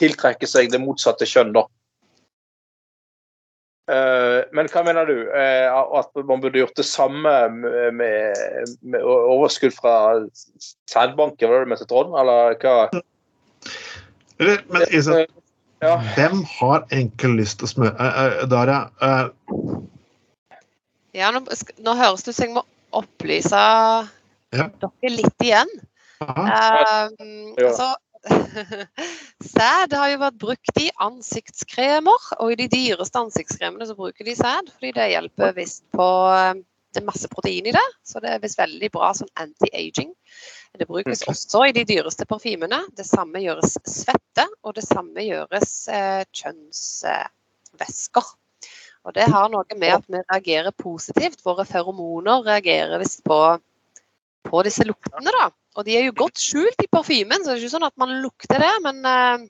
tiltrekke 0.00 0.48
seg 0.50 0.72
det 0.72 0.80
motsatte 0.82 1.28
kjønn, 1.30 1.54
da. 1.54 1.66
Eh, 3.90 4.40
men 4.54 4.70
hva 4.70 4.82
mener 4.86 5.06
du? 5.06 5.16
Eh, 5.30 5.70
at 5.70 6.22
man 6.26 6.42
burde 6.42 6.58
gjort 6.58 6.78
det 6.78 6.86
samme 6.86 7.34
med, 7.54 8.02
med, 8.82 9.02
overskudd 9.02 9.74
fra 9.78 9.94
sædbanken, 10.90 11.50
var 11.50 11.62
det 11.62 11.68
du 11.68 11.72
mente, 11.74 11.88
Trond? 11.90 12.18
Eller 12.18 12.58
hva? 12.58 12.76
Eller, 14.40 14.64
men 14.72 14.88
Eh, 14.90 15.26
Ja. 15.80 15.94
hvem 16.16 16.42
har 16.58 16.84
egentlig 16.92 17.44
lyst 17.44 17.60
til 17.60 17.68
å 17.68 17.72
smøre 17.72 17.94
uh, 17.96 18.42
uh, 18.42 18.48
Daria, 18.50 18.80
Uh. 19.00 19.86
Ja, 21.16 21.32
nå, 21.34 21.40
nå 21.82 21.94
høres 21.98 22.22
det 22.22 22.30
ut 22.30 22.36
som 22.36 22.44
jeg 22.46 22.54
må 22.54 22.62
opplyse 22.94 23.62
Ja. 24.54 24.66
dere 24.82 25.10
litt 25.10 25.42
igjen. 25.42 25.70
Um, 26.20 27.56
Ja. 27.58 27.70
altså, 27.70 27.88
sæd 29.54 29.94
har 29.96 30.10
jo 30.12 30.18
vært 30.20 30.38
brukt 30.38 30.80
i 30.82 30.90
ansiktskremer, 31.00 32.26
og 32.38 32.52
i 32.52 32.58
de 32.60 32.68
dyreste 32.70 33.18
ansiktskremene 33.18 33.88
så 33.88 33.96
bruker 33.96 34.28
de 34.28 34.36
sæd, 34.36 34.68
fordi 34.76 34.92
det 34.98 35.10
hjelper 35.14 35.56
visst 35.56 35.82
på 35.96 36.06
um, 36.30 36.64
Det 36.90 36.98
er 37.04 37.06
masse 37.06 37.28
protein 37.30 37.68
i 37.70 37.72
det, 37.74 37.86
så 38.02 38.18
det 38.18 38.32
er 38.34 38.40
visst 38.42 38.58
veldig 38.58 38.88
bra 38.90 39.12
sånn 39.14 39.30
anti-aging. 39.38 40.08
Det 40.78 40.86
brukes 40.86 41.22
også 41.28 41.64
i 41.68 41.72
de 41.74 41.84
dyreste 41.88 42.26
parfymene. 42.30 42.84
Det 42.96 43.06
samme 43.06 43.42
gjøres 43.42 43.74
svette, 43.88 44.46
og 44.62 44.76
det 44.76 44.84
samme 44.86 45.24
gjøres 45.26 45.72
eh, 45.90 46.22
kjønnsvæsker. 46.36 48.30
Og 49.08 49.16
det 49.16 49.26
har 49.32 49.48
noe 49.50 49.78
med 49.80 49.94
at 49.96 50.06
vi 50.06 50.20
reagerer 50.20 50.76
positivt. 50.76 51.42
Våre 51.44 51.64
feromoner 51.68 52.44
reagerer 52.46 53.00
visst 53.02 53.24
på, 53.26 53.38
på 54.46 54.62
disse 54.66 54.86
luktene, 54.86 55.32
da. 55.32 55.48
Og 55.78 55.86
de 55.86 55.96
er 55.96 56.06
jo 56.06 56.16
godt 56.22 56.40
skjult 56.42 56.82
i 56.82 56.90
parfymen, 56.90 57.42
så 57.42 57.52
det 57.52 57.56
er 57.56 57.64
ikke 57.64 57.74
sånn 57.74 57.88
at 57.88 57.98
man 58.00 58.16
lukter 58.22 58.62
det. 58.62 58.72
Men 58.86 59.02
eh, 59.10 59.46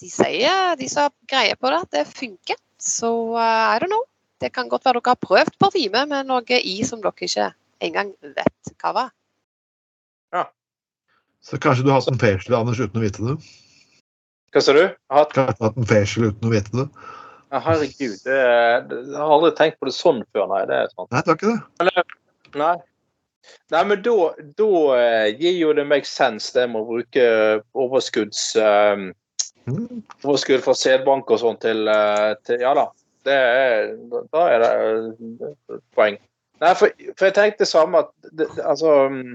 de 0.00 0.10
sier, 0.12 0.74
de 0.80 0.88
som 0.88 1.08
har 1.08 1.16
greie 1.28 1.56
på 1.60 1.72
det, 1.72 1.84
at 1.84 1.96
det 1.98 2.06
funker. 2.08 2.58
Så 2.80 3.12
eh, 3.36 3.76
I 3.76 3.78
don't 3.82 3.92
know. 3.92 4.06
Det 4.40 4.48
kan 4.56 4.70
godt 4.72 4.86
være 4.88 5.02
dere 5.02 5.12
har 5.12 5.20
prøvd 5.20 5.56
parfyme 5.60 6.06
med 6.08 6.28
noe 6.30 6.60
i 6.64 6.78
som 6.88 7.02
dere 7.04 7.26
ikke 7.28 7.50
engang 7.84 8.14
vet 8.24 8.76
hva 8.80 8.94
var. 8.96 9.10
Så 11.40 11.56
kanskje 11.56 11.86
du 11.86 11.88
har 11.88 12.02
hatt 12.02 12.10
en 12.12 12.20
facial, 12.20 12.58
Anders, 12.58 12.82
uten 12.82 13.00
å 13.00 13.02
vite 13.04 13.22
det? 13.24 13.36
Hva 14.52 14.60
sa 14.60 14.74
du? 14.76 14.82
Hatt 15.14 15.32
Kanskje 15.32 15.64
hatt 15.64 15.78
en 15.80 15.88
facial 15.88 16.26
uten 16.28 16.50
å 16.50 16.52
vite 16.52 16.74
det? 16.76 16.84
Ja, 17.50 17.60
herregud, 17.64 18.18
det, 18.26 18.40
det, 18.90 18.98
jeg 19.08 19.16
har 19.16 19.32
aldri 19.38 19.50
tenkt 19.58 19.80
på 19.80 19.88
det 19.88 19.94
sånn 19.96 20.20
før, 20.34 20.50
nei. 20.52 20.60
det 20.68 20.76
er 20.76 20.92
sant. 20.92 21.08
Nei, 21.08 21.22
det 21.24 21.32
var 21.32 21.38
ikke 21.38 21.54
det. 21.54 22.04
Nei. 22.60 22.74
Nei, 23.72 23.80
men 23.88 24.02
da, 24.04 24.16
da 24.60 24.68
eh, 24.98 25.30
gir 25.40 25.56
jo 25.56 25.72
det 25.74 25.86
make 25.88 26.06
sense, 26.06 26.52
det 26.54 26.68
med 26.70 26.84
å 26.84 26.90
bruke 26.92 27.24
overskudds... 27.86 28.50
Um, 28.60 29.10
Mm. 29.68 30.00
overskudd 30.24 30.62
fra 30.64 30.74
sædbank 30.74 31.30
og 31.30 31.40
sånn 31.42 31.58
til, 31.60 31.88
eh, 31.88 32.32
til 32.48 32.62
Ja 32.64 32.72
da. 32.76 32.86
Det 33.28 33.36
er, 33.36 33.90
da 34.32 34.44
er 34.48 34.62
det 34.62 34.70
eh, 34.72 35.80
poeng. 35.96 36.16
Nei, 36.60 36.72
for, 36.76 36.92
for 37.16 37.28
jeg 37.28 37.36
tenkte 37.36 37.64
det 37.64 37.68
samme 37.68 38.02
at 38.04 38.10
det, 38.36 38.48
Altså 38.64 38.94
mm, 39.12 39.34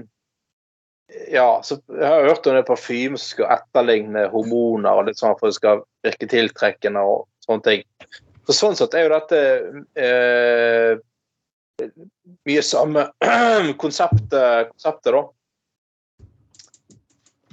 Ja, 1.30 1.60
så 1.62 1.78
jeg 1.86 2.06
har 2.06 2.24
hørt 2.26 2.46
om 2.46 2.56
det 2.56 2.66
parfyme 2.66 3.18
som 3.18 3.30
skal 3.36 3.52
etterligne 3.54 4.24
hormoner 4.32 4.98
og 4.98 5.06
litt 5.06 5.20
sånn 5.20 5.36
for 5.38 5.52
det 5.52 5.58
skal 5.58 5.84
virke 6.06 6.26
tiltrekkende 6.30 7.02
og 7.06 7.28
sånne 7.46 7.62
ting. 7.66 7.84
Så 8.46 8.56
sånn 8.56 8.78
sett 8.78 8.94
er 8.94 9.06
jo 9.06 9.12
dette 9.14 9.38
eh, 10.02 10.98
mye 12.46 12.62
samme 12.66 13.06
konseptet, 13.82 14.72
konseptet, 14.72 15.14
da. 15.14 15.22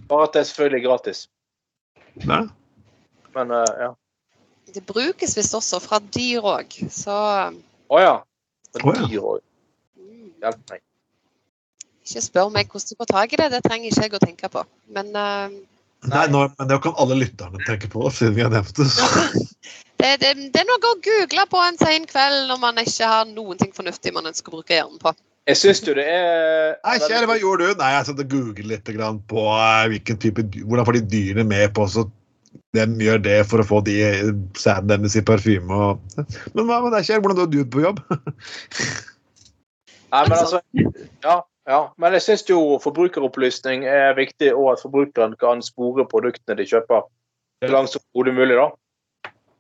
Bare 0.10 0.28
at 0.28 0.36
det 0.36 0.44
er 0.44 0.50
selvfølgelig 0.50 0.86
gratis. 0.88 1.26
Nei. 2.30 2.44
Men 3.38 3.54
eh, 3.54 3.74
ja. 3.86 3.92
Det 4.74 4.86
brukes 4.90 5.38
visst 5.38 5.54
også 5.58 5.78
fra 5.84 6.00
dyr 6.14 6.46
òg, 6.56 6.74
så 6.90 7.18
Å 7.94 8.02
ja. 8.02 8.16
Fra. 8.74 8.96
Dyr 9.06 9.22
òg. 9.36 9.46
Hjelp 10.42 10.66
meg. 10.72 10.82
Ikke 12.04 12.24
spør 12.24 12.50
meg 12.54 12.72
hvordan 12.72 12.90
du 12.90 13.00
får 13.00 13.12
tak 13.12 13.34
i 13.34 13.40
det, 13.40 13.52
det 13.54 13.62
trenger 13.66 13.90
ikke 13.90 14.08
jeg 14.08 14.18
å 14.18 14.24
tenke 14.24 14.50
på. 14.54 14.64
Men 14.96 15.12
uh, 15.16 15.54
Nei, 16.12 16.26
nå, 16.28 16.48
men 16.60 16.68
det 16.68 16.80
kan 16.84 16.98
alle 17.00 17.16
lytterne 17.22 17.62
tenke 17.64 17.88
på, 17.92 18.04
siden 18.12 18.34
vi 18.36 18.44
har 18.44 18.52
nevnt 18.52 18.76
det. 18.76 18.88
det, 20.02 20.10
det, 20.20 20.32
det 20.52 20.64
er 20.64 20.68
noe 20.68 20.90
å 20.90 20.98
google 21.06 21.46
på 21.52 21.62
en 21.64 21.80
sen 21.80 22.08
kveld 22.10 22.50
når 22.50 22.60
man 22.60 22.82
ikke 22.82 23.08
har 23.08 23.30
noen 23.30 23.62
ting 23.62 23.72
fornuftig 23.76 24.12
man 24.16 24.28
ønsker 24.28 24.52
å 24.52 24.60
bruke 24.60 24.76
hjernen 24.76 25.00
på. 25.00 25.14
Jeg 25.48 25.60
syns 25.60 25.82
jo 25.84 25.94
det 25.96 26.06
er 26.08 26.76
Nei, 26.86 26.98
kjære, 27.04 27.28
hva 27.28 27.38
gjorde 27.40 27.68
du? 27.68 27.80
Nei, 27.80 27.94
jeg 27.98 28.08
satt 28.08 28.22
og 28.24 28.30
googlet 28.32 28.92
litt 28.92 29.24
på 29.32 29.42
eh, 29.52 29.88
hvilken 29.92 30.20
type 30.24 30.46
hvordan 30.56 30.88
får 30.88 31.00
de 31.00 31.08
dyrene 31.12 31.48
med 31.48 31.74
på 31.76 31.88
så 31.92 32.06
de 32.74 33.06
gjør 33.06 33.20
det 33.22 33.40
for 33.50 33.62
å 33.62 33.68
få 33.68 33.80
de 33.86 33.96
sæden 34.58 34.90
deres 34.92 35.18
i 35.20 35.26
parfyme 35.26 35.74
og 35.74 36.00
Men 36.56 36.70
hva 36.70 36.80
med 36.84 36.94
deg, 36.96 37.08
kjære? 37.08 37.22
Hvordan 37.26 37.44
er 37.44 37.50
du 37.52 37.60
på 37.74 37.84
jobb? 37.84 37.98
Nei, 40.14 40.24
men 40.30 40.38
altså 40.38 40.60
Ja. 41.26 41.36
Ja. 41.70 41.94
Men 41.98 42.16
jeg 42.18 42.26
syns 42.26 42.46
jo 42.50 42.80
forbrukeropplysning 42.84 43.86
er 43.90 44.16
viktig, 44.18 44.54
og 44.56 44.74
at 44.74 44.84
forbrukeren 44.84 45.36
kan 45.40 45.64
spore 45.66 46.06
produktene 46.10 46.58
de 46.60 46.68
kjøper 46.68 47.06
så 47.64 47.72
langt 47.72 47.94
som 47.94 48.04
overhodet 48.14 48.36
mulig, 48.36 48.58
da. 48.60 48.68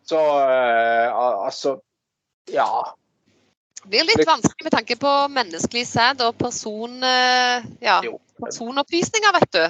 Så 0.04 0.20
eh, 0.20 1.16
altså 1.16 1.80
Ja. 2.52 2.68
Det 3.84 3.90
blir 3.90 4.08
litt 4.08 4.28
vanskelig 4.28 4.64
med 4.64 4.72
tanke 4.72 4.96
på 4.96 5.12
menneskelig 5.32 5.84
sæd 5.88 6.22
og 6.24 6.38
person, 6.40 7.04
eh, 7.04 7.64
ja, 7.84 7.98
personopplysninger, 8.40 9.34
vet 9.40 9.52
du. 9.56 9.64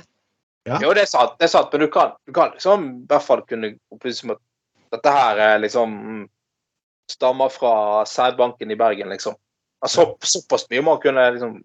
Ja. 0.70 0.78
Jo, 0.82 0.94
det 0.94 1.04
er 1.04 1.10
sant, 1.12 1.34
det 1.40 1.48
er 1.48 1.52
sant 1.52 1.74
men 1.74 1.82
du 1.84 1.90
kan, 1.92 2.14
du 2.26 2.32
kan 2.34 2.54
liksom 2.54 2.86
i 3.02 3.08
hvert 3.10 3.26
fall 3.26 3.42
kunne 3.50 3.74
opplyse 3.92 4.24
om 4.24 4.36
at 4.36 4.42
dette 4.94 5.12
her 5.12 5.42
er 5.42 5.58
liksom 5.60 5.96
mm, 5.98 6.22
stammer 7.12 7.50
fra 7.52 8.06
sædbanken 8.08 8.72
i 8.72 8.78
Bergen, 8.80 9.10
liksom. 9.10 9.36
Altså, 9.84 10.06
så, 10.22 10.38
såpass 10.40 10.70
mye 10.72 10.86
man 10.86 11.02
kunne 11.04 11.26
liksom 11.36 11.58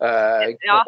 Ja. 0.00 0.80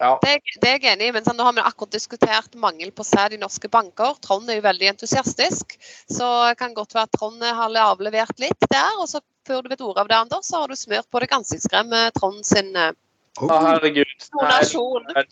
ja. 0.00 0.10
Det, 0.22 0.32
er- 0.34 0.58
det 0.60 0.68
er 0.70 0.78
jeg 0.78 0.90
enig 0.96 1.08
i, 1.08 1.12
men 1.16 1.24
sånn, 1.24 1.38
nå 1.38 1.46
har 1.46 1.54
vi 1.56 1.62
akkurat 1.64 1.94
diskutert 1.94 2.54
mangel 2.60 2.90
på 2.92 3.06
sæd 3.06 3.36
i 3.36 3.40
norske 3.40 3.70
banker. 3.72 4.18
Trond 4.24 4.50
er 4.50 4.58
jo 4.58 4.66
veldig 4.66 4.90
entusiastisk, 4.94 5.78
så 6.10 6.32
det 6.50 6.58
kan 6.60 6.74
godt 6.76 6.94
være 6.96 7.08
at 7.08 7.16
Trond 7.16 7.42
har 7.44 7.78
avlevert 7.86 8.36
litt 8.42 8.68
der. 8.70 8.98
Og 9.00 9.08
så 9.08 9.22
før 9.48 9.62
du 9.64 9.72
vet 9.72 9.80
ordet 9.84 10.04
av 10.04 10.08
det, 10.10 10.20
Anders, 10.26 10.46
så 10.50 10.62
har 10.64 10.68
du 10.72 10.76
smurt 10.76 11.08
på 11.12 11.20
deg 11.24 11.32
ansiktskrem 11.36 11.88
med 11.92 12.14
Trond 12.20 12.44
sin 12.48 12.74
eh, 12.76 12.92
Oh. 13.42 13.48
Å, 13.50 13.56
herregud. 13.66 14.06
Nei, 14.06 14.28
Donasjon. 14.44 15.08
nei, 15.10 15.22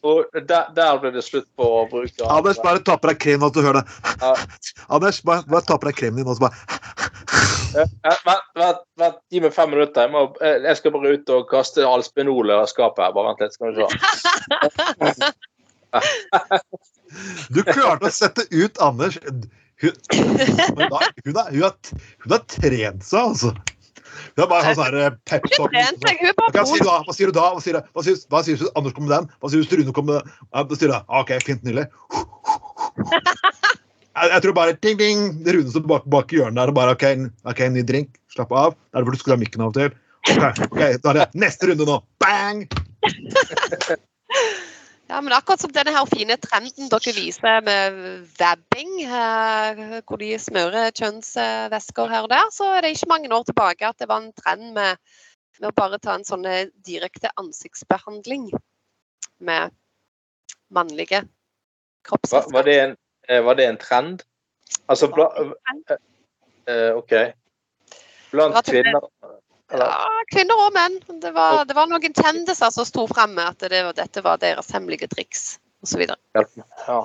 der, 0.51 0.73
der 0.75 0.97
ble 0.99 1.13
det 1.15 1.23
slutt 1.23 1.47
på 1.55 1.63
å 1.63 1.85
bruke 1.87 2.27
Anders, 2.27 2.59
bare 2.59 2.83
ta 2.83 2.97
på 2.99 3.07
deg 3.13 3.21
krem 3.23 3.39
nå, 3.45 3.47
så 3.53 3.61
du 3.61 3.67
hører 3.69 3.85
det. 3.85 4.15
Ja. 4.19 4.33
Anders, 4.97 5.21
bare, 5.23 5.45
bare 5.47 5.63
ta 5.69 5.77
på 5.79 5.87
deg 5.87 6.01
kremen 6.01 6.19
din 6.19 6.27
nå, 6.27 6.35
så 6.35 6.49
bare 6.49 6.59
Eh, 6.99 7.12
Vent, 7.73 7.93
vent, 8.59 8.81
vent, 9.01 9.19
gi 9.33 9.41
meg 9.41 9.53
fem 9.57 9.71
minutter. 9.73 10.07
Jeg, 10.07 10.13
må, 10.13 10.21
eh, 10.45 10.59
jeg 10.67 10.77
skal 10.79 10.95
bare 10.95 11.15
ut 11.17 11.33
og 11.33 11.49
kaste 11.51 11.87
Alspenol 11.89 12.53
i 12.53 12.59
skapet. 12.71 13.05
her. 13.05 13.13
Bare 13.17 13.29
vent 13.33 13.41
litt, 13.45 13.55
skal 13.57 13.67
vi 13.73 13.75
se. 13.81 15.31
Du 17.53 17.61
klarte 17.67 18.09
å 18.09 18.13
sette 18.13 18.43
ut 18.53 18.79
Anders. 18.81 19.19
Hun, 19.83 19.93
hun, 20.15 20.39
har, 20.39 21.09
hun, 21.25 21.37
har, 21.37 21.51
hun, 21.51 21.63
har, 21.63 21.75
hun 22.23 22.31
har 22.37 22.43
trent 22.49 23.03
seg, 23.05 23.21
altså. 23.21 23.51
Hun 24.33 24.43
har 24.45 24.49
bare 24.49 24.65
hatt 24.65 24.79
sånn 24.79 25.17
pep 25.29 25.49
talk. 25.57 25.75
Hva 25.75 26.65
sier 26.69 26.81
du 26.81 26.87
da? 26.87 26.97
Hva 27.07 27.15
sier 27.17 27.33
du 27.33 27.37
da? 27.37 27.49
Hva 27.53 27.63
sier, 27.65 27.81
hva 27.93 28.05
sier, 28.07 28.21
hva 28.33 28.43
sier 28.47 28.63
Anders 28.79 28.95
kommer 28.97 29.09
med 29.09 29.17
den? 29.17 29.27
Hva 29.41 29.53
sier 29.53 29.65
du 29.65 29.77
Rune 29.81 29.97
kommer 29.97 30.13
med 30.13 30.19
den? 30.23 30.33
Hva 30.71 30.79
sier 30.79 30.93
du 30.93 30.97
ah, 30.97 31.05
OK, 31.21 31.35
fint, 31.45 31.65
nydelig. 31.67 31.87
Jeg, 34.13 34.43
tror 34.45 34.53
bare 34.57 34.75
ding, 34.77 34.99
ding. 35.01 35.21
Rune 35.47 35.71
står 35.73 35.87
bak, 35.89 36.05
bak 36.13 36.33
i 36.33 36.37
hjørnet 36.41 36.59
der 36.61 36.73
og 36.73 36.77
bare 36.77 36.95
OK, 36.97 37.05
n- 37.17 37.31
ok, 37.49 37.61
ny 37.73 37.83
drink. 37.89 38.19
Slapp 38.35 38.53
av. 38.53 38.75
Det 38.93 39.01
er 39.01 39.07
hvor 39.07 39.17
du 39.17 39.21
skulle 39.21 39.37
ha 39.39 39.41
mikken 39.41 39.65
av 39.65 39.73
og 39.73 39.79
til. 39.79 39.95
OK, 40.33 40.61
ok, 40.69 40.83
da 41.03 41.13
er 41.15 41.19
det 41.23 41.29
neste 41.43 41.71
runde 41.73 41.89
nå. 41.89 41.99
Bang! 42.23 42.67
Ja, 45.13 45.19
men 45.21 45.35
akkurat 45.37 45.61
som 45.61 45.69
denne 45.75 45.93
her 45.93 46.07
fine 46.09 46.39
trenden 46.41 46.89
dere 46.89 47.13
viser 47.13 47.59
med 47.67 47.97
vabbing, 48.39 48.93
eh, 49.05 49.81
hvor 50.09 50.17
de 50.23 50.31
smører 50.41 50.95
kjønnsvæsker 50.97 52.09
her 52.09 52.25
og 52.25 52.31
der, 52.33 52.47
så 52.55 52.71
er 52.79 52.81
det 52.87 52.95
ikke 52.95 53.11
mange 53.11 53.29
år 53.37 53.45
tilbake 53.45 53.85
at 53.91 53.99
det 54.01 54.09
var 54.09 54.23
en 54.23 54.31
trend 54.33 54.71
med, 54.73 54.97
med 55.61 55.69
å 55.69 55.75
bare 55.77 55.99
ta 56.01 56.15
en 56.17 56.25
sånn 56.25 56.47
eh, 56.49 56.71
direkte 56.87 57.29
ansiktsbehandling 57.43 58.47
med 59.45 59.75
mannlige 60.73 61.27
Var, 61.27 61.29
kroppsvæsker. 62.09 62.55
var, 62.57 62.65
det 62.71 62.79
en, 62.87 62.97
var 63.29 63.55
det 63.55 63.67
en 63.67 63.77
trend? 63.79 64.23
Altså 64.91 65.09
bla, 65.13 65.29
eh, 66.67 66.91
OK. 66.97 67.13
Blant 68.33 68.65
kvinner 68.67 69.01
Ja, 69.73 69.89
kvinner 70.33 70.59
og 70.67 70.73
menn. 70.75 70.99
Det 71.23 71.31
var, 71.33 71.65
det 71.65 71.75
var 71.77 71.87
noen 71.89 72.13
kjendiser 72.13 72.71
som 72.75 72.85
sto 72.85 73.07
frem 73.09 73.35
med 73.39 73.47
at 73.55 73.71
det, 73.73 73.83
var- 73.87 73.97
dette 73.97 74.23
var 74.25 74.37
deres 74.43 74.69
hemmelige 74.75 75.09
triks 75.09 75.59
osv. 75.83 76.05
Ja. 76.35 76.99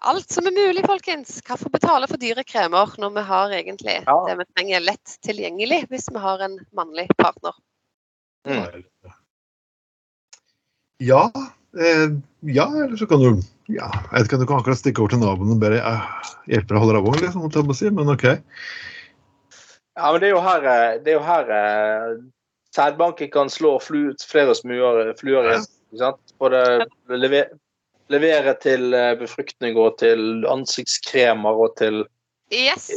Alt 0.00 0.30
som 0.30 0.46
er 0.46 0.54
mulig, 0.54 0.82
folkens. 0.86 1.40
Hvorfor 1.46 1.70
betale 1.74 2.06
for 2.10 2.18
dyre 2.22 2.42
kremer 2.46 2.94
når 2.98 3.14
vi 3.14 3.22
har 3.30 3.54
egentlig 3.54 3.96
Ja. 4.06 4.16
det 4.26 4.36
vi 4.38 4.44
trenger 4.56 4.80
lett 4.80 5.16
tilgjengelig 5.26 5.84
hvis 5.90 6.06
vi 6.10 6.18
har 6.22 6.38
en 6.46 6.58
mannlig 6.74 7.08
partner? 7.18 7.54
Mm. 8.46 8.84
Ja. 10.98 11.30
Eh, 11.78 12.08
ja, 12.40 12.66
eller 12.84 12.96
så 12.96 13.06
kan 13.06 13.20
du 13.22 13.42
ja, 13.68 13.88
Jeg 13.92 14.14
vet 14.14 14.28
ikke 14.28 14.38
om 14.38 14.42
du 14.42 14.48
kan 14.48 14.62
akkurat 14.62 14.80
stikke 14.80 15.04
over 15.04 15.12
til 15.12 15.22
naboen 15.22 15.54
og 15.54 15.62
bare 15.62 15.78
eh, 15.82 16.08
hjelpe 16.48 16.72
deg 16.72 16.78
å 16.78 16.82
holde 16.84 16.96
deg 16.96 17.06
våken, 17.06 17.22
liksom, 17.26 17.46
jeg 17.52 17.78
si, 17.78 17.92
men 17.94 18.12
OK. 18.14 18.26
ja, 18.32 20.08
men 20.08 20.20
det 20.22 20.28
er 20.30 20.34
jo 20.34 20.42
her, 20.44 20.68
eh, 20.72 20.98
det 21.04 21.12
er 21.12 21.18
jo 21.18 21.24
her 21.26 21.54
eh, 21.58 22.10
sædbanken 22.76 23.32
kan 23.34 23.52
slå 23.52 23.76
flu, 23.84 24.02
flere 24.24 24.56
smuer, 24.56 25.12
fluer 25.20 25.52
i 25.52 25.58
sant? 26.00 26.20
Både 26.40 26.62
lever, 27.12 27.52
levere 28.12 28.54
til 28.62 28.92
befruktning 29.20 29.76
og 29.80 29.98
til 30.00 30.46
ansiktskremer 30.48 31.64
og 31.66 31.76
til 31.80 32.04
Yes! 32.54 32.88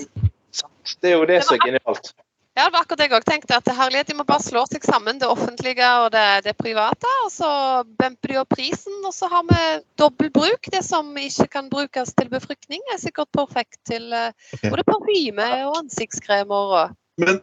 Det 1.03 1.11
er 1.11 1.17
jo 1.19 1.27
det 1.27 1.41
som 1.43 1.57
er 1.57 1.65
genialt. 1.65 2.13
Ja, 2.53 2.65
det 2.65 2.73
var 2.73 2.83
akkurat 2.83 2.99
det 2.99 3.05
jeg 3.07 3.15
òg 3.15 3.25
tenkte. 3.29 3.57
at 3.57 3.69
herlighet, 3.71 4.07
De 4.11 4.15
må 4.19 4.25
bare 4.27 4.43
slå 4.43 4.65
seg 4.67 4.83
sammen, 4.83 5.19
det 5.21 5.27
offentlige 5.31 5.87
og 6.03 6.09
det, 6.11 6.43
det 6.43 6.55
private. 6.59 7.11
Og 7.25 7.29
så 7.31 7.51
bumper 7.99 8.33
de 8.33 8.39
opp 8.41 8.51
prisen, 8.51 8.97
og 9.07 9.13
så 9.15 9.29
har 9.31 9.45
vi 9.47 9.61
dobbel 10.01 10.31
bruk. 10.35 10.67
Det 10.73 10.83
som 10.83 11.15
ikke 11.15 11.47
kan 11.47 11.69
brukes 11.71 12.11
til 12.17 12.27
befruktning, 12.33 12.83
er 12.91 12.99
sikkert 12.99 13.31
perfekt 13.31 13.79
til 13.87 14.11
eh, 14.11 14.35
både 14.67 14.83
parfyme 14.83 15.47
og 15.69 15.79
ansiktskremer 15.85 16.75
og 16.81 16.97
Men 17.21 17.39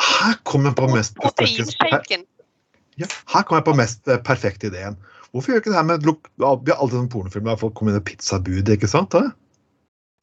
her 0.00 0.36
kommer 0.44 0.72
jeg 0.72 0.76
på 0.76 0.88
mest 0.90 1.16
perfekte, 1.22 2.24
ja, 2.98 3.06
her 3.06 3.42
kommer 3.42 3.60
jeg 3.62 3.68
på 3.68 3.76
mest 3.78 4.08
eh, 4.08 4.20
perfekte 4.22 4.68
ideen. 4.68 4.98
Hvorfor 5.32 5.52
gjør 5.52 5.62
ikke 5.62 5.70
det 5.70 5.78
her 5.78 5.88
med 5.88 6.04
Vi 6.04 6.70
har 6.70 6.78
alltid 6.78 6.98
sånne 6.98 7.10
pornofilmer 7.10 7.54
der 7.54 7.62
folk 7.62 7.74
kommer 7.74 7.94
inn 7.94 8.02
i 8.02 8.06
pizzabud, 8.06 8.68
ikke 8.70 8.90
sant? 8.90 9.14
Da? 9.14 9.32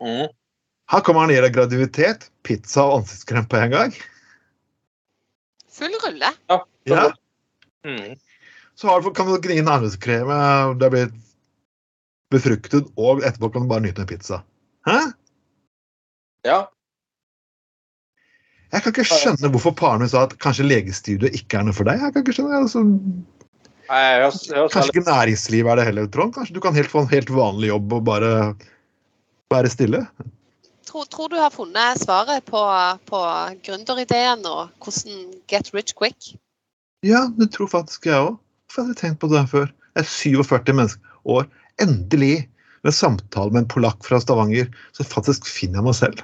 Mm. 0.04 0.30
Her 0.92 1.04
kommer 1.08 1.24
han 1.24 1.32
gir 1.32 1.46
deg 1.46 1.56
graviditet, 1.56 2.28
pizza 2.44 2.84
og 2.84 3.02
ansiktskrem 3.02 3.48
på 3.48 3.60
en 3.62 3.72
gang. 3.72 3.94
Full 5.72 5.94
rulle. 6.04 6.34
Ja. 6.90 7.06
Mm. 7.88 8.18
Så 8.76 9.00
du, 9.00 9.12
kan 9.16 9.30
du 9.30 9.38
gni 9.40 9.62
inn 9.62 9.72
ansiktskremet, 9.72 10.76
det 10.82 10.90
blir 10.92 11.14
befruktet, 12.34 12.92
og 13.00 13.24
etterpå 13.24 13.54
kan 13.54 13.64
du 13.64 13.72
bare 13.72 13.86
nyte 13.86 14.04
en 14.04 14.10
pizza. 14.10 14.42
Hæ? 14.88 15.00
Ja. 16.48 16.60
Jeg 18.72 18.84
kan 18.84 18.94
ikke 18.96 19.08
skjønne 19.08 19.52
hvorfor 19.52 19.76
Paren 19.76 20.04
min 20.04 20.12
sa 20.12 20.26
at 20.28 20.38
kanskje 20.44 20.66
legestudio 20.68 21.32
ikke 21.36 21.60
er 21.60 21.68
noe 21.68 21.76
for 21.76 21.88
deg. 21.88 22.04
Jeg 22.04 22.16
kan 22.16 22.24
ikke 22.26 22.36
skjønne, 22.36 22.62
altså, 22.66 22.84
Nei, 23.92 23.98
Jeg 24.00 24.20
høres, 24.22 24.44
jeg 24.48 24.56
høres 24.56 24.76
Kanskje 24.76 24.94
ikke 24.94 25.08
næringsliv 25.10 25.68
er 25.68 25.80
det 25.80 25.88
heller, 25.90 26.06
Trond? 26.12 26.32
Kanskje 26.36 26.56
du 26.56 26.62
kan 26.64 26.76
helt 26.78 26.92
få 26.92 27.04
en 27.04 27.12
helt 27.12 27.32
vanlig 27.36 27.72
jobb 27.74 27.98
og 27.98 28.06
bare 28.08 28.30
være 29.52 29.72
stille? 29.74 30.06
Tror, 30.92 31.06
tror 31.08 31.30
du 31.32 31.38
har 31.40 31.54
funnet 31.56 32.02
svaret 32.04 32.44
på, 32.52 32.62
på 33.08 33.20
gründerideen 33.64 34.42
og 34.44 34.74
hvordan 34.84 35.30
get 35.48 35.70
rich 35.72 35.94
quick? 35.96 36.34
Ja, 37.08 37.30
det 37.38 37.54
tror 37.56 37.70
faktisk 37.72 38.10
jeg 38.10 38.20
òg. 38.20 38.34
Hvorfor 38.68 38.84
hadde 38.84 38.96
jeg 38.98 39.00
tenkt 39.00 39.22
på 39.22 39.30
det 39.32 39.46
før? 39.48 39.70
Jeg 39.96 40.04
er 40.04 40.10
47 40.44 40.74
mennesker 40.76 41.14
år. 41.32 41.48
Endelig, 41.80 42.50
med 42.84 42.96
samtale 42.98 43.54
med 43.54 43.64
en 43.64 43.70
polakk 43.72 44.04
fra 44.04 44.20
Stavanger, 44.20 44.68
så 44.92 45.06
faktisk 45.08 45.48
finner 45.48 45.80
jeg 45.80 45.86
meg 45.86 45.96
selv. 45.96 46.24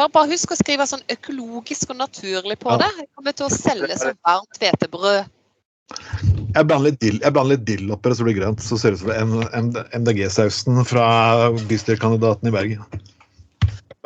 Bare, 0.00 0.12
bare 0.14 0.30
husk 0.30 0.54
å 0.54 0.56
skrive 0.56 0.86
sånn 0.88 1.04
økologisk 1.12 1.92
og 1.92 2.00
naturlig 2.00 2.56
på 2.62 2.72
Ja. 2.72 2.78
det. 2.84 2.88
Jeg 3.02 3.08
kommer 3.16 3.36
til 3.36 3.46
å 3.46 3.52
selge 3.52 3.98
som 4.00 4.16
varmt 4.24 4.60
hvetebrød. 4.62 5.28
Jeg 6.56 6.66
blander 6.66 6.88
litt 6.88 7.00
dill, 7.00 7.20
litt 7.20 7.66
dill 7.68 7.92
oppi 7.92 8.08
det, 8.08 8.16
så 8.16 8.24
blir 8.24 8.34
det 8.34 8.40
grønt. 8.40 8.64
Så 8.64 8.80
ser 8.80 8.96
det 8.96 9.00
ut 9.00 9.04
som 9.04 9.76
MDG-sausen 9.92 10.80
fra 10.88 11.50
bystyrekandidaten 11.68 12.48
i 12.48 12.54
Bergen. 12.56 13.02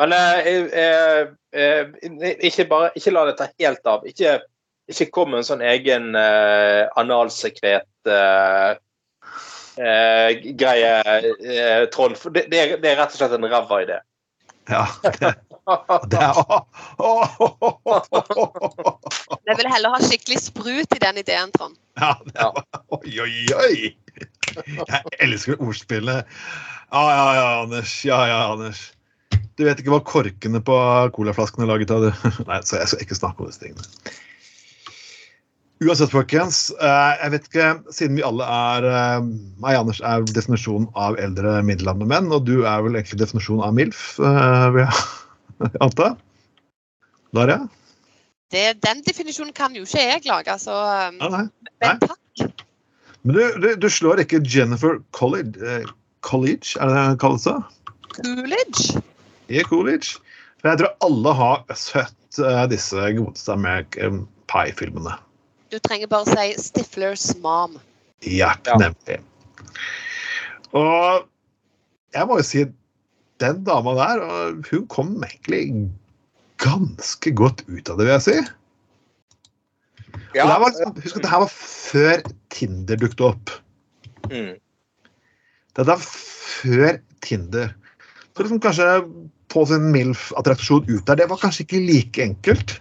Men 0.00 0.12
eh, 0.16 0.46
eh, 0.80 1.26
eh, 1.52 1.88
ikke, 2.48 2.64
bare, 2.70 2.92
ikke 2.96 3.12
la 3.12 3.26
det 3.28 3.34
ta 3.36 3.50
helt 3.60 3.90
av. 3.90 4.06
Ikke, 4.08 4.38
ikke 4.88 5.10
kom 5.12 5.34
med 5.34 5.42
en 5.42 5.48
sånn 5.50 5.64
egen 5.66 6.14
eh, 6.16 6.86
analsekret 7.00 8.08
eh, 8.08 8.70
eh, 9.76 10.30
greie, 10.56 10.94
eh, 11.04 11.84
Trond. 11.92 12.16
For 12.16 12.32
det, 12.32 12.46
det, 12.52 12.62
er, 12.62 12.80
det 12.80 12.94
er 12.94 13.02
rett 13.02 13.12
og 13.12 13.20
slett 13.20 13.36
en 13.36 13.48
ræva 13.50 13.82
idé. 13.84 13.98
Ja, 14.70 14.86
det, 15.04 15.34
det 16.12 16.20
er 16.20 16.38
åh, 16.40 16.62
åh, 16.96 17.36
å. 17.42 18.94
Jeg 19.48 19.58
vil 19.58 19.68
heller 19.68 19.96
ha 19.96 20.00
skikkelig 20.00 20.38
sprut 20.46 20.96
i 20.96 21.00
den 21.02 21.20
ideen, 21.20 21.52
Trond. 21.56 21.76
Ja, 22.00 22.14
det 22.24 22.40
er, 22.40 22.62
oi, 22.96 23.12
oi, 23.26 23.34
oi! 23.58 23.76
Jeg 24.56 25.20
elsker 25.26 25.60
ordspillet. 25.60 26.24
Ja, 26.90 27.04
ja, 27.12 27.28
ja, 27.36 27.46
Anders. 27.66 27.92
Ja, 28.06 28.22
ja, 28.30 28.40
Anders. 28.54 28.88
Du 29.60 29.66
vet 29.68 29.80
ikke 29.82 29.92
hva 29.92 30.00
korkene 30.08 30.62
på 30.64 30.74
colaflaskene 31.12 31.66
er 31.66 31.72
laget 31.74 31.90
av? 31.92 32.06
du. 32.08 32.28
Nei, 32.48 32.60
så 32.64 32.78
jeg 32.80 32.88
skal 32.94 33.04
ikke 33.04 33.18
snakke 33.18 33.44
om 33.44 33.50
disse 33.50 33.60
tingene. 33.60 33.84
Uansett, 35.80 36.10
folkens. 36.12 36.58
eh, 36.76 37.12
Jeg 37.22 37.32
vet 37.34 37.46
ikke, 37.48 37.66
siden 37.96 38.16
vi 38.18 38.24
alle 38.24 38.44
er 38.44 38.86
eh, 38.88 39.28
Meg, 39.62 39.78
Anders, 39.78 40.00
er 40.04 40.24
definisjonen 40.28 40.90
av 40.92 41.16
eldre 41.20 41.58
middelaldrende 41.64 42.08
menn, 42.10 42.28
og 42.36 42.44
du 42.48 42.66
er 42.68 42.82
vel 42.84 42.98
egentlig 42.98 43.20
definisjonen 43.22 43.64
av 43.64 43.76
MILF, 43.78 44.02
eh, 44.20 44.66
vil 44.76 44.84
jeg 44.84 45.72
anta? 45.86 46.10
Darja? 47.36 47.60
Det, 48.52 48.64
den 48.84 49.00
definisjonen 49.06 49.54
kan 49.56 49.76
jo 49.76 49.86
ikke 49.86 50.04
jeg 50.04 50.24
lage, 50.28 50.56
så 50.60 50.74
um, 51.08 51.20
Ja, 51.22 51.28
nei. 51.36 51.44
Men 51.84 52.00
takk. 52.02 52.64
Men 53.22 53.36
du, 53.36 53.42
du, 53.62 53.68
du 53.80 53.88
slår 53.92 54.20
ikke 54.24 54.40
Jennifer 54.44 54.98
College, 55.16 55.80
College 56.26 56.76
er 56.80 56.90
det 56.92 56.96
det 56.98 57.20
kalles? 57.22 57.46
Coolidge. 58.20 59.00
I 59.50 59.64
Coolidge. 59.66 60.18
For 60.60 60.70
jeg 60.70 60.82
tror 60.82 60.94
alle 61.06 61.34
har 61.38 61.62
sett 61.78 62.40
eh, 62.42 62.64
disse 62.70 63.10
godeste 63.16 63.54
American 63.54 64.24
Pie-filmene. 64.50 65.16
Du 65.70 65.78
trenger 65.78 66.10
bare 66.10 66.26
å 66.26 66.34
si 66.34 66.54
Stiflers 66.60 67.30
mom. 67.42 67.78
Ja, 68.26 68.54
nemlig. 68.80 69.20
Og 70.76 71.26
jeg 72.14 72.28
må 72.28 72.38
jo 72.40 72.46
si 72.46 72.64
den 73.40 73.62
dama 73.64 73.94
der, 73.96 74.22
hun 74.68 74.86
kom 74.92 75.14
egentlig 75.24 75.88
ganske 76.60 77.32
godt 77.32 77.62
ut 77.70 77.88
av 77.88 77.96
det, 78.00 78.06
vil 78.06 78.12
jeg 78.18 78.26
si. 78.26 78.38
Ja, 80.36 80.46
var, 80.46 80.68
liksom- 80.68 80.98
husk 81.00 81.16
at 81.16 81.22
det 81.24 81.30
her 81.30 81.44
var 81.46 81.54
før 81.54 82.22
Tinder 82.50 83.00
dukket 83.00 83.24
opp. 83.30 83.50
mm. 84.30 84.58
Dette 85.78 85.94
er 85.94 86.02
før 86.02 86.98
Tinder. 87.22 87.74
Så 88.34 88.42
liksom 88.42 88.60
kanskje 88.60 88.86
få 89.50 89.66
sin 89.66 89.90
MILF-attraksjon 89.94 90.88
ut 90.88 91.06
der, 91.06 91.18
det 91.20 91.28
var 91.30 91.40
kanskje 91.42 91.66
ikke 91.66 91.82
like 91.86 92.22
enkelt. 92.22 92.76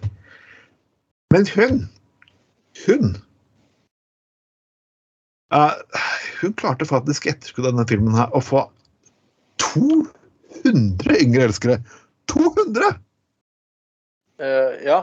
Men 1.33 1.45
hun, 1.53 1.83
hun 2.85 3.11
uh, 5.53 5.75
hun 6.41 6.55
klarte 6.57 6.87
faktisk 6.89 7.29
etterskudd 7.29 7.67
av 7.67 7.75
denne 7.75 7.87
filmen 7.89 8.17
her 8.17 8.33
å 8.33 8.41
få 8.43 8.65
200 9.61 11.19
yngre 11.19 11.47
elskere. 11.49 11.79
200! 12.31 12.93
Uh, 14.39 14.75
ja. 14.85 15.01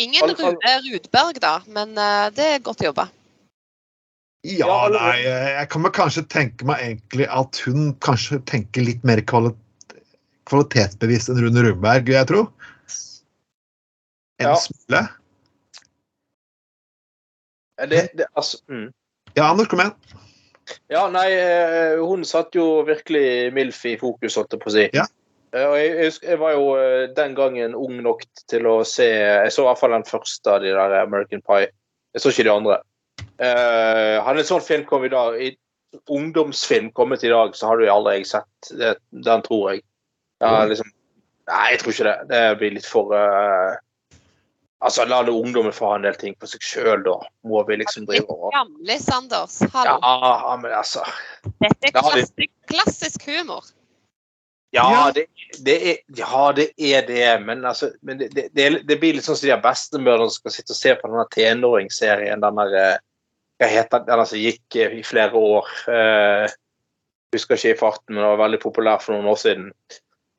Ingen 0.00 0.32
Rune 0.32 0.76
Rudberg, 0.86 1.40
da, 1.42 1.58
men 1.68 1.96
uh, 1.98 2.28
det 2.32 2.46
er 2.54 2.62
godt 2.64 2.84
jobba. 2.84 3.10
Ja, 4.48 4.86
nei, 4.88 5.18
jeg 5.20 5.68
kan 5.68 5.84
vel 5.84 5.92
kanskje 5.92 6.22
tenke 6.32 6.64
meg 6.64 6.80
egentlig 6.80 7.26
at 7.28 7.58
hun 7.66 7.90
kanskje 8.00 8.38
tenker 8.48 8.86
litt 8.86 9.02
mer 9.04 9.20
kvali 9.28 9.52
kvalitetsbevisst 10.50 11.30
enn 11.32 11.40
Rune 11.44 11.64
Rundberg, 11.68 12.06
vil 12.08 12.18
jeg 12.18 12.30
tro. 12.30 12.44
En 14.40 14.48
Ja. 14.50 14.56
smule. 14.56 15.02
Det, 17.80 18.10
det, 18.16 18.26
altså, 18.36 18.58
mm. 18.68 18.90
Ja, 19.36 19.50
Anders, 19.50 19.68
kom 19.68 19.80
igjen. 19.80 19.94
Ja, 20.92 21.06
nei, 21.10 21.30
eh, 21.32 21.96
hun 21.98 22.24
satt 22.28 22.54
jo 22.54 22.82
virkelig 22.86 23.50
MILF 23.54 23.80
i 23.88 23.96
fokus, 23.98 24.36
holdt 24.38 24.52
jeg 24.54 24.62
på 24.62 24.70
å 24.70 24.74
si. 24.74 24.84
Ja. 24.96 25.06
Eh, 25.54 25.64
Og 25.66 25.76
jeg, 25.78 25.94
jeg, 25.96 26.12
jeg 26.28 26.38
var 26.38 26.54
jo 26.54 26.66
eh, 26.78 27.08
den 27.16 27.34
gangen 27.38 27.74
ung 27.74 27.96
nok 28.04 28.22
til 28.50 28.68
å 28.70 28.76
se 28.86 29.08
Jeg 29.08 29.50
så 29.54 29.64
i 29.64 29.68
hvert 29.70 29.80
fall 29.80 29.96
den 29.96 30.06
første 30.06 30.52
av 30.52 30.62
de 30.62 30.74
der 30.76 30.94
American 31.00 31.42
Pie. 31.42 31.70
Jeg 32.14 32.22
så 32.22 32.32
ikke 32.34 32.46
de 32.46 32.54
andre. 32.54 32.80
Uh, 33.40 34.20
hadde 34.24 34.42
en 34.42 34.48
sånn 34.48 34.64
film 34.64 34.82
kommet 34.88 35.08
i 35.08 35.14
dag, 35.14 35.36
i 35.40 36.00
ungdomsfilm 36.12 36.90
kommet 36.92 37.22
i 37.24 37.30
dag, 37.32 37.54
så 37.56 37.70
hadde 37.70 37.86
jo 37.86 37.94
aldri 37.94 38.18
jeg 38.18 38.26
sett 38.28 38.70
det, 38.76 38.90
den, 39.10 39.44
tror 39.46 39.70
jeg. 39.72 39.84
Ja, 40.40 40.64
liksom, 40.64 40.88
nei, 41.50 41.64
jeg 41.74 41.80
tror 41.82 41.94
ikke 41.94 42.08
det. 42.08 42.18
Det 42.30 42.42
blir 42.60 42.76
litt 42.78 42.88
for 42.88 43.14
uh, 43.14 43.78
Altså, 44.80 45.04
La 45.04 45.18
det 45.22 45.32
ungdommen 45.36 45.74
få 45.76 45.90
ha 45.90 45.96
en 45.98 46.06
del 46.06 46.16
ting 46.16 46.32
på 46.40 46.48
seg 46.48 46.62
sjøl, 46.64 47.02
da. 47.04 47.18
Må 47.44 47.60
vi 47.68 47.76
liksom 47.82 48.06
drive 48.08 48.32
og 48.32 48.48
gamlis, 48.54 49.10
Anders. 49.12 49.58
Ja, 49.66 49.98
Hallo. 50.00 50.54
men 50.62 50.72
altså 50.72 51.04
Dette 51.60 51.90
er 51.90 51.92
klassisk, 51.98 52.48
klassisk 52.72 53.26
humor. 53.28 53.68
Ja, 54.72 54.86
Ja. 54.86 55.12
det, 55.12 55.26
det 55.66 55.76
er, 55.90 55.96
ja, 56.16 56.52
det 56.56 56.70
er 56.78 57.06
det, 57.06 57.44
men, 57.44 57.64
altså, 57.64 57.90
men 58.02 58.18
det, 58.18 58.30
det, 58.54 58.88
det, 58.88 58.98
blir 59.02 59.16
litt 59.18 59.26
sånn 59.26 59.36
som 59.36 59.50
de 59.50 59.56
bestemødrene 59.60 60.30
som 60.30 60.44
skal 60.44 60.54
sitte 60.54 60.72
og 60.72 60.78
se 60.78 60.94
på 60.96 61.10
denne 61.10 61.26
tenåringsserien. 61.34 62.40
Den 62.40 62.60
der 62.62 62.76
eh, 62.80 62.98
Hva 63.60 63.68
heter 63.68 64.06
den 64.06 64.26
som 64.30 64.40
gikk 64.40 64.76
eh, 64.78 64.94
i 64.96 65.02
flere 65.04 65.36
år? 65.36 65.66
Uh, 65.90 66.46
husker 67.34 67.58
ikke 67.58 67.74
i 67.74 67.80
farten, 67.82 68.14
men 68.14 68.22
den 68.22 68.30
var 68.32 68.46
veldig 68.46 68.62
populær 68.62 69.02
for 69.02 69.12
noen 69.12 69.28
år 69.28 69.42
siden. 69.42 69.66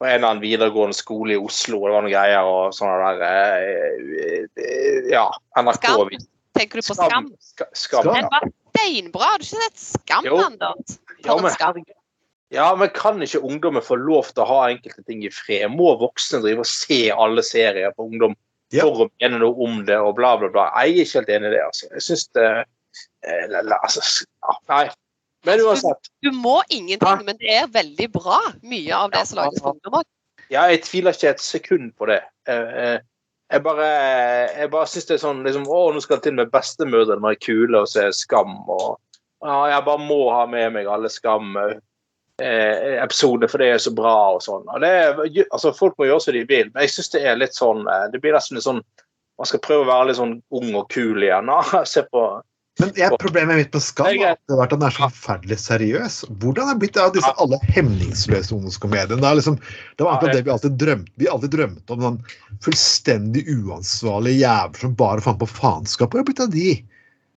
På 0.02 0.08
en 0.10 0.16
eller 0.18 0.28
annen 0.32 0.42
videregående 0.42 0.98
skole 0.98 1.36
i 1.36 1.38
Oslo, 1.38 1.78
det 1.86 1.94
var 1.94 2.02
noen 2.08 2.14
greier 2.16 2.48
og 2.50 2.72
sånne 2.74 3.12
der 3.20 3.26
eh, 3.28 4.46
eh, 4.58 5.10
Ja, 5.14 5.28
NRK. 5.62 5.78
Skam? 5.86 6.16
Tenker 6.58 6.82
du 6.82 6.88
på 6.88 6.96
Skam? 6.98 7.28
Skam, 7.38 7.68
skam, 7.78 8.02
Skam. 8.02 8.10
ja. 8.10 8.14
Den 8.18 8.30
var 8.34 8.48
steinbra. 8.74 9.28
Har 9.30 9.38
du 9.38 9.46
ikke 9.46 9.62
sett 9.62 9.84
Skam, 9.84 10.30
Anders? 10.42 10.96
Ja, 11.22 11.36
men, 11.38 11.86
ja, 12.52 12.66
men 12.76 12.90
kan 12.98 13.22
ikke 13.22 13.40
ungdommen 13.46 13.86
få 13.86 13.96
lov 14.02 14.32
til 14.34 14.42
å 14.44 14.48
ha 14.50 14.58
enkelte 14.74 15.06
ting 15.08 15.22
i 15.24 15.30
fred? 15.32 15.70
Må 15.72 15.94
voksne 16.02 16.42
drive 16.44 16.66
og 16.66 16.72
se 16.72 17.04
alle 17.14 17.46
serier 17.46 17.94
på 17.96 18.10
ungdom 18.10 18.34
Ja. 18.74 18.88
for 18.88 19.06
å 19.06 19.10
mene 19.22 19.38
noe 19.44 19.54
om 19.68 19.82
det 19.86 19.98
og 20.02 20.16
bla, 20.18 20.34
bla, 20.42 20.50
bla? 20.50 20.66
Jeg 20.82 20.98
er 20.98 21.06
ikke 21.06 21.20
helt 21.22 21.32
enig 21.38 21.52
i 21.52 21.56
det. 21.58 21.62
altså. 21.68 21.88
Jeg 21.94 22.06
syns 22.10 22.26
det 22.40 22.48
eh, 23.28 23.46
la- 23.54 23.62
la- 23.70 23.80
altså, 23.84 24.26
Nei. 24.72 24.86
Men 25.46 25.60
uansett. 25.66 25.98
Du 26.22 26.32
må 26.32 26.62
ingenting, 26.70 27.26
men 27.26 27.38
det 27.40 27.50
er 27.50 27.68
veldig 27.72 28.12
bra, 28.14 28.40
mye 28.62 28.96
av 28.96 29.12
det 29.14 29.26
som 29.30 29.38
lages 29.42 29.62
for 29.62 29.70
ungdommer. 29.74 30.04
Ja, 30.52 30.62
jeg 30.70 30.84
tviler 30.86 31.12
ikke 31.16 31.30
et 31.32 31.42
sekund 31.42 31.94
på 31.98 32.06
det. 32.12 32.22
Eh, 32.50 32.70
eh, 32.84 33.00
Jeg 33.52 33.64
bare, 33.66 33.88
jeg 34.56 34.70
bare 34.72 34.88
syns 34.88 35.06
det 35.10 35.16
er 35.18 35.26
sånn 35.26 35.44
liksom, 35.44 35.66
Å, 35.68 35.92
nå 35.92 36.00
skal 36.00 36.22
til 36.24 36.34
med 36.38 36.54
bestemødrene 36.54 37.26
være 37.26 37.44
kule 37.44 37.78
og 37.84 37.90
se 37.92 38.04
Skam. 38.16 38.54
og 38.70 38.96
ja, 39.44 39.68
Jeg 39.74 39.84
bare 39.90 40.00
må 40.00 40.32
ha 40.32 40.46
med 40.48 40.72
meg 40.78 40.86
alle 40.88 41.10
Skam-episoder, 41.12 43.48
for 43.52 43.58
det 43.60 43.68
er 43.74 43.82
så 43.84 43.92
bra 43.92 44.32
og 44.38 44.42
sånn. 44.46 44.64
Og 44.72 44.80
det 44.80 45.12
altså, 45.52 45.76
folk 45.76 46.00
må 46.00 46.08
gjøre 46.08 46.24
som 46.24 46.32
de 46.38 46.48
vil, 46.48 46.72
men 46.72 46.82
jeg 46.86 46.94
syns 46.96 47.12
det 47.12 47.28
er 47.28 47.36
litt 47.42 47.56
sånn 47.58 47.84
eh, 47.92 48.08
Det 48.14 48.22
blir 48.24 48.32
nesten 48.38 48.56
litt 48.56 48.70
sånn 48.70 48.80
Man 49.42 49.48
skal 49.50 49.66
prøve 49.68 49.84
å 49.84 49.92
være 49.92 50.08
litt 50.12 50.22
sånn 50.22 50.38
ung 50.54 50.72
og 50.78 50.86
kul 50.94 51.18
igjen. 51.24 51.50
Se 51.92 52.02
på 52.08 52.22
Men 52.82 52.92
jeg, 52.98 53.18
problemet 53.22 53.60
mitt 53.60 53.76
med 53.76 53.84
Skam 53.86 54.10
Det 54.12 54.28
har 54.28 54.60
vært 54.60 54.74
at 54.74 54.80
den 54.80 54.88
er 54.88 54.96
så 54.96 55.08
forferdelig 55.08 55.58
seriøs. 55.62 56.20
Hvordan 56.42 56.70
er 56.72 56.78
det 56.78 56.84
blitt 56.84 57.00
av 57.02 57.14
disse 57.16 57.34
alle 57.44 57.60
hemningsløse 57.72 58.56
ungdomskomediene? 58.58 59.22
Det, 59.22 59.34
liksom, 59.40 59.60
det 59.98 60.08
var 60.08 60.18
akkurat 60.18 60.40
det 60.40 60.46
vi 60.48 60.56
alltid 60.56 60.78
drømte 60.82 61.22
Vi 61.22 61.30
alltid 61.32 61.56
drømte 61.58 61.98
om. 61.98 62.08
Sånn 62.08 62.64
fullstendig 62.66 63.46
uansvarlige 63.50 64.42
jævler 64.44 64.86
som 64.86 64.96
bare 64.98 65.26
fant 65.26 65.42
på 65.42 65.50
faenskap. 65.50 66.12
Hvor 66.12 66.22
er 66.22 66.26
det 66.26 66.32
blitt 66.32 66.44
av 66.46 66.56
de? 66.56 66.72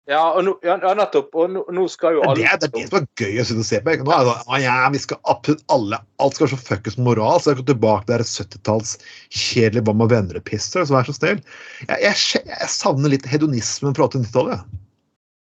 Ja, 0.04 0.20
og 0.36 0.42
nå, 0.44 0.52
ja, 0.64 0.76
nettopp. 0.76 1.30
Og 1.32 1.52
nå, 1.52 1.62
nå 1.72 1.86
skal 1.88 2.18
jo 2.18 2.24
alle 2.26 2.36
det, 2.36 2.44
det 2.60 2.68
er 2.68 2.72
det 2.74 2.88
som 2.90 2.98
er 2.98 3.06
gøy 3.22 3.40
å 3.40 3.46
sitte 3.48 3.62
og 3.62 3.68
se 3.70 3.80
på. 3.80 3.94
Nå 4.04 4.12
er 4.12 4.26
det 4.26 4.34
sånn, 4.34 4.50
«Å 4.52 4.60
ja, 4.60 4.74
vi 4.92 5.00
skal 5.00 5.20
absolutt 5.32 5.64
alle, 5.72 6.00
Alt 6.20 6.36
skal 6.36 6.46
være 6.46 6.58
så 6.58 6.66
fuckings 6.68 6.98
moral. 7.00 7.40
Så 7.40 7.52
jeg 7.52 7.62
går 7.62 7.68
tilbake 7.72 8.08
til 8.10 8.20
det 8.20 8.28
70-talls 8.28 8.96
kjedelig 9.32 9.84
hva 9.88 9.96
med 9.96 10.12
venner-pisser. 10.12 10.84
Så 10.84 10.92
vær 10.92 11.08
så 11.08 11.16
snill. 11.16 11.40
Jeg, 11.88 12.02
jeg, 12.04 12.44
jeg 12.52 12.72
savner 12.74 13.14
litt 13.14 13.28
hedonismen 13.32 13.96
fra 13.96 14.10
80-90-tallet. 14.10 14.80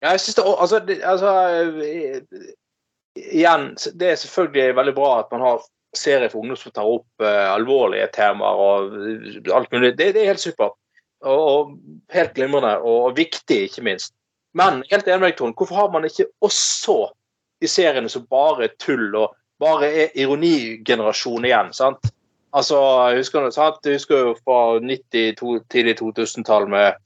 Jeg 0.05 0.21
synes 0.21 0.35
det, 0.35 0.45
altså, 0.45 0.79
det, 0.79 0.99
altså 1.03 1.31
eh, 1.81 2.21
Igjen, 3.15 3.69
det 3.99 4.09
er 4.11 4.15
selvfølgelig 4.19 4.75
veldig 4.75 4.93
bra 4.95 5.11
at 5.19 5.31
man 5.31 5.41
har 5.41 5.61
serier 5.95 6.29
for 6.29 6.43
ungdom 6.43 6.57
som 6.59 6.73
tar 6.75 6.89
opp 6.89 7.23
uh, 7.23 7.53
alvorlige 7.53 8.09
temaer 8.13 8.59
og 8.59 8.97
eh, 8.99 9.37
alt 9.55 9.71
mulig. 9.71 9.93
Det, 9.95 10.09
det 10.15 10.23
er 10.23 10.33
helt 10.33 10.43
supert. 10.43 10.75
Og, 11.23 11.39
og 11.39 11.71
helt 12.13 12.33
glimrende, 12.35 12.73
og 12.83 13.15
viktig, 13.17 13.61
ikke 13.69 13.85
minst. 13.87 14.11
Men 14.55 14.83
helt 14.91 15.07
enig 15.07 15.21
med 15.23 15.31
deg, 15.31 15.55
hvorfor 15.55 15.79
har 15.79 15.93
man 15.93 16.05
ikke 16.07 16.27
også 16.43 16.97
de 17.63 17.71
seriene 17.71 18.11
som 18.11 18.27
bare 18.31 18.67
er 18.67 18.75
tull 18.83 19.15
og 19.15 19.33
bare 19.63 19.87
er 20.03 20.19
ironigenerasjon 20.19 21.47
igjen? 21.47 21.71
sant? 21.75 22.11
Altså, 22.55 22.77
jeg 23.09 23.23
husker, 23.23 23.49
sant? 23.51 23.79
Jeg 23.83 23.99
husker 23.99 24.21
jo 24.27 24.35
fra 24.43 24.59
90, 24.79 25.33
to, 25.39 25.57
tidlig 25.71 25.97
2000-tall 25.99 26.69
med 26.71 26.99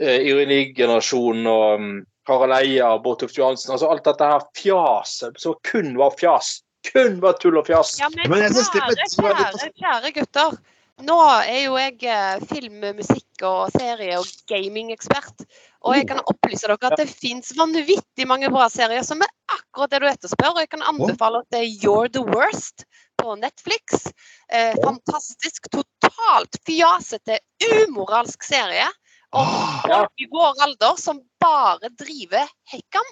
ironigenerasjonen 0.00 1.46
og 1.50 1.80
um, 1.80 1.92
Harald 2.30 2.56
Eia 2.60 2.90
og 2.94 3.04
Bård 3.04 3.20
Tufte 3.22 3.40
Johansen. 3.40 3.72
Altså 3.74 3.90
alt 3.90 4.04
dette 4.06 4.32
her 4.32 4.44
fjaset 4.58 5.40
som 5.40 5.56
kun 5.66 5.94
var 5.98 6.14
fjas. 6.20 6.60
Kun 6.92 7.18
var 7.20 7.36
tull 7.40 7.58
og 7.60 7.66
fjas. 7.68 7.98
Ja, 8.00 8.08
men, 8.14 8.28
kjære, 8.30 9.08
kjære, 9.16 9.72
kjære 9.80 10.12
gutter. 10.16 10.60
Nå 11.04 11.16
er 11.40 11.64
jo 11.64 11.76
jeg 11.80 11.96
eh, 12.12 12.42
film-, 12.50 12.92
musikk- 12.98 13.44
og 13.48 13.72
serie- 13.72 14.18
og 14.20 14.28
gamingekspert. 14.50 15.46
Og 15.80 15.96
jeg 15.96 16.06
kan 16.10 16.20
opplyse 16.28 16.68
dere 16.68 16.90
at 16.90 17.00
det 17.00 17.08
fins 17.08 17.54
vanvittig 17.56 18.26
mange 18.28 18.50
bra 18.52 18.66
serier 18.68 19.04
som 19.06 19.22
er 19.24 19.30
akkurat 19.48 19.94
det 19.94 20.02
du 20.02 20.08
etterspør. 20.10 20.52
Og 20.52 20.62
jeg 20.64 20.72
kan 20.74 20.84
anbefale 20.92 21.40
at 21.40 21.54
det 21.54 21.62
er 21.62 21.86
You're 21.86 22.12
the 22.12 22.24
Worst 22.24 22.84
på 23.20 23.36
Netflix. 23.40 24.04
Eh, 24.52 24.76
fantastisk, 24.84 25.70
totalt 25.72 26.60
fjasete, 26.68 27.40
umoralsk 27.64 28.44
serie 28.44 28.88
om 29.32 29.46
folk 29.86 30.22
i 30.22 30.26
vår 30.30 30.62
alder 30.66 30.96
som 31.00 31.20
bare 31.40 31.90
driver 31.98 32.48
hekkam. 32.72 33.10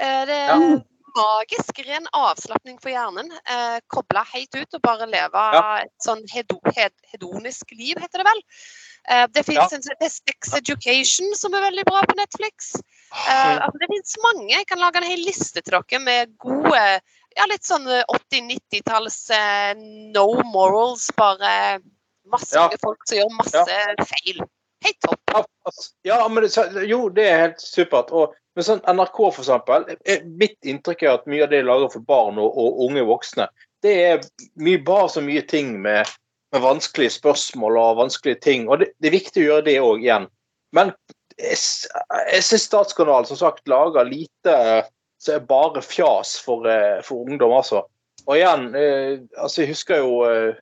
Eh, 0.00 0.24
det 0.26 0.36
er 0.36 0.48
Ja. 0.48 0.78
magisk 1.16 1.78
ren 1.86 2.06
avslapning 2.14 2.78
for 2.80 2.90
hjernen. 2.90 3.30
Eh, 3.46 3.80
Kobla 3.88 4.24
helt 4.32 4.54
ut 4.54 4.74
og 4.74 4.82
bare 4.82 5.06
leve 5.06 5.34
Ja. 5.54 5.76
et 5.82 5.92
sånn 6.02 6.22
hedonisk 6.28 7.70
liv, 7.72 7.96
heter 7.98 8.18
det 8.18 8.26
vel. 8.26 8.42
Eh, 9.08 9.26
det 9.26 9.48
Ja. 9.48 9.66
fins 9.68 9.72
en 9.72 9.82
Sex 10.10 10.54
Education, 10.54 11.34
som 11.34 11.54
er 11.54 11.70
veldig 11.70 11.84
bra 11.84 12.02
på 12.02 12.14
Netflix. 12.16 12.74
Eh, 13.28 13.58
altså, 13.58 13.78
det 13.80 13.88
fins 13.90 14.16
mange. 14.22 14.50
Jeg 14.50 14.66
kan 14.66 14.78
lage 14.78 14.96
en 14.96 15.02
hel 15.10 15.24
liste 15.24 15.62
til 15.62 15.72
dere 15.72 16.00
med 16.00 16.38
gode 16.38 17.00
ja, 17.36 17.44
litt 17.46 17.62
sånn 17.62 17.86
eh, 17.88 18.02
80-90-talls 18.08 19.30
eh, 19.30 19.74
no 19.76 20.42
morals, 20.44 21.10
bare 21.16 21.80
masse 22.26 22.54
Ja. 22.54 22.68
folk 22.82 22.98
som 23.06 23.18
gjør 23.18 23.30
masse 23.36 24.06
feil. 24.06 24.40
Helt 24.84 25.00
topp. 25.00 25.20
Ja, 25.32 25.44
altså, 25.68 25.88
ja, 26.08 26.18
men 26.28 26.44
det, 26.46 26.84
jo, 26.88 27.08
det 27.12 27.26
er 27.28 27.42
helt 27.44 27.60
supert. 27.62 28.12
Og, 28.16 28.34
men 28.56 28.66
sånn 28.66 28.82
NRK, 28.88 29.18
for 29.20 29.42
eksempel. 29.44 29.86
eh, 30.08 30.24
Mitt 30.40 30.56
inntrykk 30.66 31.04
er 31.04 31.12
at 31.18 31.28
mye 31.30 31.44
av 31.44 31.52
det 31.52 31.60
de 31.62 31.68
lager 31.68 31.92
for 31.92 32.06
barn 32.08 32.40
og, 32.40 32.56
og 32.58 32.80
unge 32.88 33.04
voksne, 33.08 33.48
det 33.84 33.94
er 34.06 34.24
mye 34.60 34.80
bare 34.84 35.08
så 35.12 35.22
mye 35.24 35.42
ting 35.48 35.74
med, 35.84 36.08
med 36.52 36.64
vanskelige 36.64 37.16
spørsmål 37.18 37.78
og 37.80 38.00
vanskelige 38.02 38.40
ting. 38.44 38.68
Og 38.68 38.82
det, 38.82 38.90
det 39.00 39.10
er 39.10 39.18
viktig 39.18 39.44
å 39.44 39.48
gjøre 39.50 39.66
det 39.68 39.76
òg, 39.84 40.04
igjen. 40.04 40.28
Men 40.76 40.94
jeg, 41.40 41.60
jeg 42.32 42.46
syns 42.46 42.66
Statskanalen 42.68 43.28
som 43.28 43.40
sagt 43.40 43.68
lager 43.70 44.08
lite 44.08 44.56
som 45.20 45.36
er 45.36 45.46
bare 45.48 45.82
fjas 45.84 46.38
for, 46.40 46.64
eh, 46.68 47.00
for 47.04 47.28
ungdom, 47.28 47.52
altså. 47.52 47.84
Og 48.26 48.36
igjen, 48.36 48.70
eh, 48.76 49.20
altså 49.36 49.62
jeg 49.62 49.74
husker 49.74 50.00
jo 50.00 50.20
eh, 50.28 50.60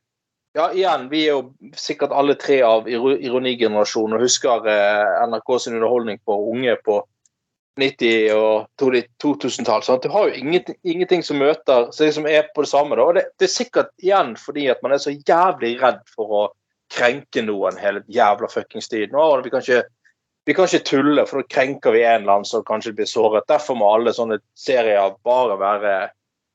ja, 0.59 0.73
igjen, 0.75 1.07
vi 1.13 1.23
er 1.27 1.37
jo 1.37 1.73
sikkert 1.79 2.15
alle 2.17 2.35
tre 2.41 2.59
av 2.67 2.89
ironigenerasjonen 2.91 4.17
og 4.19 4.25
husker 4.25 4.67
eh, 4.67 5.21
NRK 5.31 5.55
sin 5.63 5.79
underholdning 5.79 6.19
for 6.27 6.51
unge 6.51 6.75
på 6.85 6.99
90- 7.79 8.33
og 8.35 8.67
2000-tall. 8.83 9.85
at 9.95 10.03
Du 10.03 10.11
har 10.11 10.29
jo 10.29 10.41
ingenting, 10.41 10.79
ingenting 10.83 11.23
som 11.23 11.39
møter 11.39 11.93
som 11.95 12.07
liksom 12.07 12.27
er 12.27 12.49
på 12.55 12.67
det 12.67 12.73
samme. 12.73 12.99
Da. 12.99 13.07
Og 13.07 13.15
det, 13.15 13.29
det 13.39 13.47
er 13.47 13.55
sikkert 13.55 13.93
igjen 14.03 14.35
fordi 14.41 14.67
at 14.73 14.83
man 14.83 14.97
er 14.97 15.03
så 15.03 15.15
jævlig 15.15 15.77
redd 15.83 16.03
for 16.11 16.35
å 16.41 16.43
krenke 16.91 17.45
noen 17.45 17.79
hele 17.79 18.03
jævla 18.11 18.51
fuckings 18.51 18.91
tiden. 18.91 19.15
Og 19.15 19.45
vi 19.45 19.55
kan 19.55 19.63
ikke 19.63 19.85
vi 20.49 20.55
kan 20.57 20.65
ikke 20.65 20.87
tulle, 20.89 21.27
for 21.29 21.43
da 21.43 21.53
krenker 21.53 21.93
vi 21.93 22.07
en 22.09 22.23
eller 22.23 22.39
annen 22.39 22.49
som 22.49 22.63
kanskje 22.65 22.95
blir 22.97 23.07
såret. 23.07 23.45
Derfor 23.53 23.77
må 23.77 23.91
alle 23.93 24.15
sånne 24.17 24.39
serier 24.57 25.13
bare 25.23 25.59
være 25.61 25.97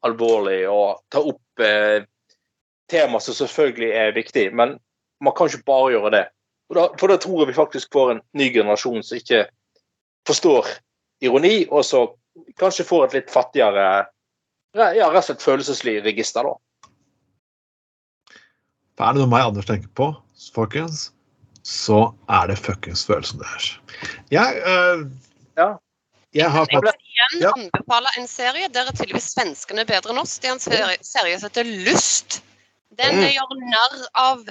alvorlige 0.04 0.72
og 0.74 1.04
ta 1.14 1.22
opp 1.22 1.62
eh, 1.62 2.02
tema 2.94 3.20
som 3.24 3.36
selvfølgelig 3.38 3.92
er 3.98 4.16
viktig, 4.16 4.48
men 4.56 4.78
man 5.24 5.36
kan 5.38 5.50
ikke 5.50 5.66
bare 5.68 5.92
gjøre 5.96 6.14
det. 6.14 6.24
Og 6.72 6.78
da, 6.78 6.88
for 7.00 7.12
da 7.12 7.18
tror 7.22 7.44
jeg 7.44 7.52
vi 7.52 7.58
faktisk 7.60 7.92
får 7.94 8.16
en 8.16 8.22
ny 8.40 8.50
generasjon 8.54 9.04
som 9.04 9.20
ikke 9.20 9.46
forstår 10.28 10.70
ironi, 11.24 11.66
og 11.70 11.84
så 11.86 12.06
kanskje 12.60 12.86
får 12.88 13.08
et 13.10 13.18
litt 13.20 13.34
fattigere 13.34 13.88
ja, 14.74 15.10
rett 15.14 15.20
og 15.20 15.26
slett 15.28 15.44
følelseslig 15.46 16.00
register, 16.06 16.48
da. 16.48 16.56
Er 19.04 19.14
det 19.14 19.24
noe 19.24 19.30
meg 19.30 19.46
Anders 19.46 19.68
tenker 19.70 19.90
på, 19.98 20.08
folkens, 20.54 21.08
så 21.66 22.08
er 22.32 22.50
det 22.52 22.60
fuckings 22.62 23.06
følelsen 23.08 23.42
deres. 23.44 23.74
Jeg, 24.34 24.62
øh, 24.66 25.06
Ja. 25.58 25.68
jeg 26.34 26.50
har 26.52 26.68
Jeg 26.72 26.82
vil 26.82 26.92
igjen 26.92 27.42
Ja. 27.42 27.52
anbefale 27.58 28.10
en 28.18 28.28
serie. 28.28 28.68
Der 28.68 28.88
er 28.88 28.92
tydeligvis 28.92 29.34
svenskene 29.34 29.86
bedre 29.86 30.12
enn 30.12 30.20
oss. 30.22 30.40
Det 30.40 30.50
er 30.50 30.54
en 30.54 30.60
serie, 30.60 30.98
serie 31.02 31.40
som 31.40 31.50
heter 31.50 31.64
Lyst. 31.64 32.42
Den 33.00 33.16
Mm. 33.20 33.26
gjør 33.34 33.58
narr 33.72 34.06
av 34.16 34.46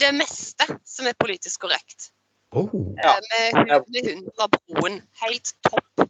det 0.00 0.12
meste 0.14 0.66
som 0.84 1.06
er 1.06 1.14
politisk 1.22 1.60
korrekt. 1.66 2.10
oh. 2.52 2.70
Ja. 3.02 3.16
Eh, 3.38 3.54
Med 3.54 3.72
hun 3.72 3.84
med 3.92 4.04
hunden 4.10 4.30
fra 4.36 4.48
broen. 4.48 5.02
Helt 5.22 5.52
topp. 5.68 6.08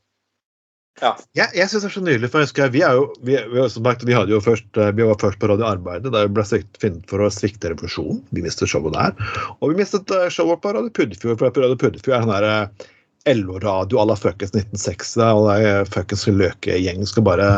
Jeg, 1.37 1.51
jeg 1.53 1.68
synes 1.68 1.82
det 1.82 1.89
er 1.91 1.93
så 1.93 2.01
nydelig, 2.01 2.28
for 2.32 2.41
jeg 2.41 2.49
husker, 2.49 2.70
vi, 2.72 2.80
er 2.87 2.95
jo, 2.97 3.03
vi, 3.20 3.34
vi, 3.53 3.64
som 3.68 3.84
sagt, 3.84 4.05
vi, 4.09 4.14
hadde 4.16 4.32
jo 4.32 4.39
først, 4.41 4.64
eh, 4.80 4.95
vi 4.97 5.05
var 5.05 5.18
først 5.20 5.39
på 5.43 5.51
Radio 5.51 5.66
Arbeidet, 5.68 6.09
da 6.14 6.22
vi 6.24 6.32
ble 6.39 6.45
funnet 6.80 7.05
for 7.11 7.20
å 7.20 7.28
svikte 7.28 7.68
revolusjonen. 7.68 8.22
Vi 8.32 8.41
mistet 8.47 8.70
showet 8.72 8.95
der. 8.97 9.12
Og 9.61 9.74
vi 9.74 9.82
mistet 9.82 10.09
eh, 10.16 10.30
showet 10.32 10.62
på 10.64 10.72
Radio 10.72 10.89
Puddefjord, 10.97 11.37
for 11.43 11.53
Radio 11.53 11.76
Puddefjord 11.76 12.16
er 12.16 12.24
sånn 12.24 12.32
der 12.32 12.49
eh, 12.49 12.89
LO-radio 13.37 14.01
à 14.01 14.07
la 14.09 14.16
fuckings 14.16 14.55
1960. 14.57 15.20
Og 15.37 15.93
fuckings 15.93 16.24
løkegjeng 16.32 17.05
skal 17.11 17.26
bare 17.28 17.51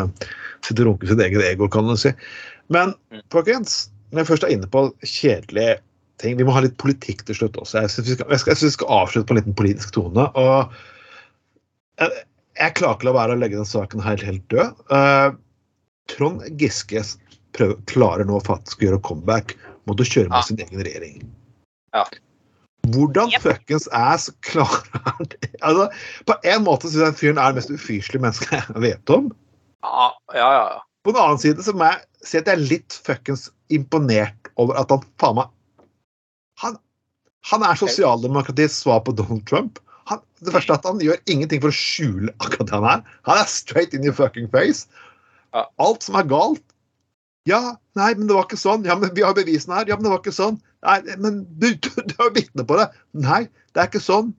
sitte 0.67 0.83
og 0.83 0.89
runke 0.97 1.07
sitt 1.13 1.23
eget 1.23 1.45
ego, 1.53 1.69
kan 1.71 1.87
du 1.87 1.95
si. 1.95 2.11
Men 2.69 2.95
Mm. 3.13 3.23
folkens, 3.33 3.91
når 4.13 4.21
jeg 4.23 4.27
først 4.29 4.45
er 4.45 4.53
inne 4.55 4.67
på 4.69 4.83
kjedelige 5.05 5.79
ting 6.19 6.37
Vi 6.37 6.45
må 6.45 6.51
ha 6.53 6.61
litt 6.65 6.77
politikk 6.83 7.25
til 7.29 7.35
slutt 7.39 7.57
også. 7.57 7.81
Jeg 7.85 7.91
syns 7.95 8.09
vi, 8.11 8.65
vi 8.67 8.71
skal 8.75 8.89
avslutte 8.91 9.29
på 9.29 9.37
en 9.37 9.39
liten 9.41 9.55
politisk 9.55 9.93
tone. 9.95 10.25
og 10.35 10.73
jeg, 12.01 12.11
jeg 12.59 12.75
klarer 12.75 12.97
ikke 12.99 13.07
la 13.07 13.13
være 13.15 13.37
å 13.37 13.39
legge 13.39 13.57
den 13.61 13.69
saken 13.69 14.03
helt, 14.03 14.23
helt 14.27 14.43
død. 14.51 14.75
Uh, 14.91 15.37
Trond 16.11 16.43
Giske 16.59 17.05
prøver, 17.55 17.77
klarer 17.91 18.27
nå 18.27 18.41
faktisk 18.43 18.83
å 18.83 18.89
gjøre 18.89 19.03
comeback 19.07 19.55
mot 19.87 20.01
å 20.03 20.07
kjøre 20.07 20.29
med 20.29 20.39
Ja. 20.41 20.43
sin 20.43 20.59
egen 20.59 20.83
regjering. 20.83 21.23
Ja. 21.95 22.05
Hvordan 22.89 23.31
Yep. 23.33 23.43
fuckings 23.43 23.89
ass 23.93 24.31
klarer 24.43 25.03
han 25.05 25.27
det? 25.31 25.51
Altså, 25.63 25.89
på 26.27 26.35
en 26.45 26.65
måte 26.65 26.89
syns 26.91 27.05
jeg 27.05 27.19
fyren 27.23 27.39
er 27.39 27.53
det 27.53 27.61
mest 27.63 27.71
ufyselige 27.71 28.23
mennesket 28.23 28.51
jeg 28.75 28.83
vet 28.83 29.11
om. 29.11 29.31
Ja, 29.85 30.11
ja, 30.35 30.51
ja. 30.59 30.81
På 31.09 31.15
den 31.15 31.23
annen 31.25 31.41
side 31.41 31.65
så 31.65 31.73
må 31.73 31.87
jeg 31.89 32.29
si 32.29 32.37
at 32.37 32.49
jeg 32.51 32.59
er 32.59 32.69
litt 32.69 32.95
fuckings 33.07 33.47
imponert 33.73 34.51
over 34.61 34.77
at 34.77 34.91
han 34.93 35.07
faen 35.23 35.39
meg 35.39 35.47
Han, 36.61 36.75
han 37.49 37.65
er 37.65 37.79
sosialdemokratiets 37.81 38.77
svar 38.83 39.01
på 39.07 39.15
Donald 39.17 39.47
Trump. 39.49 39.81
Han, 40.11 40.21
det 40.45 40.53
første 40.53 40.75
er 40.75 40.83
at 40.83 40.89
Han 40.91 41.01
gjør 41.01 41.23
ingenting 41.33 41.63
for 41.65 41.73
å 41.73 41.79
skjule 41.79 42.35
akkurat 42.43 42.69
det 42.69 42.77
han 42.77 42.89
er. 42.91 43.17
Han 43.31 43.41
er 43.41 43.49
straight 43.49 43.97
in 43.97 44.05
your 44.05 44.17
fucking 44.19 44.51
face. 44.53 44.85
Alt 45.57 46.05
som 46.05 46.19
er 46.21 46.29
galt. 46.29 46.65
Ja, 47.49 47.79
nei, 47.97 48.11
men 48.19 48.29
det 48.29 48.37
var 48.37 48.45
ikke 48.45 48.61
sånn. 48.61 48.85
Ja, 48.85 48.99
men 49.01 49.15
vi 49.17 49.25
har 49.25 49.33
bevisene 49.39 49.81
her. 49.81 49.89
Ja, 49.89 49.97
men 49.97 50.05
det 50.05 50.13
var 50.13 50.21
ikke 50.21 50.37
sånn. 50.37 50.61
Nei, 50.85 50.99
men 51.17 51.41
du, 51.57 51.71
du, 51.73 51.89
du 52.03 52.17
har 52.19 52.29
jo 52.29 52.37
vitne 52.37 52.69
på 52.69 52.77
det. 52.83 52.91
Nei, 53.17 53.47
det 53.73 53.81
er 53.81 53.89
ikke 53.89 54.05
sånn. 54.05 54.35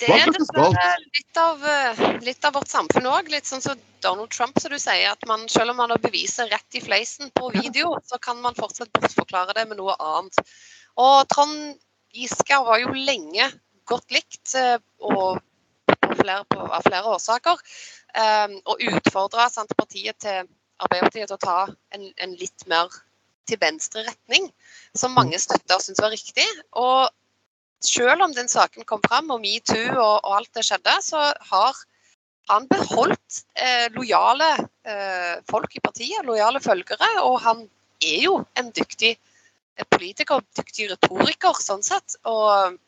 Det 0.00 0.08
er 0.08 0.30
dessverre 0.32 0.88
litt 1.02 1.38
av, 1.40 1.64
eh, 1.64 2.02
litt 2.24 2.44
av 2.44 2.54
vårt 2.56 2.70
samfunn 2.70 3.08
òg. 3.10 3.28
Litt 3.32 3.48
sånn 3.48 3.62
som 3.64 3.78
Donald 4.00 4.30
Trump, 4.30 4.58
som 4.60 4.70
du 4.70 4.78
sier. 4.78 5.10
At 5.12 5.26
man, 5.26 5.48
selv 5.48 5.70
om 5.70 5.76
man 5.82 5.90
har 5.90 5.98
beviset 6.02 6.50
rett 6.52 6.78
i 6.78 6.80
fleisen 6.80 7.30
på 7.34 7.50
video, 7.54 7.96
så 8.06 8.18
kan 8.20 8.40
man 8.40 8.54
fortsatt 8.54 8.92
bortforklare 8.92 9.54
det 9.54 9.68
med 9.68 9.78
noe 9.78 9.96
annet. 9.98 10.38
Og 10.96 11.28
Trond 11.28 11.78
Giske 12.12 12.58
var 12.64 12.78
jo 12.82 12.92
lenge 12.92 13.50
godt 13.88 14.10
likt, 14.12 14.54
eh, 14.54 14.78
og 15.00 15.40
flere, 16.18 16.44
på, 16.44 16.60
av 16.60 16.82
flere 16.82 17.14
årsaker. 17.16 17.56
eh, 18.14 18.48
Og 18.66 18.84
utfordra 18.92 19.48
Senterpartiet 19.50 20.18
til 20.18 20.48
Arbeiderpartiet 20.82 21.28
til 21.28 21.36
å 21.36 21.46
ta 21.46 21.74
en, 21.94 22.12
en 22.18 22.36
litt 22.36 22.66
mer 22.66 22.88
til 23.48 23.58
venstre 23.58 24.04
retning, 24.06 24.52
som 24.94 25.14
mange 25.14 25.38
støtter 25.38 25.76
og 25.76 25.82
syns 25.82 26.00
var 26.02 26.10
riktig. 26.14 26.46
Og 26.72 27.08
selv 27.86 28.22
om 28.26 28.34
den 28.34 28.48
saken 28.48 28.86
kom 28.88 29.02
fram, 29.06 29.30
og 29.34 29.42
metoo 29.42 29.88
og, 29.96 30.20
og 30.22 30.36
alt 30.38 30.54
det 30.58 30.66
skjedde, 30.66 30.94
så 31.04 31.24
har 31.50 31.82
han 32.50 32.66
beholdt 32.70 33.42
eh, 33.54 33.88
lojale 33.94 34.48
eh, 34.84 35.36
folk 35.50 35.76
i 35.76 35.82
partiet, 35.82 36.24
lojale 36.26 36.60
følgere. 36.60 37.10
Og 37.26 37.38
han 37.44 37.66
er 38.02 38.24
jo 38.24 38.38
en 38.58 38.72
dyktig 38.74 39.12
eh, 39.14 39.86
politiker, 39.90 40.42
dyktig 40.58 40.90
retoriker 40.92 41.60
sånn 41.62 41.84
sett. 41.86 42.18
Og, 42.28 42.78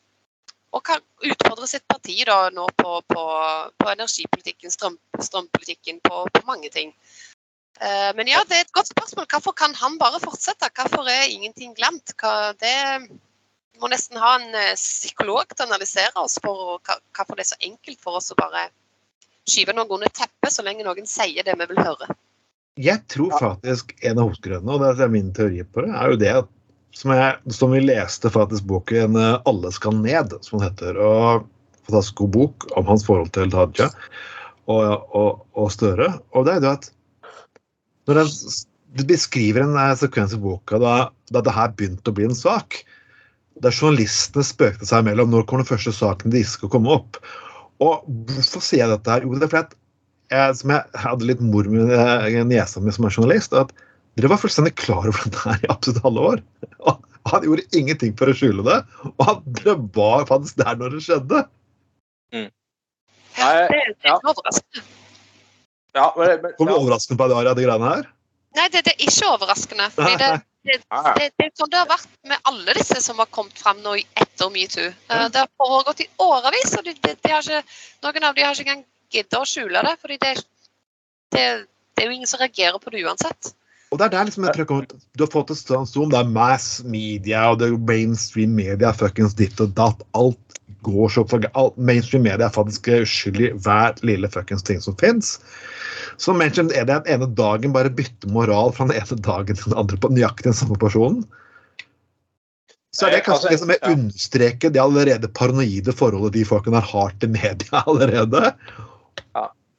og 0.75 0.83
kan 0.83 1.03
utfordre 1.23 1.69
sitt 1.71 1.85
parti 1.87 2.17
da 2.27 2.49
nå 2.53 2.67
på, 2.75 2.99
på, 3.07 3.23
på 3.79 3.93
energipolitikken, 3.93 4.73
strøm, 4.73 4.99
strømpolitikken, 5.19 6.01
på, 6.03 6.25
på 6.33 6.43
mange 6.49 6.71
ting. 6.73 6.91
Eh, 7.79 8.11
men 8.15 8.27
ja, 8.31 8.43
det 8.47 8.59
er 8.59 8.67
et 8.67 8.75
godt 8.75 8.91
spørsmål. 8.91 9.29
Hvorfor 9.31 9.55
kan 9.55 9.75
han 9.75 9.97
bare 9.99 10.19
fortsette? 10.23 10.71
Hvorfor 10.75 11.07
er 11.11 11.31
ingenting 11.31 11.75
glemt? 11.79 12.15
Hva, 12.19 12.51
det 12.59 12.75
må 13.81 13.89
nesten 13.91 14.19
ha 14.21 14.35
en 14.39 14.55
eh, 14.55 14.73
psykolog 14.79 15.49
til 15.51 15.65
å 15.65 15.69
analysere 15.69 16.21
oss 16.21 16.37
for 16.43 16.79
hvorfor 16.85 17.35
det 17.35 17.45
er 17.45 17.51
så 17.53 17.61
enkelt 17.67 18.01
for 18.03 18.19
oss 18.19 18.31
å 18.33 18.39
bare 18.39 18.69
skyve 19.49 19.75
noen 19.75 19.97
under 19.97 20.11
teppet 20.13 20.53
så 20.53 20.65
lenge 20.65 20.85
noen 20.85 21.07
sier 21.09 21.45
det 21.45 21.55
vi 21.59 21.67
vil 21.69 21.81
høre. 21.83 22.09
Jeg 22.81 23.05
tror 23.11 23.31
faktisk 23.39 23.93
en 24.03 24.19
av 24.19 24.27
hovedgrunnene, 24.27 24.73
og 24.75 24.83
det 24.83 25.05
er 25.05 25.11
min 25.13 25.31
teori 25.35 25.63
på 25.63 25.85
det, 25.85 25.93
er 25.95 26.11
jo 26.11 26.19
det 26.19 26.31
at 26.41 26.51
som, 26.95 27.11
jeg, 27.15 27.53
som 27.55 27.73
vi 27.75 27.81
leste 27.83 28.31
faktisk 28.31 28.67
boken 28.69 29.19
eh, 29.19 29.35
'Alle 29.43 29.71
skal 29.75 29.99
ned', 29.99 30.37
som 30.43 30.59
den 30.59 30.69
heter. 30.69 30.99
og 30.99 31.51
Fantastisk 31.85 32.15
god 32.23 32.31
bok 32.33 32.65
om 32.79 32.87
hans 32.89 33.03
forhold 33.05 33.29
til 33.35 33.51
Hadia 33.53 33.91
og, 34.65 35.03
og, 35.13 35.43
og 35.53 35.67
Støre. 35.69 36.07
Og 36.33 36.47
det 36.47 36.55
er 36.55 36.63
jo 36.63 36.71
at 36.71 36.87
når 38.09 38.21
den, 38.21 38.31
beskriver 39.05 39.65
en 39.65 39.77
eh, 39.77 39.93
sekvens 39.99 40.33
i 40.33 40.41
boka 40.41 40.79
da, 40.81 40.95
da 41.29 41.43
det 41.45 41.53
her 41.53 41.75
begynte 41.77 42.09
å 42.09 42.15
bli 42.17 42.25
en 42.29 42.37
sak, 42.37 42.81
der 43.63 43.73
journalistene 43.73 44.43
spøkte 44.43 44.87
seg 44.87 45.03
imellom 45.05 45.31
når 45.31 45.45
kommer 45.47 45.63
den 45.63 45.71
første 45.71 45.93
saken 45.95 46.33
de 46.33 46.43
skal 46.47 46.71
komme 46.73 46.91
opp. 46.97 47.19
Og 47.83 48.05
hvorfor 48.27 48.63
sier 48.63 48.83
jeg 48.83 48.93
dette 48.93 49.11
her? 49.11 49.25
Jo, 49.25 49.35
det 49.35 49.47
er 49.47 49.51
fordi 49.51 49.63
at 49.63 49.75
jeg, 50.33 50.55
som 50.59 50.73
jeg 50.73 51.01
hadde 51.05 51.27
litt 51.29 51.43
mor 51.43 51.67
med 51.69 51.91
eh, 51.95 52.39
niesa 52.47 52.81
mi 52.81 52.93
som 52.93 53.07
er 53.07 53.13
journalist, 53.13 53.55
at 53.55 53.71
dere 54.15 54.31
var 54.31 54.39
fullstendig 54.41 54.73
klar 54.79 55.05
over 55.09 55.27
dette 55.27 55.43
her 55.43 55.61
i 55.63 55.69
absolutt 55.71 56.07
alle 56.07 56.25
år. 56.31 56.41
Og 56.87 57.03
han 57.31 57.45
gjorde 57.45 57.67
ingenting 57.77 58.15
for 58.19 58.31
å 58.31 58.35
skjule 58.37 58.65
det, 58.65 58.79
og 59.11 59.27
han, 59.27 59.43
dere 59.59 59.77
var 59.95 60.27
faktisk 60.29 60.59
der 60.61 60.79
når 60.79 60.97
det 60.97 61.05
skjedde. 61.05 61.45
Nei, 63.35 63.53
det 63.69 63.79
er 63.79 63.93
ja. 64.07 64.17
overraskende. 64.19 64.83
ja, 65.95 66.09
men, 66.17 66.35
men, 66.43 66.53
Kom 66.57 66.69
du 66.69 66.75
overraskende 66.75 67.19
på 67.19 67.29
det, 67.31 67.55
de 67.59 67.65
greiene 67.67 67.91
her. 67.91 68.11
Nei, 68.55 68.67
det, 68.71 68.85
det 68.87 68.93
er 68.95 69.07
ikke 69.09 69.31
overraskende. 69.33 69.89
Fordi 69.95 70.15
det, 70.21 70.29
det, 70.65 70.77
det, 70.89 71.27
det 71.37 71.45
er 71.45 71.51
sånn 71.59 71.71
det 71.71 71.81
har 71.81 71.89
vært 71.89 72.09
med 72.29 72.49
alle 72.49 72.75
disse 72.77 72.97
som 73.05 73.19
har 73.21 73.29
kommet 73.33 73.59
fram 73.61 73.81
nå 73.85 73.95
etter 74.01 74.51
metoo. 74.53 74.89
Eh, 74.89 75.25
Det 75.33 75.43
har 75.43 75.51
foregått 75.61 76.01
i 76.05 76.09
årevis, 76.25 76.73
og 76.79 76.87
de, 76.87 76.95
de, 77.05 77.13
de 77.21 77.33
har 77.33 77.45
ikke, 77.45 77.77
noen 78.05 78.29
av 78.29 78.35
dem 78.37 78.47
har 78.47 78.57
ikke 78.57 78.65
engang 78.65 78.85
giddet 79.13 79.37
å 79.39 79.45
skjule 79.47 79.83
det. 79.85 79.93
fordi 80.01 80.17
det, 80.23 80.33
det, 81.35 81.45
det 81.95 82.03
er 82.03 82.09
jo 82.09 82.17
ingen 82.17 82.29
som 82.29 82.41
reagerer 82.41 82.81
på 82.81 82.93
det 82.93 83.05
uansett. 83.05 83.53
Og 83.93 83.99
det 84.01 84.07
er 84.07 84.15
der 84.15 84.27
liksom 84.27 84.43
jeg 84.47 84.57
tror 84.57 84.87
Du 85.15 85.21
har 85.23 85.31
fått 85.31 85.51
et 85.53 85.61
sånt 85.61 85.93
om 86.01 86.09
det 86.11 86.17
er 86.19 86.31
mass 86.33 86.81
media 86.83 87.45
og 87.51 87.61
det 87.61 87.69
er 87.69 87.77
mainstream 87.77 88.55
media, 88.57 88.91
fuckings 88.91 89.37
ditt 89.37 89.61
og 89.63 89.75
datt. 89.77 90.01
Alt 90.17 90.41
går 90.85 91.13
så 91.13 91.25
Mainstream 91.75 92.23
media 92.25 92.47
er 92.47 92.53
faktisk 92.55 92.87
uskyldig 93.01 93.49
i 93.49 93.55
hver 93.65 93.97
lille 94.05 94.29
fuckings 94.31 94.63
ting 94.63 94.81
som 94.83 94.97
fins. 95.01 95.39
Så 96.21 96.33
mainstream 96.33 96.69
er 96.71 96.85
det 96.87 97.01
den 97.03 97.15
ene 97.17 97.27
dagen 97.35 97.73
bare 97.75 97.91
bytter 97.91 98.31
moral 98.31 98.71
fra 98.75 98.87
den 98.87 99.01
ene 99.01 99.17
dagen 99.25 99.57
til 99.57 99.71
den 99.71 99.79
andre 99.81 99.99
på 99.99 100.13
nøyaktig 100.13 100.47
den 100.47 100.57
samme 100.57 100.77
personen. 100.79 101.25
Så 102.95 103.07
er 103.07 103.17
det 103.17 103.19
Eh, 103.19 103.25
kanskje 103.25 103.49
altså, 103.49 103.51
det 103.51 103.59
som 103.59 103.73
jeg 103.73 103.81
understreket 103.83 104.05
understreker 104.05 104.75
det 104.75 104.83
allerede 104.83 105.31
paranoide 105.35 105.95
forholdet 105.95 106.37
de 106.37 106.45
folkene 106.47 106.79
har 106.79 106.91
har 106.91 107.17
til 107.19 107.33
media 107.33 107.81
allerede. 107.89 108.53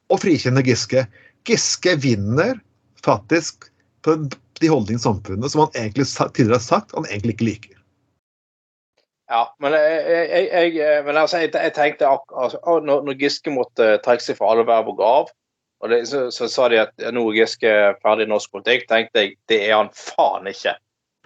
Og 0.07 0.21
frikjenne 0.21 0.63
Giske. 0.63 1.07
Giske 1.47 1.95
vinner 2.03 2.59
faktisk 3.03 3.71
på 4.05 4.19
de 4.61 4.69
holdningene 4.69 5.01
i 5.01 5.05
samfunnet 5.05 5.51
som 5.53 5.65
han 5.65 5.81
egentlig 5.81 6.05
tidligere 6.07 6.59
har 6.59 6.65
sagt 6.65 6.93
han 6.95 7.09
egentlig 7.09 7.37
ikke 7.37 7.49
liker. 7.49 7.76
Ja, 9.27 9.41
men 9.59 9.75
jeg, 9.75 10.03
jeg, 10.07 10.45
jeg, 10.47 10.75
jeg, 10.77 11.03
men 11.03 11.17
altså, 11.19 11.41
jeg, 11.43 11.51
jeg 11.51 11.73
tenkte 11.75 12.07
altså, 12.07 12.61
når, 12.63 13.03
når 13.03 13.17
Giske 13.19 13.51
måtte 13.51 13.97
trekke 14.05 14.23
seg 14.23 14.37
fra 14.39 14.53
alle 14.53 14.63
verv 14.67 14.93
og 14.93 15.01
gav, 15.01 15.33
og 15.83 15.91
det, 15.91 15.99
så, 16.09 16.27
så 16.33 16.47
sa 16.49 16.69
de 16.71 16.79
at 16.85 17.07
nå 17.13 17.25
er 17.29 17.41
Giske 17.41 17.73
ferdig 18.01 18.27
i 18.27 18.31
norsk 18.31 18.53
politikk, 18.55 18.87
tenkte 18.89 19.25
jeg 19.25 19.35
det 19.51 19.59
er 19.67 19.75
han 19.75 19.91
faen 19.93 20.47
ikke. 20.49 20.77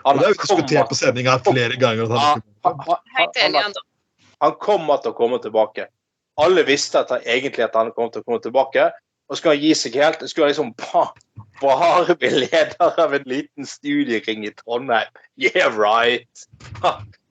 Og 0.01 0.17
det 0.17 0.25
har 0.25 0.33
vi 0.33 0.41
diskutert 0.41 0.89
på 0.89 0.97
sending 0.97 1.29
her 1.29 1.43
flere 1.45 1.77
ganger. 1.77 2.09
han 2.09 2.41
han, 2.65 2.81
han, 2.87 2.99
han, 3.15 3.55
han, 3.55 3.79
Han 4.41 4.57
kommer 4.57 4.97
til 4.97 5.13
å 5.13 5.17
komme 5.17 5.37
tilbake. 5.43 5.85
Alle 6.41 6.65
visste 6.65 7.03
at 7.03 7.13
han, 7.13 7.21
egentlig 7.29 7.67
at 7.67 7.77
han 7.77 7.91
kom 7.93 8.09
til 8.09 8.23
å 8.23 8.25
komme 8.25 8.41
tilbake. 8.41 8.89
Og 9.31 9.37
skal 9.39 9.59
gi 9.61 9.71
seg 9.77 9.95
helt? 9.95 10.23
Skulle 10.27 10.49
han 10.49 10.51
liksom 10.51 10.73
bare 11.61 12.15
bli 12.19 12.29
leder 12.43 12.97
av 12.99 13.13
en 13.15 13.23
liten 13.29 13.67
studiering 13.69 14.43
i 14.43 14.51
Trondheim? 14.59 15.07
Yeah, 15.39 15.71
right! 15.71 16.43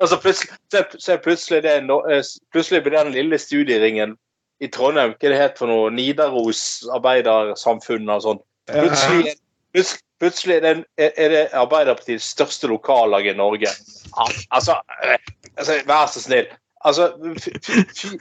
Og 0.00 0.08
så 0.08 0.16
plutselig, 0.16 0.56
så 0.98 1.18
plutselig, 1.20 1.62
det, 1.66 1.74
eh, 1.84 2.22
plutselig 2.54 2.82
blir 2.86 2.96
den 2.96 3.12
lille 3.12 3.38
studieringen 3.38 4.16
i 4.60 4.68
Trondheim 4.72 5.12
Hva 5.12 5.28
det 5.32 5.40
het 5.40 5.60
for 5.60 5.68
noe? 5.68 5.90
Nidaros 5.92 6.62
arbeidersamfunn 6.96 8.08
og 8.12 8.24
sånn. 8.24 8.40
Plutselig, 8.70 9.34
plutselig, 9.74 10.02
plutselig 10.20 10.56
er, 10.56 10.82
det, 10.96 11.10
er 11.20 11.28
det 11.34 11.44
Arbeiderpartiets 11.56 12.32
største 12.32 12.68
lokallag 12.72 13.28
i 13.28 13.36
Norge. 13.36 13.72
Altså, 14.48 14.78
eh, 15.04 15.20
altså 15.56 15.78
vær 15.88 16.08
så 16.12 16.24
snill. 16.24 16.48
Altså, 16.84 17.10
fy- 17.44 17.58
fy- 17.60 17.84
fy- 17.92 18.18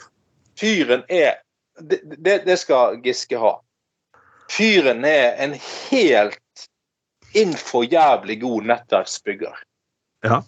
fyren 0.59 1.03
er 1.07 1.39
det, 1.79 2.01
det, 2.19 2.41
det 2.47 2.59
skal 2.59 2.99
Giske 3.03 3.39
ha. 3.39 3.55
Fyren 4.49 5.05
er 5.05 5.37
en 5.43 5.55
helt 5.89 6.67
innfor 7.37 7.85
jævlig 7.85 8.39
god 8.41 8.69
nettverksbygger. 8.71 9.57
Ja. 10.23 10.41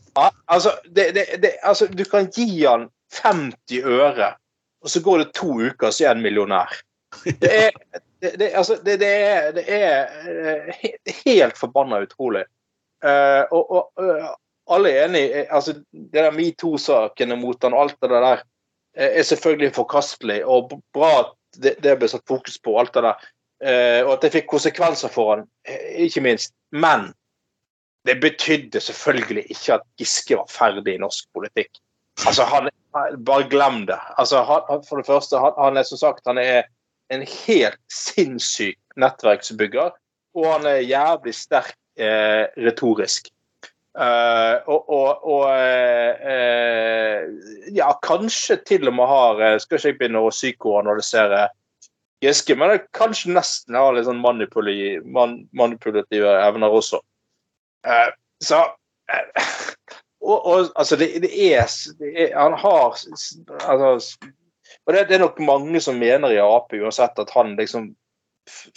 Altså, 0.46 0.72
det, 0.86 1.12
det, 1.16 1.26
det, 1.42 1.56
altså, 1.64 1.88
du 1.88 2.04
kan 2.04 2.30
gi 2.34 2.66
han 2.66 2.90
50 3.24 3.84
øre, 3.84 4.34
og 4.82 4.90
så 4.90 5.02
går 5.02 5.18
det 5.18 5.34
to 5.38 5.60
uker, 5.62 5.92
så 5.92 6.06
er 6.06 6.16
han 6.16 6.24
millionær. 6.24 6.74
Det 7.24 7.52
er, 7.52 7.72
altså, 8.56 8.78
det, 8.86 9.00
det 9.00 9.12
er, 9.12 9.52
det 9.52 9.66
er 9.68 10.08
eh, 10.30 10.90
helt 11.26 11.58
forbanna 11.58 12.02
utrolig. 12.06 12.46
Uh, 13.02 13.44
og 13.50 13.72
og 13.72 14.04
eh, 14.06 14.26
alle 14.70 14.90
er 14.94 15.08
enig 15.08 15.22
altså, 15.50 15.74
Det 15.90 16.22
der 16.22 16.36
metoo-sakene 16.36 17.34
mot 17.36 17.64
han, 17.64 17.74
alt 17.74 17.96
det 18.02 18.10
der, 18.10 18.44
er 18.94 19.24
selvfølgelig 19.24 19.74
forkastelig. 19.76 20.46
Og 20.46 20.76
bra 20.94 21.12
at 21.20 21.32
det, 21.64 21.76
det 21.84 21.98
ble 22.00 22.10
satt 22.12 22.28
fokus 22.28 22.60
på, 22.64 22.78
alt 22.80 22.94
det 22.94 23.04
der. 23.08 23.26
Eh, 23.62 24.02
og 24.02 24.16
at 24.16 24.26
det 24.26 24.34
fikk 24.34 24.48
konsekvenser 24.50 25.12
for 25.14 25.36
han, 25.36 25.48
eh, 25.70 26.06
ikke 26.08 26.24
minst. 26.26 26.54
Men 26.72 27.12
det 28.10 28.18
betydde 28.22 28.82
selvfølgelig 28.82 29.46
ikke 29.54 29.74
at 29.78 29.88
Giske 30.02 30.38
var 30.38 30.50
ferdig 30.50 30.96
i 30.96 31.02
norsk 31.02 31.28
politikk. 31.34 31.82
Altså, 32.26 32.44
han, 32.44 32.70
Bare 33.26 33.48
glem 33.48 33.86
det. 33.88 34.00
Altså, 34.18 34.42
han, 34.44 34.82
for 34.84 35.00
det 35.00 35.06
første, 35.08 35.40
han, 35.40 35.54
han 35.58 35.78
er 35.78 35.86
som 35.88 35.98
sagt 35.98 36.26
han 36.28 36.38
er 36.38 36.66
en 37.14 37.22
helt 37.24 37.80
sinnssyk 37.94 38.76
nettverksbygger, 39.00 39.94
og 40.36 40.48
han 40.52 40.68
er 40.68 40.84
jævlig 40.84 41.36
sterk 41.36 41.78
eh, 41.96 42.50
retorisk. 42.60 43.30
Eh, 43.92 44.56
og 44.72 44.90
og, 44.92 45.24
og 45.28 45.46
eh, 45.52 46.28
eh, 46.34 47.24
ja, 47.76 47.92
kanskje 48.04 48.62
til 48.68 48.88
og 48.88 48.96
med 48.96 49.10
har 49.10 49.58
Skal 49.60 49.78
ikke 49.78 49.90
jeg 49.90 49.98
begynne 50.00 50.22
å 50.24 50.32
psykoanalysere 50.32 51.42
Giske, 52.22 52.56
men 52.56 52.80
kanskje 52.94 53.34
nesten 53.34 53.78
har 53.78 53.96
litt 53.96 54.06
sånn 54.06 54.22
manipuli, 54.22 55.00
man, 55.10 55.40
manipulative 55.58 56.36
evner 56.46 56.74
også. 56.78 57.00
Eh, 57.88 58.12
så 58.44 58.60
eh, 59.10 59.48
og, 60.22 60.38
og 60.46 60.70
altså, 60.76 60.96
det, 61.02 61.08
det, 61.24 61.32
er, 61.34 61.66
det 61.98 62.12
er 62.28 62.36
Han 62.38 62.54
har 62.62 62.94
altså, 62.94 64.18
Og 64.86 64.94
det, 64.94 65.08
det 65.10 65.18
er 65.18 65.24
nok 65.24 65.40
mange 65.42 65.82
som 65.82 65.98
mener 65.98 66.34
i 66.34 66.38
Ap 66.42 66.74
uansett 66.78 67.18
at 67.20 67.34
han 67.34 67.56
liksom 67.58 67.92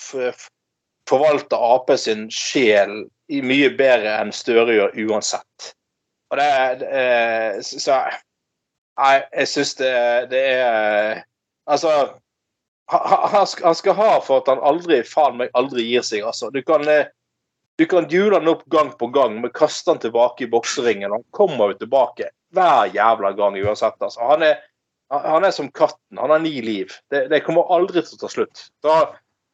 forvalter 0.01 1.61
Ap 1.61 1.93
sin 2.01 2.27
sjel 2.33 3.05
mye 3.29 3.71
bedre 3.77 4.17
enn 4.23 4.33
Støre 4.33 4.73
gjør 4.77 4.97
uansett. 5.05 5.75
Og 6.33 6.41
det 6.41 6.49
det 6.81 7.65
Så 7.69 7.93
jeg, 7.93 9.25
jeg 9.35 9.49
syns 9.53 9.75
det, 9.81 9.95
det 10.33 10.45
er 10.57 11.25
Altså 11.69 11.91
han, 12.87 13.47
han 13.63 13.75
skal- 13.75 13.95
ha 13.95 14.21
for 14.21 14.43
at 14.43 14.49
han 14.53 14.59
aldri 14.63 15.03
faen 15.09 15.37
meg 15.41 15.51
aldri 15.55 15.83
gir 15.89 16.03
seg, 16.05 16.23
altså. 16.27 16.51
Du 16.53 16.63
kan 16.63 16.87
eh, 16.89 17.07
du 17.77 17.87
kan 17.91 18.07
jule 18.11 18.37
han 18.39 18.49
opp 18.49 18.65
gang 18.71 18.93
på 18.99 19.07
gang, 19.11 19.41
men 19.41 19.51
kaste 19.51 19.91
han 19.91 19.99
tilbake 19.99 20.45
i 20.45 20.47
bokseringen. 20.51 21.11
Han 21.11 21.25
kommer 21.35 21.73
jo 21.73 21.79
tilbake 21.81 22.29
hver 22.55 22.93
jævla 22.95 23.33
gang 23.35 23.57
uansett. 23.59 23.97
Altså. 23.99 24.21
Han, 24.29 24.45
er, 24.47 24.61
han 25.11 25.43
er 25.45 25.51
som 25.51 25.71
katten. 25.75 26.21
Han 26.21 26.31
har 26.31 26.39
ni 26.45 26.53
liv. 26.63 26.93
Det, 27.11 27.25
det 27.33 27.41
kommer 27.43 27.67
aldri 27.75 28.05
til 28.07 28.15
å 28.15 28.21
ta 28.21 28.31
slutt. 28.31 28.63
Da, 28.85 28.95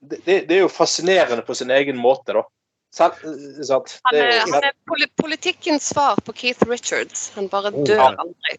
det, 0.05 0.21
det 0.51 0.53
er 0.59 0.61
jo 0.67 0.69
fascinerende 0.69 1.47
på 1.49 1.57
sin 1.57 1.73
egen 1.73 1.97
måte, 1.97 2.37
da. 2.37 2.45
Selv, 2.93 3.17
eh, 3.25 3.63
sant? 3.65 3.97
Han 4.11 4.19
Det 4.19 4.27
er, 4.27 4.35
er, 4.37 4.53
han 4.53 4.69
er 4.69 4.77
poli 4.91 5.09
politikkens 5.23 5.89
svar 5.95 6.21
på 6.27 6.35
Keith 6.37 6.69
Richards. 6.69 7.31
Han 7.39 7.49
bare 7.49 7.73
Oh, 7.73 7.87
dør 7.89 8.03
ja. 8.05 8.11
aldri. 8.21 8.59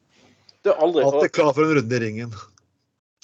det 0.66 0.74
er 0.74 0.82
aldri 0.88 1.06
Alltid 1.06 1.36
klar 1.38 1.54
for 1.54 1.68
en 1.70 1.78
runde 1.78 1.96
i 1.98 2.02
ringen. 2.08 2.34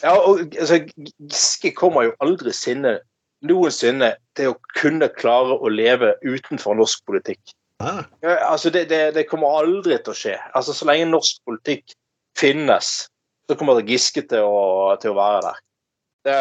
Ja, 0.03 0.13
og 0.13 0.39
altså, 0.59 0.81
Giske 1.17 1.71
kommer 1.77 2.07
jo 2.07 2.15
aldri 2.23 2.53
sinne, 2.53 2.99
noensinne 3.45 4.13
til 4.37 4.53
å 4.53 4.57
kunne 4.77 5.09
klare 5.17 5.57
å 5.57 5.71
leve 5.73 6.13
utenfor 6.25 6.77
norsk 6.77 7.05
politikk. 7.09 7.53
Nei, 7.81 8.01
Ja, 8.25 8.35
altså 8.51 8.71
det, 8.73 8.87
det, 8.89 9.13
det 9.13 9.27
kommer 9.29 9.59
aldri 9.59 9.97
til 10.01 10.13
å 10.13 10.17
skje. 10.17 10.35
Altså 10.57 10.73
Så 10.73 10.87
lenge 10.89 11.09
norsk 11.11 11.41
politikk 11.45 11.93
finnes, 12.37 13.07
så 13.49 13.57
kommer 13.57 13.79
det 13.79 13.89
Giske 13.91 14.25
til 14.29 14.45
å, 14.45 14.95
til 15.01 15.13
å 15.13 15.17
være 15.17 15.41
der. 15.45 15.63
Det, 16.27 16.37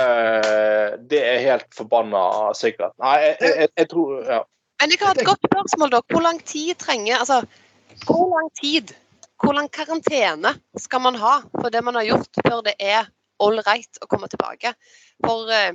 det 1.13 1.23
er 1.23 1.45
helt 1.45 1.67
forbanna 1.77 2.53
sikkert. 2.59 2.97
Nei, 3.01 3.17
jeg, 3.23 3.35
jeg, 3.41 3.57
jeg, 3.61 3.73
jeg 3.81 3.91
tror 3.93 4.15
ja. 4.25 4.41
Men 4.83 4.93
jeg 4.93 5.01
har 5.01 5.17
et 5.17 5.29
godt 5.29 5.47
spørsmål, 5.47 5.93
da. 5.95 6.01
Hvor 6.13 6.25
lang 6.25 6.41
tid 6.45 6.75
trenger 6.81 7.23
Altså, 7.23 7.39
hvor 8.05 8.27
lang 8.35 8.49
tid, 8.61 8.93
hvor 9.41 9.57
lang 9.57 9.71
karantene 9.73 10.53
skal 10.81 11.01
man 11.05 11.17
ha 11.21 11.39
for 11.55 11.73
det 11.73 11.85
man 11.85 11.97
har 11.97 12.09
gjort, 12.09 12.43
før 12.45 12.65
det 12.67 12.75
er 12.81 13.07
all 13.43 13.59
right 13.67 14.03
å 14.03 14.09
komme 14.11 14.29
tilbake? 14.33 14.75
For 15.25 15.51
eh, 15.53 15.73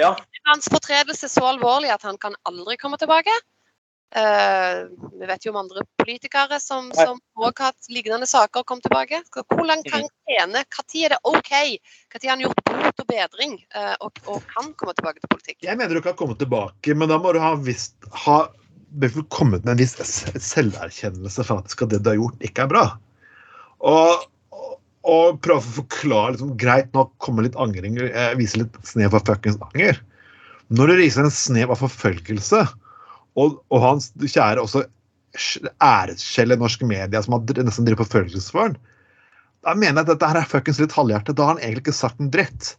ja. 0.00 0.12
er 0.14 0.50
hans 0.50 0.68
fortredelse 0.72 1.28
er 1.28 1.32
så 1.32 1.48
alvorlig 1.54 1.92
at 1.94 2.06
han 2.06 2.20
kan 2.22 2.36
aldri 2.48 2.78
komme 2.80 3.00
tilbake? 3.00 3.34
Eh, 4.14 4.78
vi 5.20 5.26
vet 5.26 5.44
jo 5.46 5.54
om 5.54 5.62
andre 5.62 5.86
politikere 5.96 6.58
som 6.60 6.90
òg 6.92 7.46
har 7.46 7.70
hatt 7.70 7.88
lignende 7.88 8.26
saker 8.28 8.60
og 8.60 8.68
kom 8.68 8.80
tilbake. 8.84 9.22
Hvor 9.32 9.64
lang 9.64 9.84
karantene? 9.86 10.48
Når 10.52 10.66
er 11.00 11.14
det 11.14 11.20
OK? 11.24 11.52
Når 12.12 12.26
har 12.26 12.34
han 12.34 12.44
gjort 12.44 12.64
bot 12.68 13.04
og 13.04 13.08
bedring 13.08 13.54
eh, 13.74 13.94
og, 14.00 14.20
og 14.28 14.42
kan 14.52 14.74
komme 14.76 14.92
tilbake 14.98 15.22
til 15.22 15.32
politikk? 15.32 15.62
Jeg 15.64 15.80
mener 15.80 15.96
du 15.96 16.04
kan 16.04 16.18
komme 16.18 16.36
tilbake, 16.36 16.92
men 16.94 17.08
da 17.08 17.16
må 17.22 17.32
du 17.32 17.40
ha 17.40 17.54
visst 17.56 17.96
ha 18.26 18.44
kommet 19.32 19.64
med 19.64 19.72
en 19.72 19.80
viss 19.80 19.96
selverkjennelse 19.96 21.44
for 21.48 21.62
at 21.62 21.88
det 21.88 22.02
du 22.04 22.10
har 22.12 22.20
gjort, 22.20 22.44
ikke 22.44 22.66
er 22.66 22.72
bra. 22.74 22.84
Og, 23.80 24.28
og, 25.02 25.34
og 25.34 25.40
prøve 25.44 25.62
å 25.62 25.76
forklare 25.80 26.34
liksom, 26.36 26.54
Greit 26.60 26.90
nå 26.96 27.06
kommer 27.22 27.46
litt 27.46 27.58
angring, 27.60 27.98
eh, 28.06 28.32
vise 28.38 28.62
litt 28.62 28.78
snev 28.86 29.16
av 29.18 29.26
fuckings 29.28 29.60
anger. 29.70 30.00
Når 30.72 30.92
du 30.92 30.96
viser 31.02 31.26
en 31.26 31.34
snev 31.34 31.72
av 31.74 31.82
forfølgelse, 31.82 32.62
og, 33.40 33.58
og 33.72 33.82
hans 33.82 34.10
kjære 34.20 34.62
også 34.62 34.84
æreskjell 35.82 36.52
i 36.52 36.60
norske 36.60 36.86
media 36.88 37.22
som 37.24 37.38
har 37.38 37.64
nesten 37.64 37.86
driver 37.88 38.04
forfølgelse 38.04 38.52
for 38.52 38.68
ham, 38.68 38.78
da 39.62 39.74
mener 39.78 40.00
jeg 40.00 40.06
at 40.06 40.12
dette 40.14 40.28
her 40.28 40.40
er 40.40 40.48
fuckings 40.50 40.80
litt 40.82 40.94
halvhjertet. 40.96 41.36
Da 41.38 41.46
har 41.46 41.54
han 41.54 41.62
egentlig 41.62 41.84
ikke 41.84 41.94
sagt 41.94 42.22
en 42.22 42.32
dritt. 42.34 42.72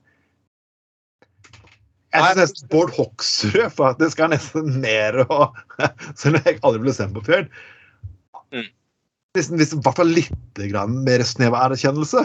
Jeg 2.13 2.25
synes 2.25 2.41
nesten 2.41 2.69
Bård 2.69 2.91
Hoksrud 2.93 3.71
faktisk 3.73 4.19
er 4.21 4.33
nesten 4.35 4.75
mer 4.83 5.23
å 5.23 5.47
Selv 6.19 6.37
om 6.37 6.43
jeg 6.45 6.59
aldri 6.61 6.83
ble 6.83 6.93
sendt 6.93 7.15
på 7.15 7.23
før. 7.25 7.47
Nesten, 9.33 9.57
hvis, 9.57 9.73
I 9.73 9.81
hvert 9.81 9.97
fall 9.97 10.11
litt 10.13 10.59
grann 10.69 10.99
mer 11.05 11.23
snev 11.25 11.55
av 11.57 11.73
erkjennelse. 11.73 12.21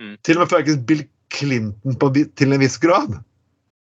Mm. 0.00 0.14
Til 0.24 0.38
og 0.38 0.44
med 0.44 0.52
faktisk 0.52 0.86
Bill 0.88 1.04
Clinton 1.32 1.98
på, 2.00 2.08
til 2.40 2.56
en 2.56 2.62
viss 2.62 2.78
grad. 2.80 3.18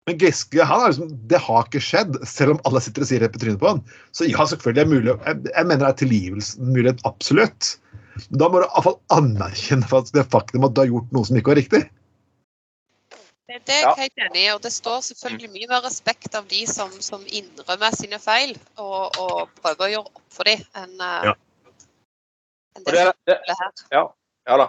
Men 0.06 0.20
Giske 0.22 0.62
han 0.62 0.84
er 0.84 0.92
liksom, 0.92 1.10
det 1.30 1.40
har 1.42 1.66
ikke 1.66 1.82
skjedd, 1.82 2.20
selv 2.30 2.54
om 2.54 2.60
alle 2.68 2.82
sitter 2.84 3.02
og 3.02 3.10
sier 3.10 3.24
det 3.24 3.32
på 3.34 3.42
trynet 3.42 3.58
på 3.58 3.72
han. 3.72 3.82
Så 4.14 4.28
ja, 4.28 4.46
selvfølgelig 4.46 4.84
er 4.84 4.92
mulig, 4.92 5.14
jeg, 5.16 5.42
jeg 5.50 5.66
mener 5.66 5.82
det 5.82 5.88
er 5.88 6.00
tilgivelsen 6.04 6.70
mulighet, 6.70 7.02
absolutt. 7.08 7.72
Men 8.28 8.40
da 8.40 8.48
må 8.48 8.62
du 8.62 8.68
iallfall 8.68 9.00
anerkjenne 9.16 9.90
for 9.90 10.06
det 10.14 10.24
faktum 10.30 10.66
at 10.68 10.76
du 10.76 10.84
har 10.84 10.92
gjort 10.92 11.16
noe 11.16 11.26
som 11.26 11.40
ikke 11.40 11.52
var 11.52 11.58
riktig. 11.58 11.82
Det, 13.46 13.58
det 13.66 13.74
er 13.74 13.82
jeg 13.82 14.04
helt 14.04 14.22
enig 14.28 14.44
i, 14.44 14.52
og 14.54 14.62
det 14.62 14.72
står 14.74 15.02
selvfølgelig 15.06 15.50
mye 15.54 15.68
mer 15.70 15.82
respekt 15.84 16.38
av 16.38 16.46
de 16.50 16.62
som, 16.70 16.94
som 17.02 17.26
innrømmer 17.26 17.94
sine 17.94 18.18
feil 18.22 18.54
og, 18.78 19.18
og 19.22 19.52
prøver 19.58 19.86
å 19.86 19.90
gjøre 19.92 20.14
opp 20.14 20.38
for 20.38 20.50
dem, 20.50 20.62
enn 20.78 20.96
eh, 21.02 21.28
Ja. 21.32 21.34
Enn 22.76 22.86
Og 22.86 22.92
det 22.94 23.04
det, 23.04 23.12
det, 23.32 23.36
er 23.48 23.60
her. 23.62 24.10
ja 24.46 24.56
da. 24.62 24.66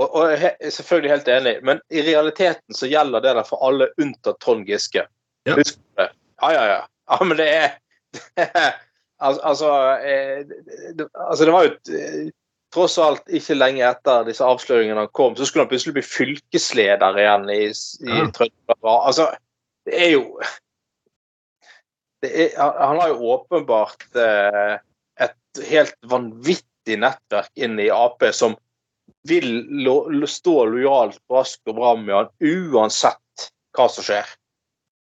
Og, 0.00 0.14
og 0.16 0.30
jeg 0.32 0.54
er 0.60 0.70
selvfølgelig 0.72 1.10
helt 1.12 1.28
enig, 1.28 1.54
men 1.66 1.80
i 1.92 2.00
realiteten 2.06 2.74
så 2.76 2.88
gjelder 2.88 3.20
det 3.20 3.34
der 3.36 3.44
for 3.48 3.60
alle 3.68 3.90
unntatt 4.00 4.38
Trond 4.40 4.64
Giske. 4.68 5.02
Ja. 5.48 5.56
Husk 5.58 5.76
det. 6.00 6.06
Ja, 6.40 6.52
ja, 6.56 6.62
ja. 6.70 6.80
Ja, 7.10 7.18
men 7.24 7.36
det 7.36 7.48
er 7.52 7.74
Al- 9.20 9.40
Altså, 9.44 9.68
eh, 10.00 10.38
det, 10.48 10.60
det, 10.96 11.06
altså 11.28 11.44
det 11.44 11.52
var 11.52 11.66
jo 11.66 11.74
eh, 11.98 12.30
Tross 12.72 12.94
alt 13.02 13.26
ikke 13.34 13.56
lenge 13.58 13.82
etter 13.82 14.22
disse 14.28 14.46
avsløringene 14.46 15.08
kom, 15.12 15.34
så 15.36 15.42
skulle 15.44 15.64
han 15.64 15.70
plutselig 15.72 15.96
bli 15.96 16.04
fylkesleder 16.06 17.16
igjen 17.18 17.48
i, 17.50 17.64
i 17.66 18.10
Ja. 18.14 18.28
Trøndelag. 18.36 18.84
Altså, 19.10 19.26
det 19.88 19.96
er 20.06 20.12
jo 20.14 20.22
det 22.22 22.30
er, 22.44 22.50
han 22.60 22.76
han 22.92 23.00
har 23.00 23.08
jo 23.10 23.32
åpenbart 23.34 24.06
eh, 24.14 24.76
et 25.26 25.62
helt 25.70 25.96
vanvittig 26.06 26.69
nettverk 26.88 27.50
inn 27.54 27.78
i 27.80 27.90
Ap 27.92 28.24
som 28.34 28.56
vil 29.28 30.26
stå 30.26 30.64
lojalt 30.70 31.18
på 31.28 31.40
Ask 31.40 31.60
og 31.68 31.76
Bramian 31.76 32.30
uansett 32.40 33.50
hva 33.76 33.88
som 33.90 34.06
skjer. 34.06 34.28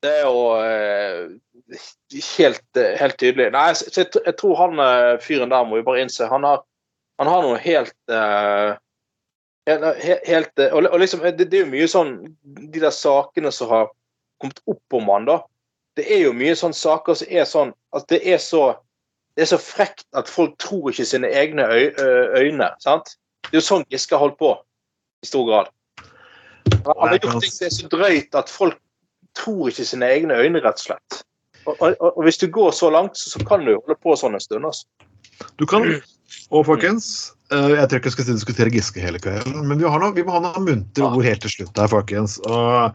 Det 0.04 0.12
er 0.20 0.26
jo 0.26 0.44
eh, 0.60 1.80
helt, 2.36 2.80
helt 3.00 3.18
tydelig. 3.20 3.50
Nei, 3.54 3.66
jeg, 3.72 4.06
jeg, 4.12 4.36
tror 4.40 4.56
han 4.60 4.80
eh, 4.84 5.16
fyren 5.24 5.52
der 5.52 5.66
må 5.66 5.80
vi 5.80 5.86
bare 5.86 6.04
innse. 6.04 6.28
Han 6.30 6.44
har, 6.46 6.62
han 7.20 7.30
har 7.30 7.44
noe 7.46 7.60
helt 7.62 7.96
uh, 8.12 8.78
Helt, 9.64 10.02
helt 10.28 10.60
og 10.76 10.98
liksom, 11.00 11.22
det, 11.24 11.46
det, 11.48 11.56
er 11.56 11.62
jo 11.62 11.68
mye 11.70 11.86
sånn 11.88 12.10
De 12.44 12.82
der 12.82 12.92
sakene 12.92 13.48
som 13.48 13.70
har 13.70 13.86
kommet 14.36 14.60
opp 14.68 14.96
om 14.98 15.08
han 15.08 15.24
da. 15.24 15.38
Det 15.96 16.04
er 16.04 16.26
jo 16.26 16.34
mye 16.36 16.52
sånne 16.58 16.76
saker 16.76 17.16
som 17.16 17.30
er 17.32 17.46
sånn 17.48 17.72
at 17.96 18.04
det 18.12 18.18
er 18.28 18.42
så 18.44 18.74
det 19.34 19.44
er 19.44 19.50
så 19.50 19.58
frekt 19.58 20.06
at 20.14 20.30
folk 20.30 20.54
tror 20.62 20.92
ikke 20.92 21.06
sine 21.08 21.30
egne 21.34 21.66
øyne. 21.66 22.70
sant? 22.82 23.16
Det 23.48 23.56
er 23.56 23.60
jo 23.60 23.66
sånn 23.66 23.86
Giske 23.92 24.14
har 24.14 24.22
holdt 24.22 24.38
på, 24.38 24.54
i 25.24 25.28
stor 25.28 25.46
grad. 25.48 25.70
Han 26.86 27.08
har 27.08 27.18
gjort 27.18 27.42
ting 27.42 27.52
som 27.52 27.66
er 27.66 27.74
så 27.74 27.90
drøyt 27.92 28.38
at 28.38 28.52
folk 28.52 28.78
tror 29.34 29.70
ikke 29.72 29.86
sine 29.88 30.08
egne 30.14 30.36
øyne, 30.38 30.62
rett 30.62 30.78
og 30.78 30.86
slett. 30.86 31.24
Og, 31.64 31.74
og, 31.80 31.96
og, 31.98 32.20
hvis 32.26 32.38
du 32.38 32.46
går 32.52 32.74
så 32.76 32.90
langt, 32.92 33.18
så, 33.18 33.32
så 33.34 33.42
kan 33.48 33.64
du 33.64 33.74
holde 33.74 33.96
på 34.04 34.14
sånn 34.20 34.36
en 34.36 34.42
stund. 34.42 34.68
Altså. 34.68 34.86
Du 35.58 35.66
kan. 35.66 35.86
Og 36.54 36.66
folkens, 36.66 37.32
jeg 37.50 37.88
tror 37.88 38.00
ikke 38.00 38.10
jeg 38.10 38.16
skal 38.16 38.28
diskutere 38.30 38.72
Giske 38.72 39.02
hele 39.02 39.20
kvelden, 39.22 39.64
men 39.66 39.80
vi, 39.80 39.86
noe, 39.86 40.12
vi 40.14 40.24
må 40.26 40.36
ha 40.36 40.42
noen 40.44 40.66
muntre 40.66 41.08
ord 41.08 41.26
helt 41.26 41.42
til 41.44 41.52
slutt 41.52 41.80
her, 41.80 41.90
folkens. 41.90 42.36
Og 42.46 42.94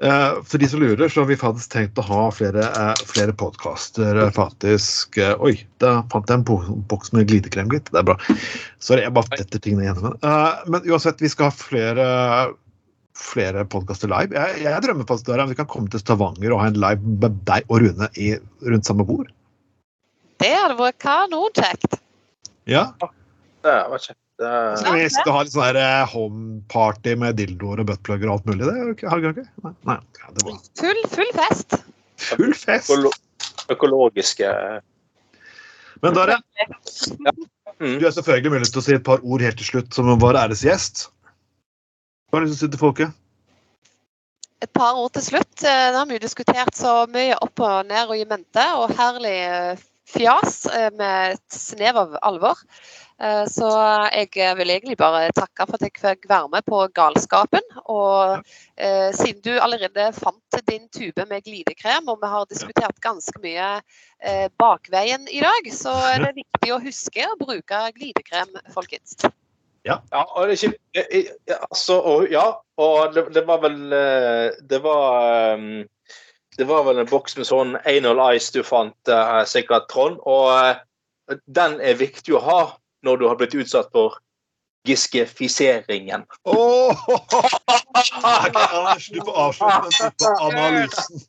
for 0.00 0.62
de 0.62 0.68
som 0.70 0.80
lurer, 0.80 1.10
så 1.12 1.20
har 1.20 1.28
vi 1.28 1.36
faktisk 1.36 1.74
tenkt 1.74 1.98
å 2.00 2.04
ha 2.08 2.22
flere, 2.32 2.64
uh, 2.72 3.02
flere 3.04 3.34
podkaster. 3.36 4.16
Uh, 4.16 4.30
faktisk 4.32 5.18
Oi, 5.20 5.52
da 5.82 5.98
fant 6.12 6.30
jeg 6.30 6.40
en 6.40 6.80
boks 6.88 7.12
med 7.12 7.28
glidekrem, 7.28 7.68
gitt. 7.74 7.90
Det 7.92 8.00
er 8.00 8.08
bra. 8.08 8.16
Sorry, 8.80 9.04
jeg 9.04 9.12
bare 9.16 9.36
detter 9.36 9.60
tingene 9.60 9.84
igjennom. 9.84 10.16
men 10.72 10.88
uansett, 10.88 11.20
vi 11.20 11.28
skal 11.32 11.50
ha 11.50 11.56
flere 11.56 12.08
flere 13.20 13.64
podkaster 13.68 14.08
live. 14.10 14.32
Jeg, 14.32 14.62
jeg 14.64 14.84
drømmer 14.84 15.08
faktisk 15.08 15.28
om 15.34 15.50
vi 15.50 15.58
kan 15.58 15.68
komme 15.70 15.92
til 15.92 16.00
Stavanger 16.02 16.54
og 16.54 16.62
ha 16.62 16.70
en 16.70 16.80
live 16.80 17.16
med 17.20 17.42
deg 17.48 17.68
og 17.68 17.82
Rune 17.84 18.08
i, 18.16 18.32
rundt 18.64 18.88
samme 18.88 19.04
bord. 19.08 19.28
Det 20.40 20.52
hadde 20.54 20.78
vært 20.78 21.00
kanonkjekt. 21.04 21.98
Ja. 22.70 22.88
Det 23.60 23.76
var 23.92 24.00
kjekt. 24.00 24.19
Skal 24.40 24.96
vi 24.96 25.08
skal 25.12 25.34
ha 25.34 25.40
litt 25.44 25.52
sånn 25.52 25.66
homeparty 25.68 26.12
home-party 26.14 27.16
med 27.20 27.36
dildoer 27.36 27.82
og 27.82 27.90
buttplugger 27.90 28.30
og 28.30 28.38
alt 28.38 28.46
mulig? 28.48 28.68
Det 28.70 29.08
har 29.10 29.20
dere 29.20 29.34
ikke? 29.34 29.48
Nei. 29.66 29.72
Nei. 29.90 29.96
Ja, 30.22 30.30
det 30.36 30.44
var... 30.46 30.60
full, 30.80 31.00
full 31.12 31.32
fest. 31.36 31.76
Full 32.30 32.54
fest. 32.56 32.92
Økologiske 33.70 34.48
Men 36.00 36.16
Dare, 36.16 36.38
ja. 36.56 36.66
mm. 37.78 37.98
du 38.00 38.06
har 38.06 38.14
selvfølgelig 38.16 38.54
mulighet 38.54 38.72
til 38.72 38.80
å 38.80 38.86
si 38.86 38.96
et 38.96 39.04
par 39.04 39.20
ord 39.20 39.44
helt 39.44 39.60
til 39.60 39.68
slutt 39.68 39.92
som 39.96 40.08
vår 40.22 40.38
æresgjest. 40.46 41.10
Hva 42.30 42.40
har 42.40 42.46
du 42.46 42.48
lyst 42.48 42.62
til 42.62 42.70
å 42.70 42.70
si 42.70 42.72
til 42.72 42.80
folket? 42.80 43.20
Et 44.64 44.72
par 44.76 44.96
ord 44.96 45.12
til 45.16 45.26
slutt. 45.26 45.66
Nå 45.66 46.00
har 46.00 46.08
vi 46.08 46.16
jo 46.16 46.24
diskutert 46.24 46.72
så 46.76 47.02
mye 47.12 47.36
opp 47.44 47.60
og 47.64 47.92
ned 47.92 48.08
og 48.08 48.16
i 48.16 48.24
mente, 48.28 48.64
og 48.80 48.96
herlig 48.96 49.36
eh, 49.44 49.84
fjas 50.08 50.64
eh, 50.72 50.88
med 50.96 51.36
et 51.36 51.60
snev 51.60 52.00
av 52.00 52.16
alvor. 52.24 52.60
Så 53.20 53.68
jeg 54.16 54.56
vil 54.56 54.70
egentlig 54.72 54.94
bare 54.96 55.26
takke 55.36 55.66
for 55.68 55.76
at 55.76 55.82
jeg 55.84 56.00
fikk 56.00 56.28
være 56.30 56.48
med 56.54 56.64
på 56.64 56.78
galskapen. 56.96 57.66
Og 57.92 58.40
eh, 58.80 59.10
siden 59.12 59.42
du 59.44 59.50
allerede 59.60 60.06
fant 60.16 60.60
din 60.68 60.88
tube 60.88 61.26
med 61.28 61.44
glidekrem, 61.44 62.08
og 62.08 62.20
vi 62.22 62.30
har 62.32 62.48
diskutert 62.48 63.02
ganske 63.04 63.42
mye 63.42 63.68
eh, 64.24 64.48
bakveien 64.58 65.28
i 65.28 65.42
dag, 65.44 65.68
så 65.74 65.92
er 66.14 66.24
det 66.24 66.38
viktig 66.40 66.72
å 66.72 66.80
huske 66.80 67.28
å 67.28 67.36
bruke 67.40 67.82
glidekrem, 67.98 68.56
folkens. 68.74 69.18
Ja. 69.84 70.00
ja 70.12 70.24
og 70.36 70.48
det, 70.48 70.58
ikke, 70.94 71.56
altså, 71.70 72.00
og, 72.00 72.26
ja, 72.32 72.46
og 72.80 73.14
det, 73.14 73.30
det, 73.34 73.46
var 73.48 73.62
vel 73.62 73.94
eh, 73.96 74.50
Det 74.68 74.82
var 74.84 75.54
um, 75.56 75.86
Det 76.58 76.66
var 76.68 76.84
vel 76.84 77.00
en 77.00 77.08
boks 77.08 77.38
med 77.38 77.48
sånn 77.48 77.78
anal 77.88 78.20
ice 78.34 78.52
du 78.52 78.60
fant, 78.66 78.98
uh, 79.08 79.40
sikkert, 79.48 79.88
Trond. 79.88 80.20
Og 80.28 80.50
uh, 80.52 81.38
den 81.46 81.78
er 81.80 81.96
viktig 81.96 82.36
å 82.36 82.44
ha 82.44 82.60
når 83.06 83.20
du 83.20 83.28
har 83.28 83.38
blitt 83.40 83.54
utsatt 83.54 83.90
for 83.94 84.18
Giskefiseringen. 84.88 86.22
Oh, 86.48 86.96
Anders, 88.24 89.08
du 89.12 89.20
får 89.20 89.36
avslutte 89.36 90.12
den 90.18 90.36
analysen. 90.40 91.20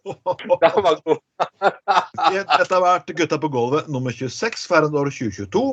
Dette 2.32 2.74
har 2.74 2.84
vært 2.86 3.11
Gutta 3.17 3.39
på 3.41 3.51
gulvet 3.51 3.89
nummer 3.91 4.15
26 4.15 4.67
for 4.72 4.88
år 4.88 5.11
2022. 5.11 5.65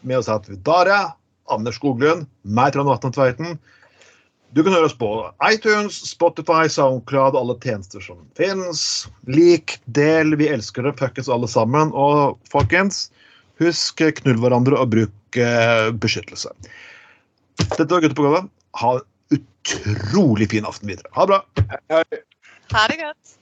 Med 0.00 0.22
oss 0.22 0.30
hatt 0.32 0.48
Daria, 0.64 1.12
Anders 1.52 1.76
Skoglund, 1.76 2.24
meg, 2.42 2.72
Trond 2.72 2.88
Vatne 2.88 3.12
Tveiten. 3.12 3.58
Du 4.56 4.62
kan 4.64 4.72
høre 4.72 4.88
oss 4.88 4.96
på 4.96 5.10
iTunes, 5.44 5.98
Spotify, 6.08 6.64
SoundCloud 6.72 7.36
alle 7.36 7.58
tjenester 7.60 8.00
som 8.00 8.22
finnes. 8.38 8.80
Lik, 9.28 9.76
del, 9.84 10.32
vi 10.40 10.48
elsker 10.48 10.86
dere 10.86 10.96
fuckings 10.96 11.28
alle 11.28 11.50
sammen. 11.50 11.92
Og 11.92 12.40
folkens, 12.48 13.10
husk 13.60 14.00
knull 14.22 14.40
hverandre 14.40 14.80
og 14.80 14.94
bruk 14.94 15.12
beskyttelse. 16.00 16.52
Dette 17.76 17.88
var 17.88 18.00
Gutter 18.00 18.16
på 18.16 18.26
gulvet. 18.26 18.50
Ha 18.80 18.92
en 18.98 19.04
utrolig 19.38 20.50
fin 20.50 20.66
aften 20.68 20.88
videre. 20.88 21.08
Ha 21.12 21.26
det 21.26 21.32
bra. 21.32 21.40
Ha 22.72 22.86
det 22.90 23.00
godt. 23.04 23.36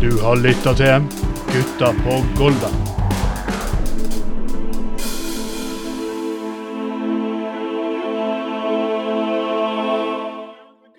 Du 0.00 0.18
har 0.20 0.36
lytta 0.36 0.74
til 0.76 1.06
Gutta 1.52 1.92
på 2.04 2.20
Golda. 2.38 2.93